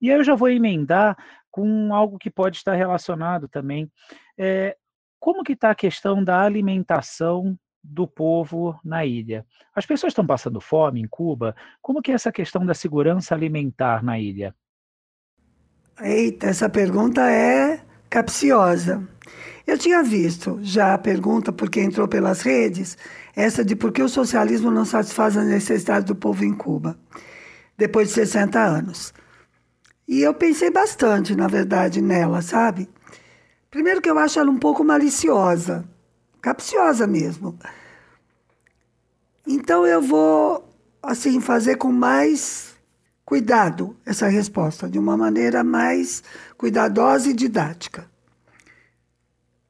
E 0.00 0.10
aí 0.10 0.18
eu 0.18 0.24
já 0.24 0.34
vou 0.34 0.48
emendar 0.48 1.16
com 1.56 1.94
algo 1.94 2.18
que 2.18 2.30
pode 2.30 2.58
estar 2.58 2.74
relacionado 2.74 3.48
também. 3.48 3.90
É, 4.36 4.76
como 5.18 5.42
que 5.42 5.54
está 5.54 5.70
a 5.70 5.74
questão 5.74 6.22
da 6.22 6.42
alimentação 6.42 7.58
do 7.82 8.06
povo 8.06 8.78
na 8.84 9.06
ilha? 9.06 9.46
As 9.74 9.86
pessoas 9.86 10.10
estão 10.10 10.26
passando 10.26 10.60
fome 10.60 11.00
em 11.00 11.08
Cuba? 11.08 11.56
Como 11.80 12.02
que 12.02 12.12
é 12.12 12.14
essa 12.14 12.30
questão 12.30 12.66
da 12.66 12.74
segurança 12.74 13.34
alimentar 13.34 14.04
na 14.04 14.18
ilha? 14.18 14.54
Eita, 15.98 16.48
essa 16.48 16.68
pergunta 16.68 17.22
é 17.22 17.80
capciosa. 18.10 19.08
Eu 19.66 19.78
tinha 19.78 20.02
visto 20.02 20.58
já 20.60 20.92
a 20.92 20.98
pergunta, 20.98 21.54
porque 21.54 21.80
entrou 21.80 22.06
pelas 22.06 22.42
redes, 22.42 22.98
essa 23.34 23.64
de 23.64 23.74
por 23.74 23.92
que 23.92 24.02
o 24.02 24.10
socialismo 24.10 24.70
não 24.70 24.84
satisfaz 24.84 25.38
as 25.38 25.46
necessidades 25.46 26.04
do 26.04 26.14
povo 26.14 26.44
em 26.44 26.52
Cuba, 26.52 26.98
depois 27.78 28.08
de 28.08 28.14
60 28.14 28.60
anos. 28.60 29.14
E 30.06 30.20
eu 30.20 30.32
pensei 30.32 30.70
bastante, 30.70 31.34
na 31.34 31.48
verdade, 31.48 32.00
nela, 32.00 32.40
sabe? 32.40 32.88
Primeiro 33.70 34.00
que 34.00 34.08
eu 34.08 34.18
acho 34.18 34.38
ela 34.38 34.50
um 34.50 34.58
pouco 34.58 34.84
maliciosa, 34.84 35.84
capciosa 36.40 37.06
mesmo. 37.06 37.58
Então 39.46 39.86
eu 39.86 40.00
vou 40.00 40.68
assim 41.02 41.40
fazer 41.40 41.76
com 41.76 41.92
mais 41.92 42.76
cuidado 43.24 43.96
essa 44.06 44.28
resposta, 44.28 44.88
de 44.88 44.98
uma 44.98 45.16
maneira 45.16 45.64
mais 45.64 46.22
cuidadosa 46.56 47.28
e 47.28 47.34
didática. 47.34 48.08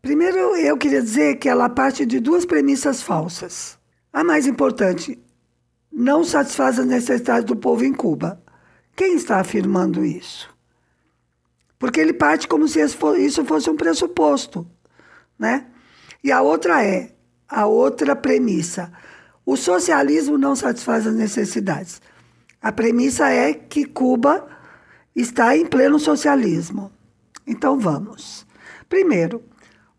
Primeiro, 0.03 0.55
eu 0.55 0.77
queria 0.77 1.03
dizer 1.03 1.37
que 1.37 1.49
ela 1.49 1.69
parte 1.69 2.07
de 2.07 2.21
duas 2.21 2.45
premissas 2.45 3.03
falsas. 3.03 3.79
A 4.13 4.23
mais 4.23 4.47
importante, 4.47 5.19
não 5.91 6.23
satisfaz 6.23 6.79
as 6.79 6.87
necessidades 6.87 7.45
do 7.45 7.57
povo 7.57 7.85
em 7.85 7.93
Cuba. 7.93 8.41
Quem 8.97 9.15
está 9.15 9.39
afirmando 9.39 10.03
isso? 10.05 10.49
Porque 11.79 12.01
ele 12.01 12.15
parte 12.15 12.49
como 12.49 12.67
se 12.67 12.81
isso 12.81 13.45
fosse 13.45 13.69
um 13.69 13.77
pressuposto, 13.77 14.67
né? 15.39 15.67
E 16.25 16.33
a 16.33 16.41
outra 16.41 16.83
é, 16.83 17.15
a 17.47 17.67
outra 17.67 18.17
premissa, 18.17 18.91
o 19.45 19.55
socialismo 19.55 20.39
não 20.39 20.57
satisfaz 20.57 21.07
as 21.07 21.15
necessidades. 21.15 22.01
A 22.61 22.73
premissa 22.73 23.29
é 23.29 23.53
que 23.53 23.85
Cuba 23.85 24.49
está 25.15 25.57
em 25.57 25.67
pleno 25.67 25.99
socialismo. 25.99 26.91
Então 27.47 27.79
vamos. 27.79 28.47
Primeiro, 28.89 29.45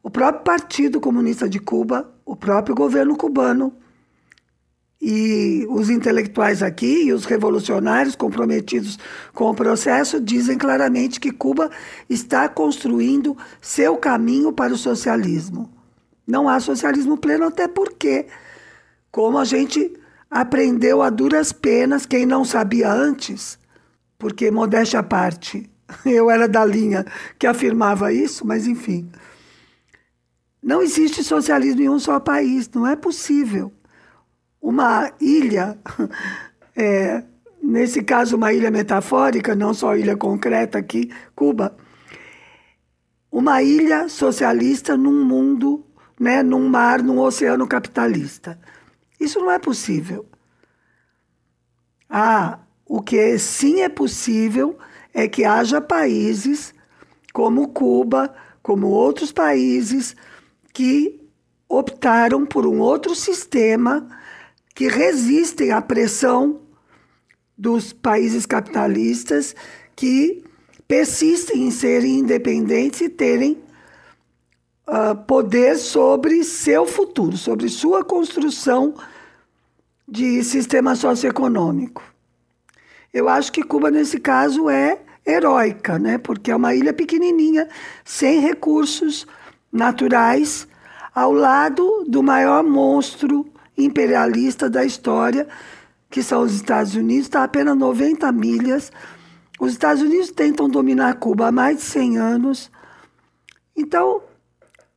o 0.01 0.09
próprio 0.09 0.43
Partido 0.43 0.99
Comunista 0.99 1.47
de 1.47 1.59
Cuba, 1.59 2.13
o 2.25 2.35
próprio 2.35 2.75
governo 2.75 3.15
cubano 3.15 3.77
e 4.99 5.65
os 5.69 5.89
intelectuais 5.89 6.63
aqui 6.63 7.03
e 7.05 7.13
os 7.13 7.25
revolucionários 7.25 8.15
comprometidos 8.15 8.97
com 9.33 9.49
o 9.49 9.53
processo 9.53 10.19
dizem 10.19 10.57
claramente 10.57 11.19
que 11.19 11.31
Cuba 11.31 11.69
está 12.09 12.49
construindo 12.49 13.37
seu 13.61 13.95
caminho 13.97 14.51
para 14.51 14.73
o 14.73 14.77
socialismo. 14.77 15.71
Não 16.25 16.49
há 16.49 16.59
socialismo 16.59 17.15
pleno, 17.17 17.45
até 17.45 17.67
porque, 17.67 18.25
como 19.11 19.37
a 19.37 19.45
gente 19.45 19.93
aprendeu 20.29 21.01
a 21.01 21.09
duras 21.09 21.53
penas, 21.53 22.05
quem 22.05 22.25
não 22.25 22.43
sabia 22.43 22.91
antes, 22.91 23.57
porque, 24.17 24.51
modéstia 24.51 24.99
à 24.99 25.03
parte, 25.03 25.69
eu 26.05 26.29
era 26.29 26.47
da 26.47 26.65
linha 26.65 27.05
que 27.39 27.47
afirmava 27.47 28.11
isso, 28.11 28.45
mas 28.45 28.67
enfim. 28.67 29.09
Não 30.61 30.81
existe 30.81 31.23
socialismo 31.23 31.81
em 31.81 31.87
um 31.87 31.99
só 31.99 32.19
país, 32.19 32.69
não 32.73 32.85
é 32.85 32.95
possível 32.95 33.71
uma 34.67 35.13
ilha, 35.21 35.79
é, 36.75 37.23
nesse 37.63 38.03
caso, 38.03 38.35
uma 38.35 38.51
ilha 38.51 38.69
metafórica, 38.69 39.55
não 39.55 39.73
só 39.73 39.95
ilha 39.95 40.17
concreta 40.17 40.77
aqui, 40.77 41.09
Cuba, 41.33 41.77
uma 43.31 43.63
ilha 43.63 44.09
socialista 44.09 44.97
num 44.97 45.23
mundo, 45.23 45.85
né, 46.19 46.43
num 46.43 46.67
mar, 46.67 47.01
num 47.01 47.17
oceano 47.17 47.65
capitalista. 47.65 48.59
Isso 49.17 49.39
não 49.39 49.49
é 49.49 49.57
possível. 49.57 50.25
Ah, 52.09 52.59
o 52.85 53.01
que 53.01 53.39
sim 53.39 53.83
é 53.83 53.87
possível 53.87 54.77
é 55.13 55.29
que 55.29 55.45
haja 55.45 55.79
países 55.79 56.73
como 57.31 57.69
Cuba, 57.69 58.35
como 58.61 58.87
outros 58.87 59.31
países, 59.31 60.13
que 60.73 61.21
optaram 61.69 62.45
por 62.45 62.65
um 62.65 62.79
outro 62.81 63.15
sistema 63.15 64.16
que 64.77 64.87
resistem 64.87 65.71
à 65.71 65.81
pressão 65.81 66.61
dos 67.57 67.91
países 67.91 68.45
capitalistas 68.45 69.55
que 69.95 70.43
persistem 70.87 71.63
em 71.65 71.71
serem 71.71 72.19
independentes 72.19 73.01
e 73.01 73.09
terem 73.09 73.57
uh, 74.87 75.15
poder 75.25 75.77
sobre 75.77 76.43
seu 76.43 76.85
futuro, 76.85 77.35
sobre 77.35 77.69
sua 77.69 78.05
construção 78.05 78.93
de 80.07 80.43
sistema 80.43 80.95
socioeconômico. 80.95 82.03
Eu 83.11 83.27
acho 83.27 83.51
que 83.51 83.63
Cuba, 83.63 83.89
nesse 83.89 84.19
caso, 84.19 84.69
é 84.69 84.99
heróica, 85.25 85.97
né? 85.97 86.19
porque 86.19 86.51
é 86.51 86.55
uma 86.55 86.75
ilha 86.75 86.93
pequenininha, 86.93 87.67
sem 88.05 88.41
recursos 88.41 89.25
naturais, 89.71 90.67
ao 91.15 91.31
lado 91.31 92.05
do 92.07 92.21
maior 92.21 92.63
monstro 92.63 93.43
imperialista 93.77 94.69
da 94.69 94.83
história, 94.83 95.47
que 96.09 96.23
são 96.23 96.41
os 96.41 96.53
Estados 96.53 96.95
Unidos, 96.95 97.25
está 97.25 97.43
apenas 97.43 97.77
90 97.77 98.31
milhas. 98.31 98.91
Os 99.59 99.71
Estados 99.71 100.01
Unidos 100.01 100.31
tentam 100.31 100.69
dominar 100.69 101.15
Cuba 101.15 101.47
há 101.47 101.51
mais 101.51 101.77
de 101.77 101.83
100 101.83 102.17
anos. 102.17 102.71
Então, 103.75 104.21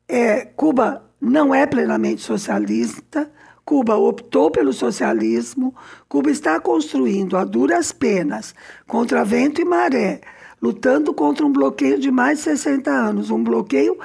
é, 0.09 0.45
Cuba 0.45 1.05
não 1.20 1.55
é 1.55 1.66
plenamente 1.66 2.22
socialista. 2.22 3.31
Cuba 3.64 3.97
optou 3.97 4.51
pelo 4.51 4.72
socialismo. 4.72 5.74
Cuba 6.09 6.31
está 6.31 6.59
construindo 6.59 7.37
a 7.37 7.45
duras 7.45 7.93
penas, 7.93 8.55
contra 8.87 9.24
vento 9.24 9.61
e 9.61 9.64
maré, 9.64 10.20
lutando 10.61 11.12
contra 11.14 11.47
um 11.47 11.53
bloqueio 11.53 11.99
de 11.99 12.11
mais 12.11 12.39
de 12.39 12.45
60 12.45 12.91
anos, 12.91 13.31
um 13.31 13.43
bloqueio 13.43 13.99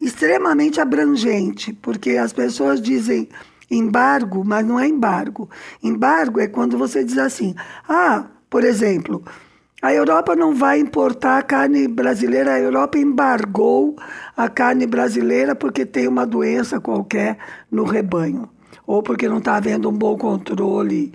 extremamente 0.00 0.80
abrangente, 0.80 1.72
porque 1.72 2.12
as 2.12 2.32
pessoas 2.32 2.80
dizem 2.80 3.28
embargo, 3.70 4.44
mas 4.44 4.64
não 4.66 4.78
é 4.78 4.86
embargo. 4.86 5.48
Embargo 5.82 6.40
é 6.40 6.46
quando 6.46 6.78
você 6.78 7.04
diz 7.04 7.18
assim: 7.18 7.54
ah, 7.88 8.26
por 8.48 8.64
exemplo, 8.64 9.24
a 9.82 9.92
Europa 9.92 10.34
não 10.34 10.54
vai 10.54 10.80
importar 10.80 11.42
carne 11.42 11.86
brasileira, 11.86 12.54
a 12.54 12.60
Europa 12.60 12.98
embargou 12.98 13.96
a 14.36 14.48
carne 14.48 14.86
brasileira 14.86 15.54
porque 15.54 15.84
tem 15.84 16.08
uma 16.08 16.26
doença 16.26 16.80
qualquer 16.80 17.38
no 17.70 17.84
rebanho, 17.84 18.48
ou 18.86 19.02
porque 19.02 19.28
não 19.28 19.38
está 19.38 19.56
havendo 19.56 19.88
um 19.88 19.92
bom 19.92 20.16
controle 20.16 21.12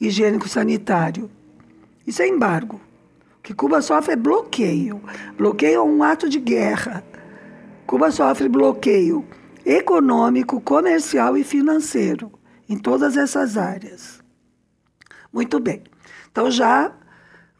higiênico-sanitário. 0.00 1.30
Isso 2.06 2.22
é 2.22 2.28
embargo. 2.28 2.80
O 3.38 3.42
que 3.42 3.52
Cuba 3.52 3.82
sofre 3.82 4.12
é 4.12 4.16
bloqueio. 4.16 5.00
Bloqueio 5.36 5.76
é 5.76 5.82
um 5.82 6.02
ato 6.02 6.28
de 6.28 6.38
guerra. 6.38 7.02
Cuba 7.86 8.10
sofre 8.10 8.48
bloqueio 8.48 9.24
econômico, 9.64 10.60
comercial 10.60 11.36
e 11.36 11.44
financeiro, 11.44 12.32
em 12.68 12.78
todas 12.78 13.16
essas 13.16 13.56
áreas. 13.56 14.20
Muito 15.32 15.58
bem. 15.60 15.82
Então 16.30 16.50
já 16.50 16.92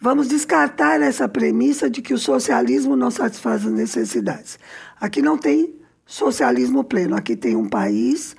vamos 0.00 0.28
descartar 0.28 1.00
essa 1.00 1.28
premissa 1.28 1.90
de 1.90 2.00
que 2.00 2.14
o 2.14 2.18
socialismo 2.18 2.96
não 2.96 3.10
satisfaz 3.10 3.66
as 3.66 3.72
necessidades. 3.72 4.58
Aqui 5.00 5.20
não 5.20 5.36
tem 5.36 5.74
socialismo 6.06 6.84
pleno, 6.84 7.16
aqui 7.16 7.36
tem 7.36 7.56
um 7.56 7.68
país 7.68 8.34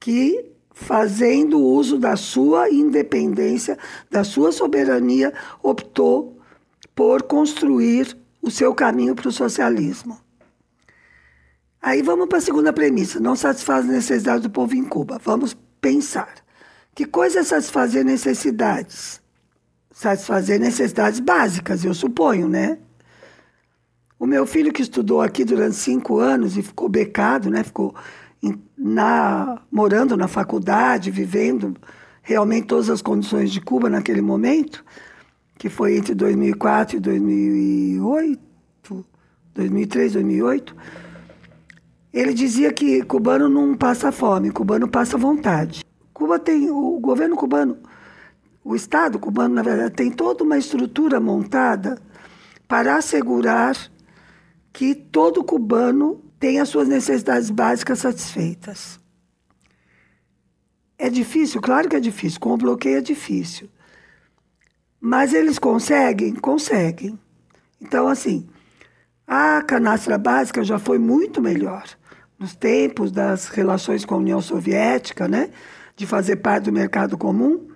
que 0.00 0.52
fazendo 0.72 1.60
uso 1.60 1.98
da 1.98 2.16
sua 2.16 2.70
independência, 2.70 3.78
da 4.10 4.24
sua 4.24 4.50
soberania, 4.50 5.32
optou 5.62 6.38
por 6.94 7.22
construir 7.22 8.16
o 8.40 8.50
seu 8.50 8.74
caminho 8.74 9.14
para 9.14 9.28
o 9.28 9.32
socialismo. 9.32 10.18
Aí 11.82 12.00
vamos 12.00 12.28
para 12.28 12.38
a 12.38 12.40
segunda 12.40 12.72
premissa: 12.72 13.18
não 13.18 13.34
satisfaz 13.34 13.84
necessidades 13.84 14.42
do 14.42 14.50
povo 14.50 14.76
em 14.76 14.84
Cuba. 14.84 15.20
Vamos 15.22 15.56
pensar. 15.80 16.32
Que 16.94 17.04
coisa 17.04 17.40
é 17.40 17.42
satisfazer 17.42 18.04
necessidades? 18.04 19.20
Satisfazer 19.90 20.60
necessidades 20.60 21.18
básicas, 21.18 21.84
eu 21.84 21.92
suponho, 21.92 22.48
né? 22.48 22.78
O 24.18 24.26
meu 24.26 24.46
filho 24.46 24.72
que 24.72 24.82
estudou 24.82 25.20
aqui 25.20 25.44
durante 25.44 25.74
cinco 25.74 26.18
anos 26.18 26.56
e 26.56 26.62
ficou 26.62 26.88
becado, 26.88 27.50
né? 27.50 27.64
Ficou 27.64 27.94
na, 28.76 29.60
morando 29.70 30.16
na 30.16 30.28
faculdade, 30.28 31.10
vivendo 31.10 31.76
realmente 32.22 32.68
todas 32.68 32.88
as 32.88 33.02
condições 33.02 33.50
de 33.50 33.60
Cuba 33.60 33.90
naquele 33.90 34.20
momento, 34.20 34.84
que 35.58 35.68
foi 35.68 35.96
entre 35.96 36.14
2004 36.14 36.96
e 36.96 37.00
2008, 37.00 38.40
2003, 39.54 40.12
2008. 40.12 40.76
Ele 42.12 42.34
dizia 42.34 42.72
que 42.72 43.02
cubano 43.02 43.48
não 43.48 43.74
passa 43.74 44.12
fome, 44.12 44.50
cubano 44.50 44.86
passa 44.86 45.16
vontade. 45.16 45.84
Cuba 46.12 46.38
tem 46.38 46.70
o 46.70 46.98
governo 47.00 47.36
cubano, 47.36 47.78
o 48.64 48.76
Estado 48.76 49.18
cubano, 49.18 49.54
na 49.54 49.62
verdade, 49.62 49.94
tem 49.94 50.10
toda 50.10 50.44
uma 50.44 50.56
estrutura 50.56 51.18
montada 51.18 52.00
para 52.68 52.96
assegurar 52.96 53.76
que 54.72 54.94
todo 54.94 55.42
cubano 55.42 56.22
tenha 56.38 56.64
suas 56.64 56.86
necessidades 56.86 57.50
básicas 57.50 57.98
satisfeitas. 57.98 59.00
É 60.96 61.10
difícil? 61.10 61.60
Claro 61.60 61.88
que 61.88 61.96
é 61.96 62.00
difícil. 62.00 62.38
Com 62.38 62.52
o 62.52 62.56
bloqueio 62.56 62.98
é 62.98 63.00
difícil. 63.00 63.68
Mas 65.00 65.34
eles 65.34 65.58
conseguem? 65.58 66.34
Conseguem. 66.34 67.18
Então, 67.80 68.06
assim, 68.06 68.48
a 69.26 69.60
canastra 69.62 70.16
básica 70.16 70.62
já 70.62 70.78
foi 70.78 70.98
muito 70.98 71.42
melhor. 71.42 71.84
Nos 72.42 72.56
tempos 72.56 73.12
das 73.12 73.46
relações 73.46 74.04
com 74.04 74.16
a 74.16 74.18
União 74.18 74.40
Soviética, 74.40 75.28
né? 75.28 75.50
De 75.94 76.04
fazer 76.04 76.34
parte 76.34 76.64
do 76.64 76.72
mercado 76.72 77.16
comum, 77.16 77.68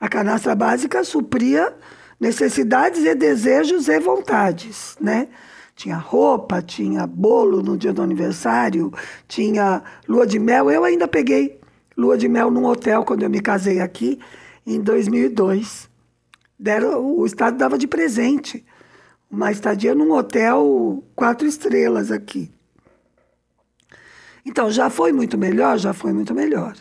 a 0.00 0.08
canastra 0.08 0.54
básica 0.54 1.04
supria 1.04 1.76
necessidades 2.18 3.04
e 3.04 3.14
desejos 3.14 3.88
e 3.88 4.00
vontades, 4.00 4.96
né? 4.98 5.28
Tinha 5.76 5.98
roupa, 5.98 6.62
tinha 6.62 7.06
bolo 7.06 7.62
no 7.62 7.76
dia 7.76 7.92
do 7.92 8.00
aniversário, 8.00 8.90
tinha 9.28 9.82
lua 10.08 10.26
de 10.26 10.38
mel. 10.38 10.70
Eu 10.70 10.82
ainda 10.82 11.06
peguei 11.06 11.60
lua 11.94 12.16
de 12.16 12.26
mel 12.26 12.50
num 12.50 12.64
hotel 12.64 13.04
quando 13.04 13.22
eu 13.24 13.28
me 13.28 13.42
casei 13.42 13.82
aqui, 13.82 14.18
em 14.66 14.80
2002. 14.80 15.90
Deram, 16.58 17.04
o 17.04 17.26
Estado 17.26 17.58
dava 17.58 17.76
de 17.76 17.86
presente 17.86 18.64
uma 19.30 19.52
estadia 19.52 19.94
num 19.94 20.12
hotel 20.12 21.04
quatro 21.14 21.46
estrelas 21.46 22.10
aqui. 22.10 22.50
Então, 24.44 24.70
já 24.70 24.88
foi 24.90 25.12
muito 25.12 25.36
melhor? 25.36 25.78
Já 25.78 25.92
foi 25.92 26.12
muito 26.12 26.34
melhor. 26.34 26.74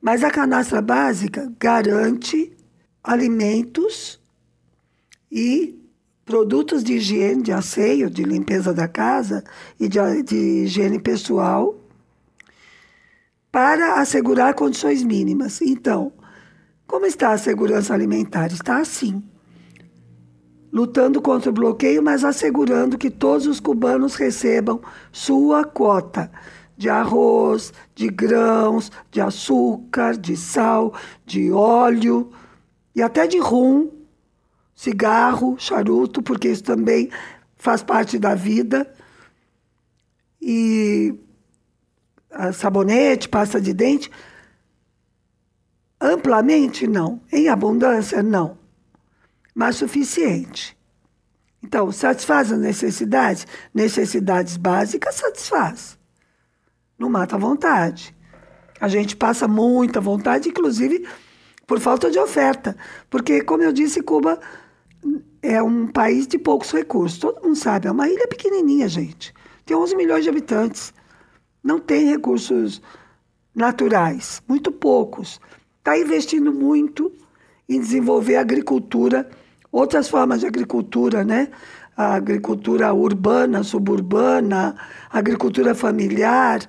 Mas 0.00 0.22
a 0.22 0.30
canastra 0.30 0.82
básica 0.82 1.50
garante 1.58 2.52
alimentos 3.02 4.20
e 5.30 5.78
produtos 6.24 6.82
de 6.82 6.94
higiene, 6.94 7.42
de 7.42 7.52
asseio, 7.52 8.08
de 8.08 8.22
limpeza 8.22 8.72
da 8.72 8.88
casa 8.88 9.44
e 9.78 9.88
de, 9.88 9.98
de 10.22 10.36
higiene 10.64 10.98
pessoal 10.98 11.78
para 13.52 14.00
assegurar 14.00 14.54
condições 14.54 15.02
mínimas. 15.02 15.60
Então, 15.62 16.12
como 16.86 17.06
está 17.06 17.32
a 17.32 17.38
segurança 17.38 17.94
alimentar? 17.94 18.48
Está 18.48 18.78
assim. 18.78 19.22
Lutando 20.72 21.22
contra 21.22 21.50
o 21.50 21.54
bloqueio, 21.54 22.02
mas 22.02 22.24
assegurando 22.24 22.98
que 22.98 23.10
todos 23.10 23.46
os 23.46 23.60
cubanos 23.60 24.16
recebam 24.16 24.80
sua 25.12 25.64
quota 25.64 26.30
de 26.76 26.88
arroz, 26.88 27.72
de 27.94 28.08
grãos, 28.08 28.90
de 29.10 29.20
açúcar, 29.20 30.16
de 30.16 30.36
sal, 30.36 30.94
de 31.24 31.50
óleo 31.50 32.32
e 32.94 33.02
até 33.02 33.26
de 33.26 33.38
rum 33.38 33.90
cigarro, 34.74 35.56
charuto, 35.58 36.22
porque 36.22 36.48
isso 36.48 36.64
também 36.64 37.10
faz 37.56 37.82
parte 37.82 38.18
da 38.18 38.34
vida. 38.34 38.92
E 40.40 41.14
sabonete, 42.52 43.28
pasta 43.28 43.60
de 43.60 43.72
dente. 43.72 44.10
Amplamente, 46.00 46.86
não. 46.86 47.20
Em 47.32 47.48
abundância, 47.48 48.22
não. 48.22 48.58
Mas 49.54 49.76
suficiente. 49.76 50.76
Então, 51.62 51.90
satisfaz 51.90 52.52
as 52.52 52.58
necessidades? 52.58 53.46
Necessidades 53.72 54.56
básicas, 54.56 55.14
satisfaz. 55.14 55.98
Não 56.98 57.10
mata 57.10 57.36
a 57.36 57.38
vontade. 57.38 58.14
A 58.80 58.88
gente 58.88 59.16
passa 59.16 59.48
muita 59.48 60.00
vontade, 60.00 60.48
inclusive 60.48 61.06
por 61.66 61.80
falta 61.80 62.10
de 62.10 62.18
oferta. 62.18 62.76
Porque, 63.08 63.40
como 63.40 63.62
eu 63.62 63.72
disse, 63.72 64.02
Cuba 64.02 64.38
é 65.42 65.62
um 65.62 65.86
país 65.86 66.26
de 66.26 66.38
poucos 66.38 66.70
recursos. 66.72 67.18
Todo 67.18 67.42
mundo 67.42 67.56
sabe, 67.56 67.88
é 67.88 67.90
uma 67.90 68.08
ilha 68.08 68.26
pequenininha, 68.28 68.88
gente. 68.88 69.32
Tem 69.64 69.76
11 69.76 69.96
milhões 69.96 70.24
de 70.24 70.30
habitantes. 70.30 70.92
Não 71.62 71.78
tem 71.78 72.10
recursos 72.10 72.82
naturais, 73.54 74.42
muito 74.48 74.70
poucos. 74.70 75.40
Está 75.78 75.98
investindo 75.98 76.52
muito 76.52 77.12
em 77.68 77.80
desenvolver 77.80 78.36
agricultura, 78.36 79.28
outras 79.72 80.08
formas 80.08 80.40
de 80.40 80.46
agricultura, 80.46 81.24
né? 81.24 81.48
A 81.96 82.14
agricultura 82.14 82.92
urbana, 82.92 83.62
suburbana, 83.62 84.74
agricultura 85.10 85.74
familiar, 85.74 86.60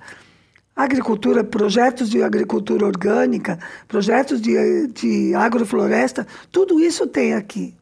agricultura, 0.75 1.43
projetos 1.43 2.09
de 2.09 2.21
agricultura 2.21 2.85
orgânica, 2.85 3.57
projetos 3.87 4.41
de, 4.41 4.87
de 4.87 5.33
agrofloresta, 5.33 6.27
tudo 6.51 6.79
isso 6.79 7.07
tem 7.07 7.33
aqui 7.33 7.75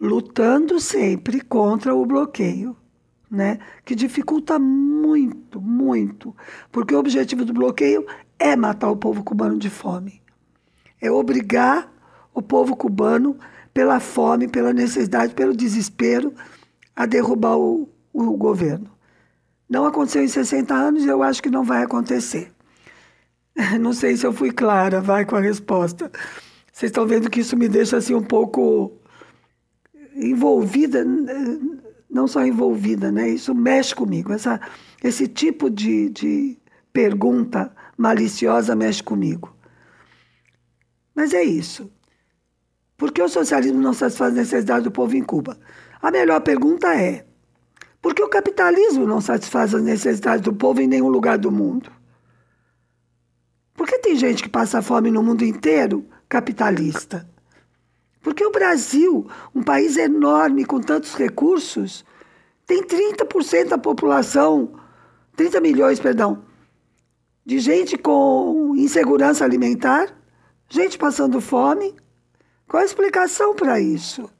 lutando 0.00 0.80
sempre 0.80 1.42
contra 1.42 1.94
o 1.94 2.06
bloqueio, 2.06 2.74
né? 3.30 3.58
que 3.84 3.94
dificulta 3.94 4.58
muito, 4.58 5.60
muito, 5.60 6.34
porque 6.72 6.94
o 6.94 6.98
objetivo 6.98 7.44
do 7.44 7.52
bloqueio 7.52 8.06
é 8.38 8.56
matar 8.56 8.90
o 8.90 8.96
povo 8.96 9.22
cubano 9.22 9.58
de 9.58 9.68
fome. 9.68 10.22
É 11.00 11.10
obrigar 11.10 11.92
o 12.32 12.40
povo 12.40 12.74
cubano, 12.74 13.38
pela 13.72 14.00
fome, 14.00 14.48
pela 14.48 14.72
necessidade, 14.72 15.34
pelo 15.34 15.56
desespero, 15.56 16.34
a 16.94 17.06
derrubar 17.06 17.56
o, 17.56 17.88
o 18.12 18.36
governo. 18.36 18.90
Não 19.68 19.84
aconteceu 19.84 20.22
em 20.22 20.28
60 20.28 20.74
anos 20.74 21.04
e 21.04 21.08
eu 21.08 21.22
acho 21.22 21.42
que 21.42 21.50
não 21.50 21.62
vai 21.62 21.82
acontecer. 21.82 22.50
Não 23.80 23.92
sei 23.92 24.16
se 24.16 24.26
eu 24.26 24.32
fui 24.32 24.50
clara, 24.50 25.00
vai 25.00 25.24
com 25.24 25.36
a 25.36 25.40
resposta. 25.40 26.10
Vocês 26.72 26.90
estão 26.90 27.06
vendo 27.06 27.28
que 27.28 27.40
isso 27.40 27.56
me 27.56 27.68
deixa 27.68 27.96
assim 27.96 28.14
um 28.14 28.22
pouco 28.22 28.92
envolvida, 30.14 31.04
não 32.08 32.26
só 32.26 32.44
envolvida, 32.44 33.12
né? 33.12 33.28
Isso 33.28 33.54
mexe 33.54 33.94
comigo. 33.94 34.32
Essa, 34.32 34.60
esse 35.02 35.28
tipo 35.28 35.68
de, 35.70 36.10
de 36.10 36.58
pergunta 36.92 37.74
maliciosa 37.96 38.74
mexe 38.74 39.02
comigo. 39.02 39.54
Mas 41.14 41.34
é 41.34 41.42
isso. 41.42 41.90
Por 43.00 43.12
que 43.12 43.22
o 43.22 43.30
socialismo 43.30 43.80
não 43.80 43.94
satisfaz 43.94 44.30
a 44.30 44.36
necessidade 44.36 44.84
do 44.84 44.90
povo 44.90 45.16
em 45.16 45.22
Cuba? 45.24 45.56
A 46.02 46.10
melhor 46.10 46.38
pergunta 46.42 46.94
é: 46.94 47.24
por 47.98 48.14
que 48.14 48.22
o 48.22 48.28
capitalismo 48.28 49.06
não 49.06 49.22
satisfaz 49.22 49.74
as 49.74 49.82
necessidades 49.82 50.42
do 50.42 50.52
povo 50.52 50.82
em 50.82 50.86
nenhum 50.86 51.08
lugar 51.08 51.38
do 51.38 51.50
mundo? 51.50 51.90
Por 53.72 53.86
que 53.86 53.98
tem 54.00 54.14
gente 54.16 54.42
que 54.42 54.50
passa 54.50 54.82
fome 54.82 55.10
no 55.10 55.22
mundo 55.22 55.42
inteiro 55.42 56.06
capitalista? 56.28 57.26
Porque 58.20 58.44
o 58.44 58.52
Brasil, 58.52 59.26
um 59.54 59.62
país 59.62 59.96
enorme 59.96 60.66
com 60.66 60.78
tantos 60.78 61.14
recursos, 61.14 62.04
tem 62.66 62.82
30% 62.82 63.68
da 63.68 63.78
população, 63.78 64.74
30 65.36 65.58
milhões, 65.62 65.98
perdão, 65.98 66.44
de 67.46 67.60
gente 67.60 67.96
com 67.96 68.74
insegurança 68.76 69.42
alimentar, 69.42 70.14
gente 70.68 70.98
passando 70.98 71.40
fome. 71.40 71.94
Qual 72.70 72.84
a 72.84 72.86
explicação 72.86 73.52
para 73.52 73.80
isso? 73.80 74.30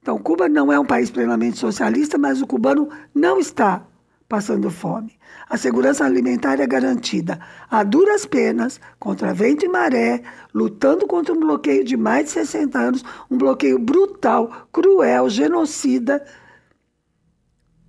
Então, 0.00 0.16
Cuba 0.18 0.48
não 0.48 0.72
é 0.72 0.78
um 0.78 0.84
país 0.84 1.10
plenamente 1.10 1.58
socialista, 1.58 2.16
mas 2.16 2.40
o 2.40 2.46
cubano 2.46 2.88
não 3.12 3.40
está 3.40 3.84
passando 4.28 4.70
fome. 4.70 5.18
A 5.50 5.56
segurança 5.56 6.04
alimentar 6.04 6.60
é 6.60 6.66
garantida 6.66 7.40
a 7.68 7.82
duras 7.82 8.24
penas, 8.24 8.80
contra 9.00 9.34
vento 9.34 9.64
e 9.64 9.68
maré, 9.68 10.22
lutando 10.54 11.08
contra 11.08 11.34
um 11.34 11.40
bloqueio 11.40 11.82
de 11.82 11.96
mais 11.96 12.26
de 12.26 12.30
60 12.30 12.78
anos, 12.78 13.04
um 13.28 13.36
bloqueio 13.36 13.76
brutal, 13.76 14.68
cruel, 14.70 15.28
genocida, 15.28 16.24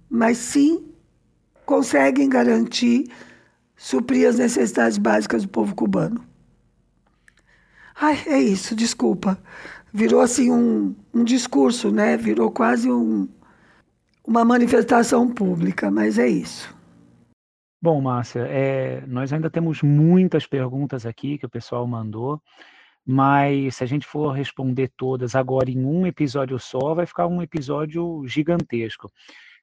mas 0.10 0.40
sim 0.40 0.92
conseguem 1.68 2.28
garantir 2.28 3.12
suprir 3.76 4.28
as 4.28 4.40
necessidades 4.40 4.98
básicas 4.98 5.44
do 5.44 5.50
povo 5.50 5.76
cubano. 5.76 6.27
Ai, 8.00 8.22
é 8.28 8.40
isso, 8.40 8.76
desculpa. 8.76 9.40
Virou 9.92 10.22
assim 10.22 10.52
um, 10.52 10.96
um 11.12 11.24
discurso, 11.24 11.92
né? 11.92 12.16
Virou 12.16 12.52
quase 12.52 12.92
um, 12.92 13.28
uma 14.26 14.46
manifestação 14.46 15.28
pública, 15.28 15.90
mas 15.90 16.20
é 16.20 16.28
isso. 16.28 16.76
Bom, 17.82 18.00
Márcia, 18.00 18.42
é, 18.42 19.02
nós 19.08 19.34
ainda 19.34 19.50
temos 19.50 19.82
muitas 19.82 20.46
perguntas 20.46 21.08
aqui 21.08 21.40
que 21.40 21.46
o 21.46 21.50
pessoal 21.50 21.88
mandou, 21.88 22.40
mas 23.04 23.78
se 23.78 23.84
a 23.84 23.88
gente 23.88 24.06
for 24.06 24.32
responder 24.32 24.92
todas 24.96 25.36
agora 25.36 25.72
em 25.72 25.84
um 25.84 26.06
episódio 26.06 26.60
só, 26.60 26.94
vai 26.94 27.08
ficar 27.08 27.26
um 27.26 27.42
episódio 27.42 28.24
gigantesco. 28.28 29.12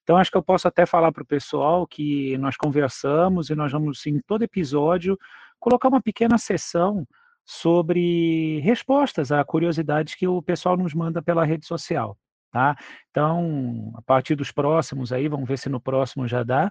Então, 0.02 0.16
acho 0.16 0.30
que 0.30 0.36
eu 0.36 0.42
posso 0.42 0.66
até 0.66 0.84
falar 0.84 1.12
para 1.12 1.22
o 1.22 1.26
pessoal 1.26 1.86
que 1.86 2.36
nós 2.38 2.56
conversamos 2.56 3.48
e 3.48 3.54
nós 3.54 3.70
vamos, 3.70 4.04
em 4.06 4.18
todo 4.20 4.42
episódio, 4.42 5.16
colocar 5.60 5.88
uma 5.88 6.02
pequena 6.02 6.36
sessão 6.36 7.06
sobre 7.44 8.60
respostas 8.60 9.30
a 9.30 9.44
curiosidades 9.44 10.14
que 10.14 10.26
o 10.26 10.40
pessoal 10.40 10.76
nos 10.76 10.94
manda 10.94 11.22
pela 11.22 11.44
rede 11.44 11.66
social. 11.66 12.16
Tá? 12.50 12.76
Então, 13.10 13.92
a 13.96 14.02
partir 14.02 14.36
dos 14.36 14.52
próximos 14.52 15.12
aí, 15.12 15.28
vamos 15.28 15.48
ver 15.48 15.58
se 15.58 15.68
no 15.68 15.80
próximo 15.80 16.28
já 16.28 16.42
dá. 16.42 16.70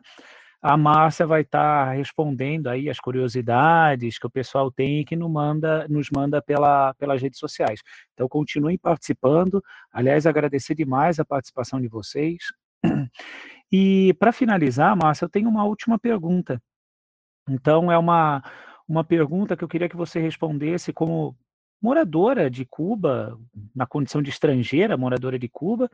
A 0.62 0.78
Márcia 0.78 1.28
vai 1.28 1.42
estar 1.42 1.88
tá 1.88 1.92
respondendo 1.92 2.68
aí 2.68 2.90
as 2.90 2.98
curiosidades 2.98 4.18
que 4.18 4.26
o 4.26 4.30
pessoal 4.30 4.72
tem 4.72 5.02
e 5.02 5.06
que 5.06 5.14
nos 5.14 5.30
manda, 5.30 5.86
nos 5.90 6.10
manda 6.10 6.42
pela, 6.42 6.94
pelas 6.94 7.22
redes 7.22 7.38
sociais. 7.38 7.82
Então, 8.14 8.30
continuem 8.30 8.78
participando. 8.78 9.62
Aliás, 9.92 10.26
agradecer 10.26 10.74
demais 10.74 11.20
a 11.20 11.26
participação 11.26 11.82
de 11.82 11.90
vocês. 11.90 12.38
E 13.76 14.14
para 14.20 14.32
finalizar, 14.32 14.96
Márcia, 14.96 15.26
eu 15.26 15.30
tenho 15.30 15.50
uma 15.50 15.66
última 15.66 15.98
pergunta. 15.98 16.62
Então, 17.50 17.92
é 17.92 17.98
uma, 17.98 18.44
uma 18.94 19.04
pergunta 19.04 19.58
que 19.58 19.64
eu 19.64 19.68
queria 19.68 19.90
que 19.90 19.96
você 19.96 20.20
respondesse 20.20 20.94
como 20.94 21.36
moradora 21.82 22.48
de 22.48 22.64
Cuba, 22.64 23.38
na 23.76 23.88
condição 23.88 24.22
de 24.22 24.30
estrangeira, 24.30 24.96
moradora 24.96 25.40
de 25.40 25.50
Cuba, 25.50 25.90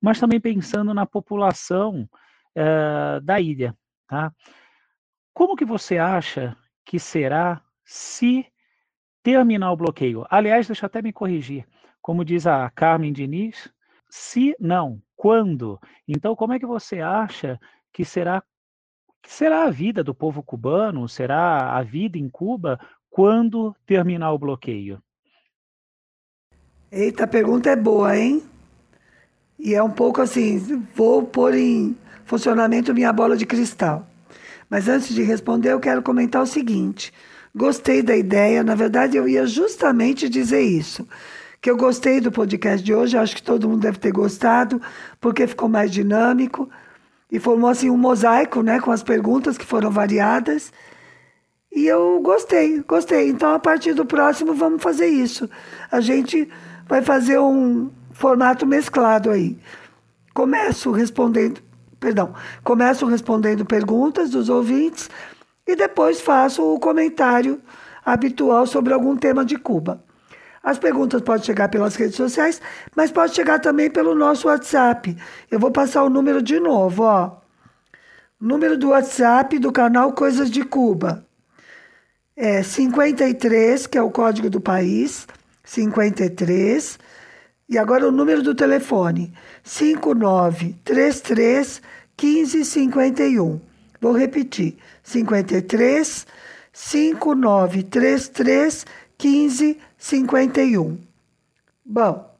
mas 0.00 0.20
também 0.20 0.40
pensando 0.40 0.94
na 0.94 1.04
população 1.04 2.08
uh, 2.56 3.20
da 3.20 3.40
ilha. 3.40 3.76
Tá? 4.06 4.32
Como 5.34 5.56
que 5.56 5.64
você 5.64 5.98
acha 5.98 6.56
que 6.84 7.00
será 7.00 7.60
se 7.84 8.46
terminar 9.20 9.72
o 9.72 9.76
bloqueio? 9.76 10.24
Aliás, 10.30 10.68
deixa 10.68 10.84
eu 10.84 10.86
até 10.86 11.02
me 11.02 11.12
corrigir. 11.12 11.66
Como 12.00 12.24
diz 12.24 12.46
a 12.46 12.70
Carmen 12.70 13.12
Diniz, 13.12 13.68
se 14.08 14.54
não, 14.60 15.02
quando? 15.16 15.80
Então, 16.06 16.36
como 16.36 16.52
é 16.52 16.58
que 16.60 16.66
você 16.66 17.00
acha 17.00 17.58
que 17.92 18.04
será 18.04 18.44
que 19.24 19.32
será 19.32 19.64
a 19.64 19.70
vida 19.70 20.04
do 20.04 20.14
povo 20.14 20.42
cubano, 20.42 21.08
será 21.08 21.74
a 21.74 21.82
vida 21.82 22.18
em 22.18 22.28
Cuba 22.28 22.78
quando 23.10 23.74
terminar 23.86 24.30
o 24.32 24.38
bloqueio? 24.38 25.02
Eita, 26.92 27.24
a 27.24 27.26
pergunta 27.26 27.70
é 27.70 27.74
boa, 27.74 28.16
hein? 28.16 28.42
E 29.58 29.74
é 29.74 29.82
um 29.82 29.90
pouco 29.90 30.20
assim, 30.20 30.58
vou 30.94 31.22
pôr 31.22 31.54
em 31.54 31.96
funcionamento 32.26 32.92
minha 32.92 33.12
bola 33.14 33.34
de 33.34 33.46
cristal. 33.46 34.06
Mas 34.68 34.88
antes 34.88 35.14
de 35.14 35.22
responder, 35.22 35.72
eu 35.72 35.80
quero 35.80 36.02
comentar 36.02 36.42
o 36.42 36.46
seguinte: 36.46 37.10
gostei 37.54 38.02
da 38.02 38.14
ideia, 38.14 38.62
na 38.62 38.74
verdade, 38.74 39.16
eu 39.16 39.26
ia 39.26 39.46
justamente 39.46 40.28
dizer 40.28 40.60
isso. 40.60 41.08
Que 41.62 41.70
eu 41.70 41.78
gostei 41.78 42.20
do 42.20 42.30
podcast 42.30 42.84
de 42.84 42.92
hoje, 42.92 43.16
acho 43.16 43.34
que 43.34 43.42
todo 43.42 43.70
mundo 43.70 43.80
deve 43.80 43.96
ter 43.96 44.12
gostado, 44.12 44.82
porque 45.18 45.46
ficou 45.46 45.66
mais 45.66 45.90
dinâmico 45.90 46.68
e 47.34 47.40
formou 47.40 47.68
assim 47.68 47.90
um 47.90 47.96
mosaico, 47.96 48.62
né, 48.62 48.78
com 48.78 48.92
as 48.92 49.02
perguntas 49.02 49.58
que 49.58 49.66
foram 49.66 49.90
variadas. 49.90 50.72
E 51.74 51.84
eu 51.84 52.20
gostei, 52.22 52.80
gostei. 52.86 53.28
Então, 53.28 53.52
a 53.52 53.58
partir 53.58 53.92
do 53.92 54.06
próximo, 54.06 54.54
vamos 54.54 54.80
fazer 54.80 55.08
isso. 55.08 55.50
A 55.90 56.00
gente 56.00 56.48
vai 56.86 57.02
fazer 57.02 57.40
um 57.40 57.90
formato 58.12 58.64
mesclado 58.64 59.32
aí. 59.32 59.58
Começo 60.32 60.92
respondendo, 60.92 61.60
perdão, 61.98 62.32
começo 62.62 63.04
respondendo 63.04 63.64
perguntas 63.64 64.30
dos 64.30 64.48
ouvintes 64.48 65.10
e 65.66 65.74
depois 65.74 66.20
faço 66.20 66.62
o 66.62 66.78
comentário 66.78 67.60
habitual 68.06 68.64
sobre 68.64 68.94
algum 68.94 69.16
tema 69.16 69.44
de 69.44 69.58
Cuba. 69.58 70.03
As 70.64 70.78
perguntas 70.78 71.20
podem 71.20 71.44
chegar 71.44 71.68
pelas 71.68 71.94
redes 71.94 72.16
sociais, 72.16 72.62
mas 72.96 73.12
pode 73.12 73.34
chegar 73.34 73.58
também 73.58 73.90
pelo 73.90 74.14
nosso 74.14 74.48
WhatsApp. 74.48 75.14
Eu 75.50 75.60
vou 75.60 75.70
passar 75.70 76.02
o 76.02 76.08
número 76.08 76.40
de 76.40 76.58
novo, 76.58 77.02
ó. 77.02 77.36
Número 78.40 78.78
do 78.78 78.88
WhatsApp 78.88 79.58
do 79.58 79.70
canal 79.70 80.14
Coisas 80.14 80.50
de 80.50 80.64
Cuba. 80.64 81.26
É 82.34 82.62
53, 82.62 83.86
que 83.86 83.98
é 83.98 84.02
o 84.02 84.10
código 84.10 84.48
do 84.48 84.58
país, 84.58 85.26
53. 85.62 86.98
E 87.68 87.76
agora 87.76 88.08
o 88.08 88.12
número 88.12 88.42
do 88.42 88.54
telefone, 88.54 89.34
5933 89.62 91.82
1551. 92.20 93.60
Vou 94.00 94.12
repetir, 94.12 94.78
53 95.02 96.26
5933 96.72 98.86
1551. 99.22 99.93
51. 100.04 100.98
Bom, 101.82 102.30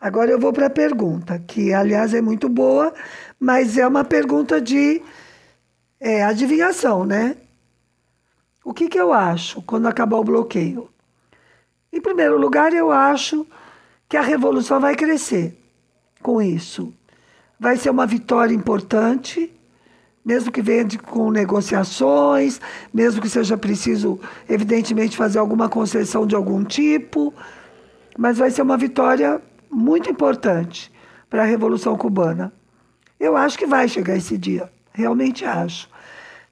agora 0.00 0.30
eu 0.30 0.38
vou 0.38 0.52
para 0.52 0.66
a 0.66 0.70
pergunta, 0.70 1.40
que 1.40 1.74
aliás 1.74 2.14
é 2.14 2.20
muito 2.20 2.48
boa, 2.48 2.94
mas 3.38 3.76
é 3.76 3.84
uma 3.84 4.04
pergunta 4.04 4.60
de 4.60 5.02
é, 5.98 6.22
adivinhação, 6.22 7.04
né? 7.04 7.36
O 8.64 8.72
que, 8.72 8.88
que 8.88 9.00
eu 9.00 9.12
acho 9.12 9.60
quando 9.62 9.88
acabar 9.88 10.18
o 10.18 10.24
bloqueio? 10.24 10.88
Em 11.92 12.00
primeiro 12.00 12.38
lugar, 12.38 12.72
eu 12.72 12.92
acho 12.92 13.44
que 14.08 14.16
a 14.16 14.22
revolução 14.22 14.78
vai 14.78 14.94
crescer 14.94 15.58
com 16.22 16.40
isso. 16.40 16.94
Vai 17.58 17.76
ser 17.76 17.90
uma 17.90 18.06
vitória 18.06 18.54
importante 18.54 19.52
mesmo 20.24 20.52
que 20.52 20.62
venha 20.62 20.84
de, 20.84 20.98
com 20.98 21.30
negociações, 21.30 22.60
mesmo 22.92 23.20
que 23.20 23.28
seja 23.28 23.56
preciso, 23.56 24.20
evidentemente, 24.48 25.16
fazer 25.16 25.38
alguma 25.38 25.68
concessão 25.68 26.26
de 26.26 26.34
algum 26.34 26.62
tipo, 26.64 27.32
mas 28.18 28.38
vai 28.38 28.50
ser 28.50 28.62
uma 28.62 28.76
vitória 28.76 29.40
muito 29.70 30.10
importante 30.10 30.92
para 31.28 31.42
a 31.42 31.46
Revolução 31.46 31.96
Cubana. 31.96 32.52
Eu 33.18 33.36
acho 33.36 33.58
que 33.58 33.66
vai 33.66 33.88
chegar 33.88 34.16
esse 34.16 34.36
dia, 34.36 34.70
realmente 34.92 35.44
acho. 35.44 35.88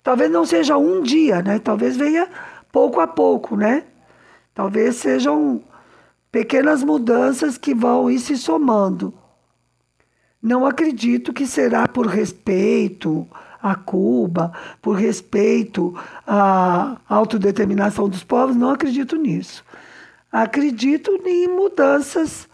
Talvez 0.02 0.30
não 0.30 0.44
seja 0.44 0.78
um 0.78 1.02
dia, 1.02 1.42
né? 1.42 1.58
Talvez 1.58 1.96
venha 1.96 2.28
pouco 2.72 3.00
a 3.00 3.06
pouco, 3.06 3.56
né? 3.56 3.84
Talvez 4.54 4.96
sejam 4.96 5.62
pequenas 6.30 6.82
mudanças 6.82 7.58
que 7.58 7.74
vão 7.74 8.10
ir 8.10 8.18
se 8.18 8.36
somando. 8.36 9.12
Não 10.40 10.64
acredito 10.64 11.32
que 11.32 11.46
será 11.46 11.88
por 11.88 12.06
respeito, 12.06 13.26
a 13.62 13.74
Cuba, 13.74 14.52
por 14.80 14.96
respeito 14.96 15.94
à 16.26 16.96
autodeterminação 17.08 18.08
dos 18.08 18.22
povos, 18.22 18.56
não 18.56 18.70
acredito 18.70 19.16
nisso. 19.16 19.64
Acredito 20.30 21.10
em 21.26 21.48
mudanças 21.48 22.48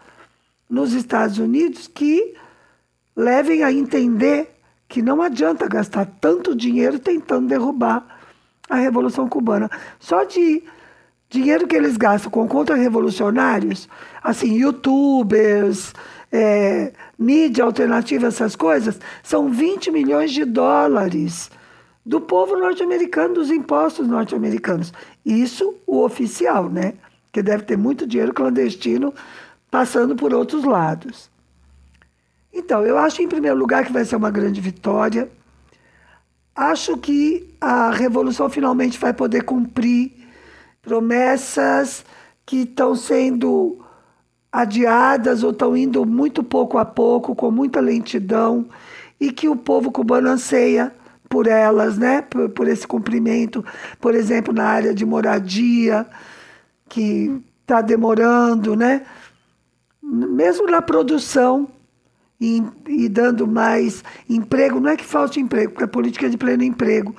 nos 0.69 0.93
Estados 0.93 1.37
Unidos 1.37 1.87
que 1.87 2.35
levem 3.15 3.63
a 3.63 3.71
entender 3.71 4.55
que 4.87 5.01
não 5.01 5.21
adianta 5.21 5.67
gastar 5.67 6.05
tanto 6.19 6.55
dinheiro 6.55 6.99
tentando 6.99 7.47
derrubar 7.47 8.05
a 8.69 8.75
Revolução 8.75 9.27
Cubana. 9.27 9.69
Só 9.99 10.23
de 10.23 10.63
dinheiro 11.29 11.67
que 11.67 11.75
eles 11.75 11.97
gastam 11.97 12.31
com 12.31 12.47
contra-revolucionários, 12.47 13.89
assim, 14.23 14.53
youtubers, 14.53 15.93
é, 16.31 16.93
mídia 17.17 17.63
alternativa, 17.63 18.27
essas 18.27 18.55
coisas, 18.55 18.99
são 19.23 19.49
20 19.49 19.91
milhões 19.91 20.31
de 20.31 20.45
dólares 20.45 21.49
do 22.05 22.21
povo 22.21 22.55
norte-americano, 22.57 23.33
dos 23.33 23.49
impostos 23.49 24.07
norte-americanos. 24.07 24.93
Isso 25.25 25.75
o 25.87 26.03
oficial, 26.03 26.69
né? 26.69 26.93
Que 27.31 27.41
deve 27.41 27.63
ter 27.63 27.77
muito 27.77 28.05
dinheiro 28.05 28.33
clandestino 28.33 29.13
passando 29.71 30.15
por 30.15 30.33
outros 30.33 30.63
lados. 30.63 31.29
Então, 32.53 32.85
eu 32.85 32.97
acho, 32.97 33.21
em 33.21 33.27
primeiro 33.27 33.57
lugar, 33.57 33.85
que 33.85 33.91
vai 33.91 34.05
ser 34.05 34.15
uma 34.15 34.31
grande 34.31 34.61
vitória. 34.61 35.29
Acho 36.55 36.97
que 36.97 37.53
a 37.59 37.91
revolução 37.91 38.49
finalmente 38.49 38.97
vai 38.97 39.13
poder 39.13 39.43
cumprir 39.43 40.13
promessas 40.81 42.05
que 42.45 42.61
estão 42.61 42.95
sendo 42.95 43.84
adiadas 44.55 45.43
ou 45.43 45.51
estão 45.51 45.75
indo 45.75 46.05
muito 46.05 46.41
pouco 46.41 46.77
a 46.77 46.85
pouco, 46.85 47.35
com 47.35 47.51
muita 47.51 47.81
lentidão, 47.81 48.65
e 49.19 49.29
que 49.29 49.49
o 49.49 49.55
povo 49.55 49.91
cubano 49.91 50.29
anseia 50.29 50.93
por 51.27 51.45
elas, 51.45 51.97
né? 51.97 52.21
por, 52.21 52.49
por 52.49 52.67
esse 52.67 52.87
cumprimento, 52.87 53.65
por 53.99 54.15
exemplo, 54.15 54.53
na 54.53 54.63
área 54.63 54.93
de 54.93 55.05
moradia, 55.05 56.05
que 56.87 57.41
está 57.61 57.81
demorando, 57.81 58.77
né? 58.77 59.01
mesmo 60.01 60.67
na 60.67 60.81
produção 60.81 61.67
e, 62.39 62.63
e, 62.87 63.09
dando 63.09 63.45
mais 63.45 64.05
emprego, 64.29 64.79
não 64.79 64.91
é 64.91 64.95
que 64.95 65.03
falte 65.03 65.39
emprego, 65.39 65.73
porque 65.73 65.83
a 65.83 65.89
política 65.89 66.27
é 66.27 66.29
de 66.29 66.37
pleno 66.37 66.63
emprego, 66.63 67.13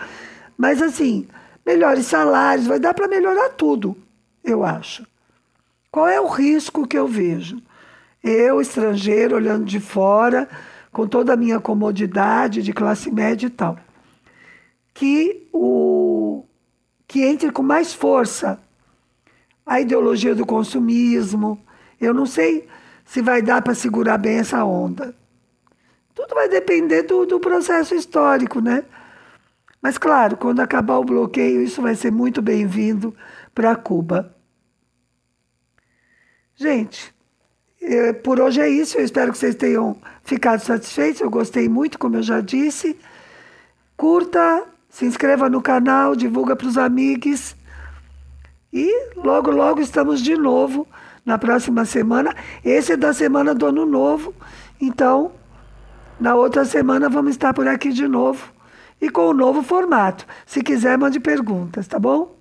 mas 0.57 0.81
assim, 0.81 1.27
melhores 1.67 2.07
salários, 2.07 2.67
vai 2.67 2.81
dar 2.81 2.95
para 2.95 3.09
melhorar 3.09 3.51
tudo, 3.51 3.95
eu 4.43 4.65
acho. 4.65 5.05
Qual 5.97 6.07
é 6.07 6.21
o 6.21 6.27
risco 6.27 6.87
que 6.87 6.99
eu 6.99 7.09
vejo? 7.09 7.57
Eu, 8.23 8.61
estrangeiro, 8.61 9.35
olhando 9.35 9.65
de 9.65 9.81
fora, 9.81 10.47
com 10.93 11.09
toda 11.09 11.33
a 11.33 11.37
minha 11.39 11.59
comodidade 11.59 12.63
de 12.63 12.71
classe 12.71 13.11
média 13.11 13.47
e 13.47 13.49
tal, 13.49 13.79
que 14.93 15.49
o 15.55 16.45
que 17.09 17.25
entre 17.25 17.51
com 17.51 17.63
mais 17.63 17.95
força 17.95 18.61
a 19.65 19.81
ideologia 19.81 20.35
do 20.35 20.45
consumismo. 20.45 21.59
Eu 21.99 22.13
não 22.13 22.27
sei 22.27 22.69
se 23.03 23.23
vai 23.23 23.41
dar 23.41 23.63
para 23.63 23.75
segurar 23.75 24.19
bem 24.19 24.37
essa 24.37 24.63
onda. 24.67 25.15
Tudo 26.15 26.35
vai 26.35 26.47
depender 26.47 27.05
do, 27.05 27.25
do 27.25 27.41
processo 27.41 27.95
histórico, 27.95 28.61
né? 28.61 28.85
Mas, 29.81 29.97
claro, 29.97 30.37
quando 30.37 30.61
acabar 30.61 30.99
o 30.99 31.05
bloqueio, 31.05 31.63
isso 31.63 31.81
vai 31.81 31.95
ser 31.95 32.13
muito 32.13 32.43
bem-vindo 32.43 33.17
para 33.55 33.75
Cuba. 33.75 34.36
Gente, 36.57 37.15
eu, 37.79 38.15
por 38.15 38.41
hoje 38.41 38.61
é 38.63 38.69
isso. 38.69 38.97
Eu 38.97 39.05
espero 39.05 39.31
que 39.31 39.37
vocês 39.37 39.55
tenham 39.55 39.97
ficado 40.25 40.61
satisfeitos. 40.61 41.21
Eu 41.21 41.31
gostei 41.31 41.69
muito, 41.69 41.99
como 41.99 42.17
eu 42.17 42.23
já 42.23 42.41
disse. 42.41 42.99
Curta, 43.95 44.65
se 44.89 45.05
inscreva 45.05 45.51
no 45.51 45.61
canal, 45.61 46.17
divulga 46.17 46.57
para 46.57 46.67
os 46.67 46.79
amigos. 46.79 47.55
E 48.73 49.11
logo, 49.17 49.51
logo 49.51 49.83
estamos 49.83 50.23
de 50.23 50.35
novo 50.35 50.89
na 51.27 51.37
próxima 51.37 51.85
semana. 51.85 52.35
Esse 52.65 52.93
é 52.93 52.97
da 52.97 53.13
semana 53.13 53.55
do 53.55 53.67
Ano 53.67 53.85
Novo. 53.85 54.35
Então, 54.81 55.33
na 56.19 56.35
outra 56.35 56.65
semana 56.65 57.11
vamos 57.11 57.33
estar 57.33 57.53
por 57.53 57.69
aqui 57.69 57.91
de 57.91 58.09
novo 58.09 58.51
e 58.99 59.11
com 59.11 59.27
o 59.27 59.31
um 59.31 59.35
novo 59.35 59.63
formato. 59.63 60.27
Se 60.47 60.63
quiser, 60.63 60.97
mande 60.97 61.21
perguntas, 61.21 61.87
tá 61.87 61.99
bom? 61.99 62.35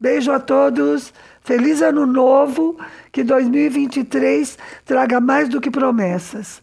Beijo 0.00 0.30
a 0.32 0.38
todos. 0.38 1.12
Feliz 1.46 1.80
ano 1.80 2.04
novo. 2.04 2.76
Que 3.12 3.22
2023 3.22 4.58
traga 4.84 5.20
mais 5.20 5.48
do 5.48 5.60
que 5.60 5.70
promessas. 5.70 6.60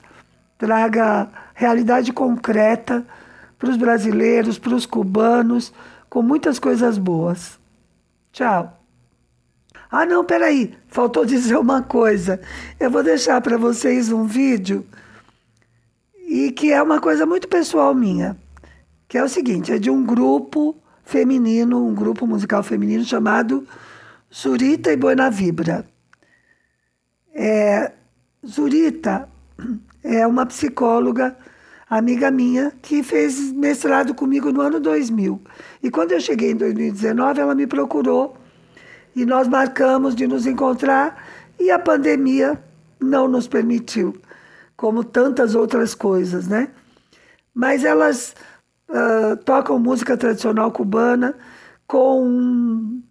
Traga 0.57 1.29
realidade 1.55 2.11
concreta 2.11 3.07
para 3.57 3.69
os 3.69 3.77
brasileiros, 3.77 4.59
para 4.59 4.75
os 4.75 4.85
cubanos, 4.85 5.73
com 6.09 6.21
muitas 6.21 6.59
coisas 6.59 6.97
boas. 6.97 7.57
Tchau. 8.33 8.77
Ah, 9.89 10.05
não, 10.05 10.25
peraí, 10.25 10.75
faltou 10.89 11.23
dizer 11.25 11.57
uma 11.57 11.81
coisa. 11.81 12.41
Eu 12.77 12.91
vou 12.91 13.03
deixar 13.03 13.39
para 13.39 13.57
vocês 13.57 14.11
um 14.11 14.25
vídeo 14.25 14.85
e 16.27 16.51
que 16.51 16.73
é 16.73 16.83
uma 16.83 16.99
coisa 16.99 17.25
muito 17.25 17.47
pessoal 17.47 17.95
minha, 17.95 18.35
que 19.07 19.17
é 19.17 19.23
o 19.23 19.29
seguinte, 19.29 19.71
é 19.71 19.79
de 19.79 19.89
um 19.89 20.03
grupo 20.03 20.75
feminino, 21.05 21.87
um 21.87 21.95
grupo 21.95 22.27
musical 22.27 22.63
feminino 22.63 23.05
chamado 23.05 23.65
Zurita 24.33 24.91
e 24.91 24.97
Buena 24.97 25.29
Vibra. 25.29 25.85
É, 27.35 27.91
Zurita 28.45 29.29
é 30.03 30.25
uma 30.25 30.45
psicóloga 30.45 31.37
amiga 31.87 32.31
minha, 32.31 32.71
que 32.81 33.03
fez 33.03 33.51
mestrado 33.51 34.15
comigo 34.15 34.51
no 34.51 34.61
ano 34.61 34.79
2000. 34.79 35.39
E 35.83 35.91
quando 35.91 36.13
eu 36.13 36.19
cheguei 36.19 36.51
em 36.51 36.55
2019, 36.55 37.39
ela 37.39 37.53
me 37.53 37.67
procurou 37.67 38.35
e 39.15 39.25
nós 39.25 39.47
marcamos 39.47 40.15
de 40.15 40.25
nos 40.25 40.47
encontrar 40.47 41.23
e 41.59 41.69
a 41.69 41.77
pandemia 41.77 42.59
não 42.99 43.27
nos 43.27 43.47
permitiu, 43.47 44.17
como 44.75 45.03
tantas 45.03 45.53
outras 45.53 45.93
coisas, 45.93 46.47
né? 46.47 46.69
Mas 47.53 47.85
elas 47.85 48.35
uh, 48.89 49.37
tocam 49.45 49.77
música 49.77 50.17
tradicional 50.17 50.71
cubana 50.71 51.35
com 51.85 53.03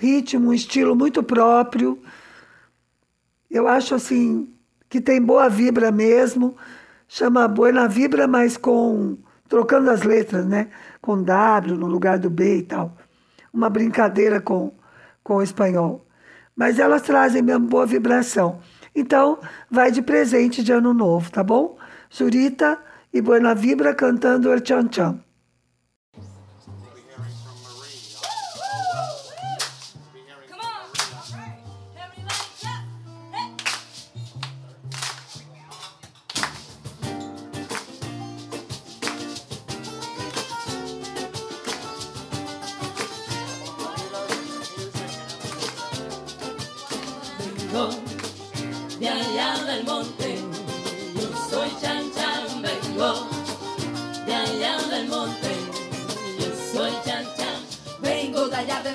ritmo, 0.00 0.48
um 0.48 0.52
estilo 0.52 0.96
muito 0.96 1.22
próprio. 1.22 2.02
Eu 3.50 3.68
acho 3.68 3.94
assim 3.94 4.48
que 4.88 5.00
tem 5.00 5.20
boa 5.20 5.48
vibra 5.48 5.92
mesmo 5.92 6.56
chama 7.10 7.48
Buena 7.48 7.88
Vibra, 7.88 8.28
mas 8.28 8.56
com 8.56 9.18
trocando 9.48 9.90
as 9.90 10.04
letras, 10.04 10.46
né? 10.46 10.68
Com 11.02 11.20
W 11.24 11.76
no 11.76 11.88
lugar 11.88 12.20
do 12.20 12.30
B 12.30 12.58
e 12.58 12.62
tal. 12.62 12.96
Uma 13.52 13.68
brincadeira 13.68 14.40
com, 14.40 14.72
com 15.24 15.36
o 15.36 15.42
espanhol. 15.42 16.06
Mas 16.54 16.78
elas 16.78 17.02
trazem 17.02 17.42
mesmo 17.42 17.66
boa 17.66 17.84
vibração. 17.84 18.60
Então, 18.94 19.40
vai 19.68 19.90
de 19.90 20.00
presente 20.00 20.62
de 20.62 20.70
ano 20.70 20.94
novo, 20.94 21.32
tá 21.32 21.42
bom? 21.42 21.76
Surita 22.08 22.78
e 23.12 23.20
Buena 23.20 23.56
Vibra 23.56 23.92
cantando 23.92 24.52
El 24.52 24.64
Chan 24.64 24.88
Chan. 24.88 25.18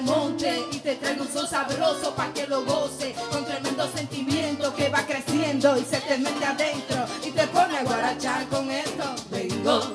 Monte 0.02 0.64
y 0.72 0.80
te 0.80 0.96
traigo 0.96 1.24
un 1.24 1.32
sol 1.32 1.48
sabroso 1.48 2.16
pa' 2.16 2.34
que 2.34 2.48
lo 2.48 2.64
goce 2.64 3.16
Con 3.32 3.46
tremendo 3.46 3.88
sentimiento 3.94 4.74
que 4.76 4.90
va 4.90 5.06
creciendo 5.06 5.78
y 5.78 5.84
se 5.84 5.98
te 6.02 6.18
mete 6.18 6.46
adentro 6.46 7.06
Y 7.26 7.32
te 7.32 7.48
pone 7.48 7.78
a 7.78 7.84
guarachar 7.84 8.48
con 8.48 8.70
esto. 8.72 9.16
Vengo 9.30 9.95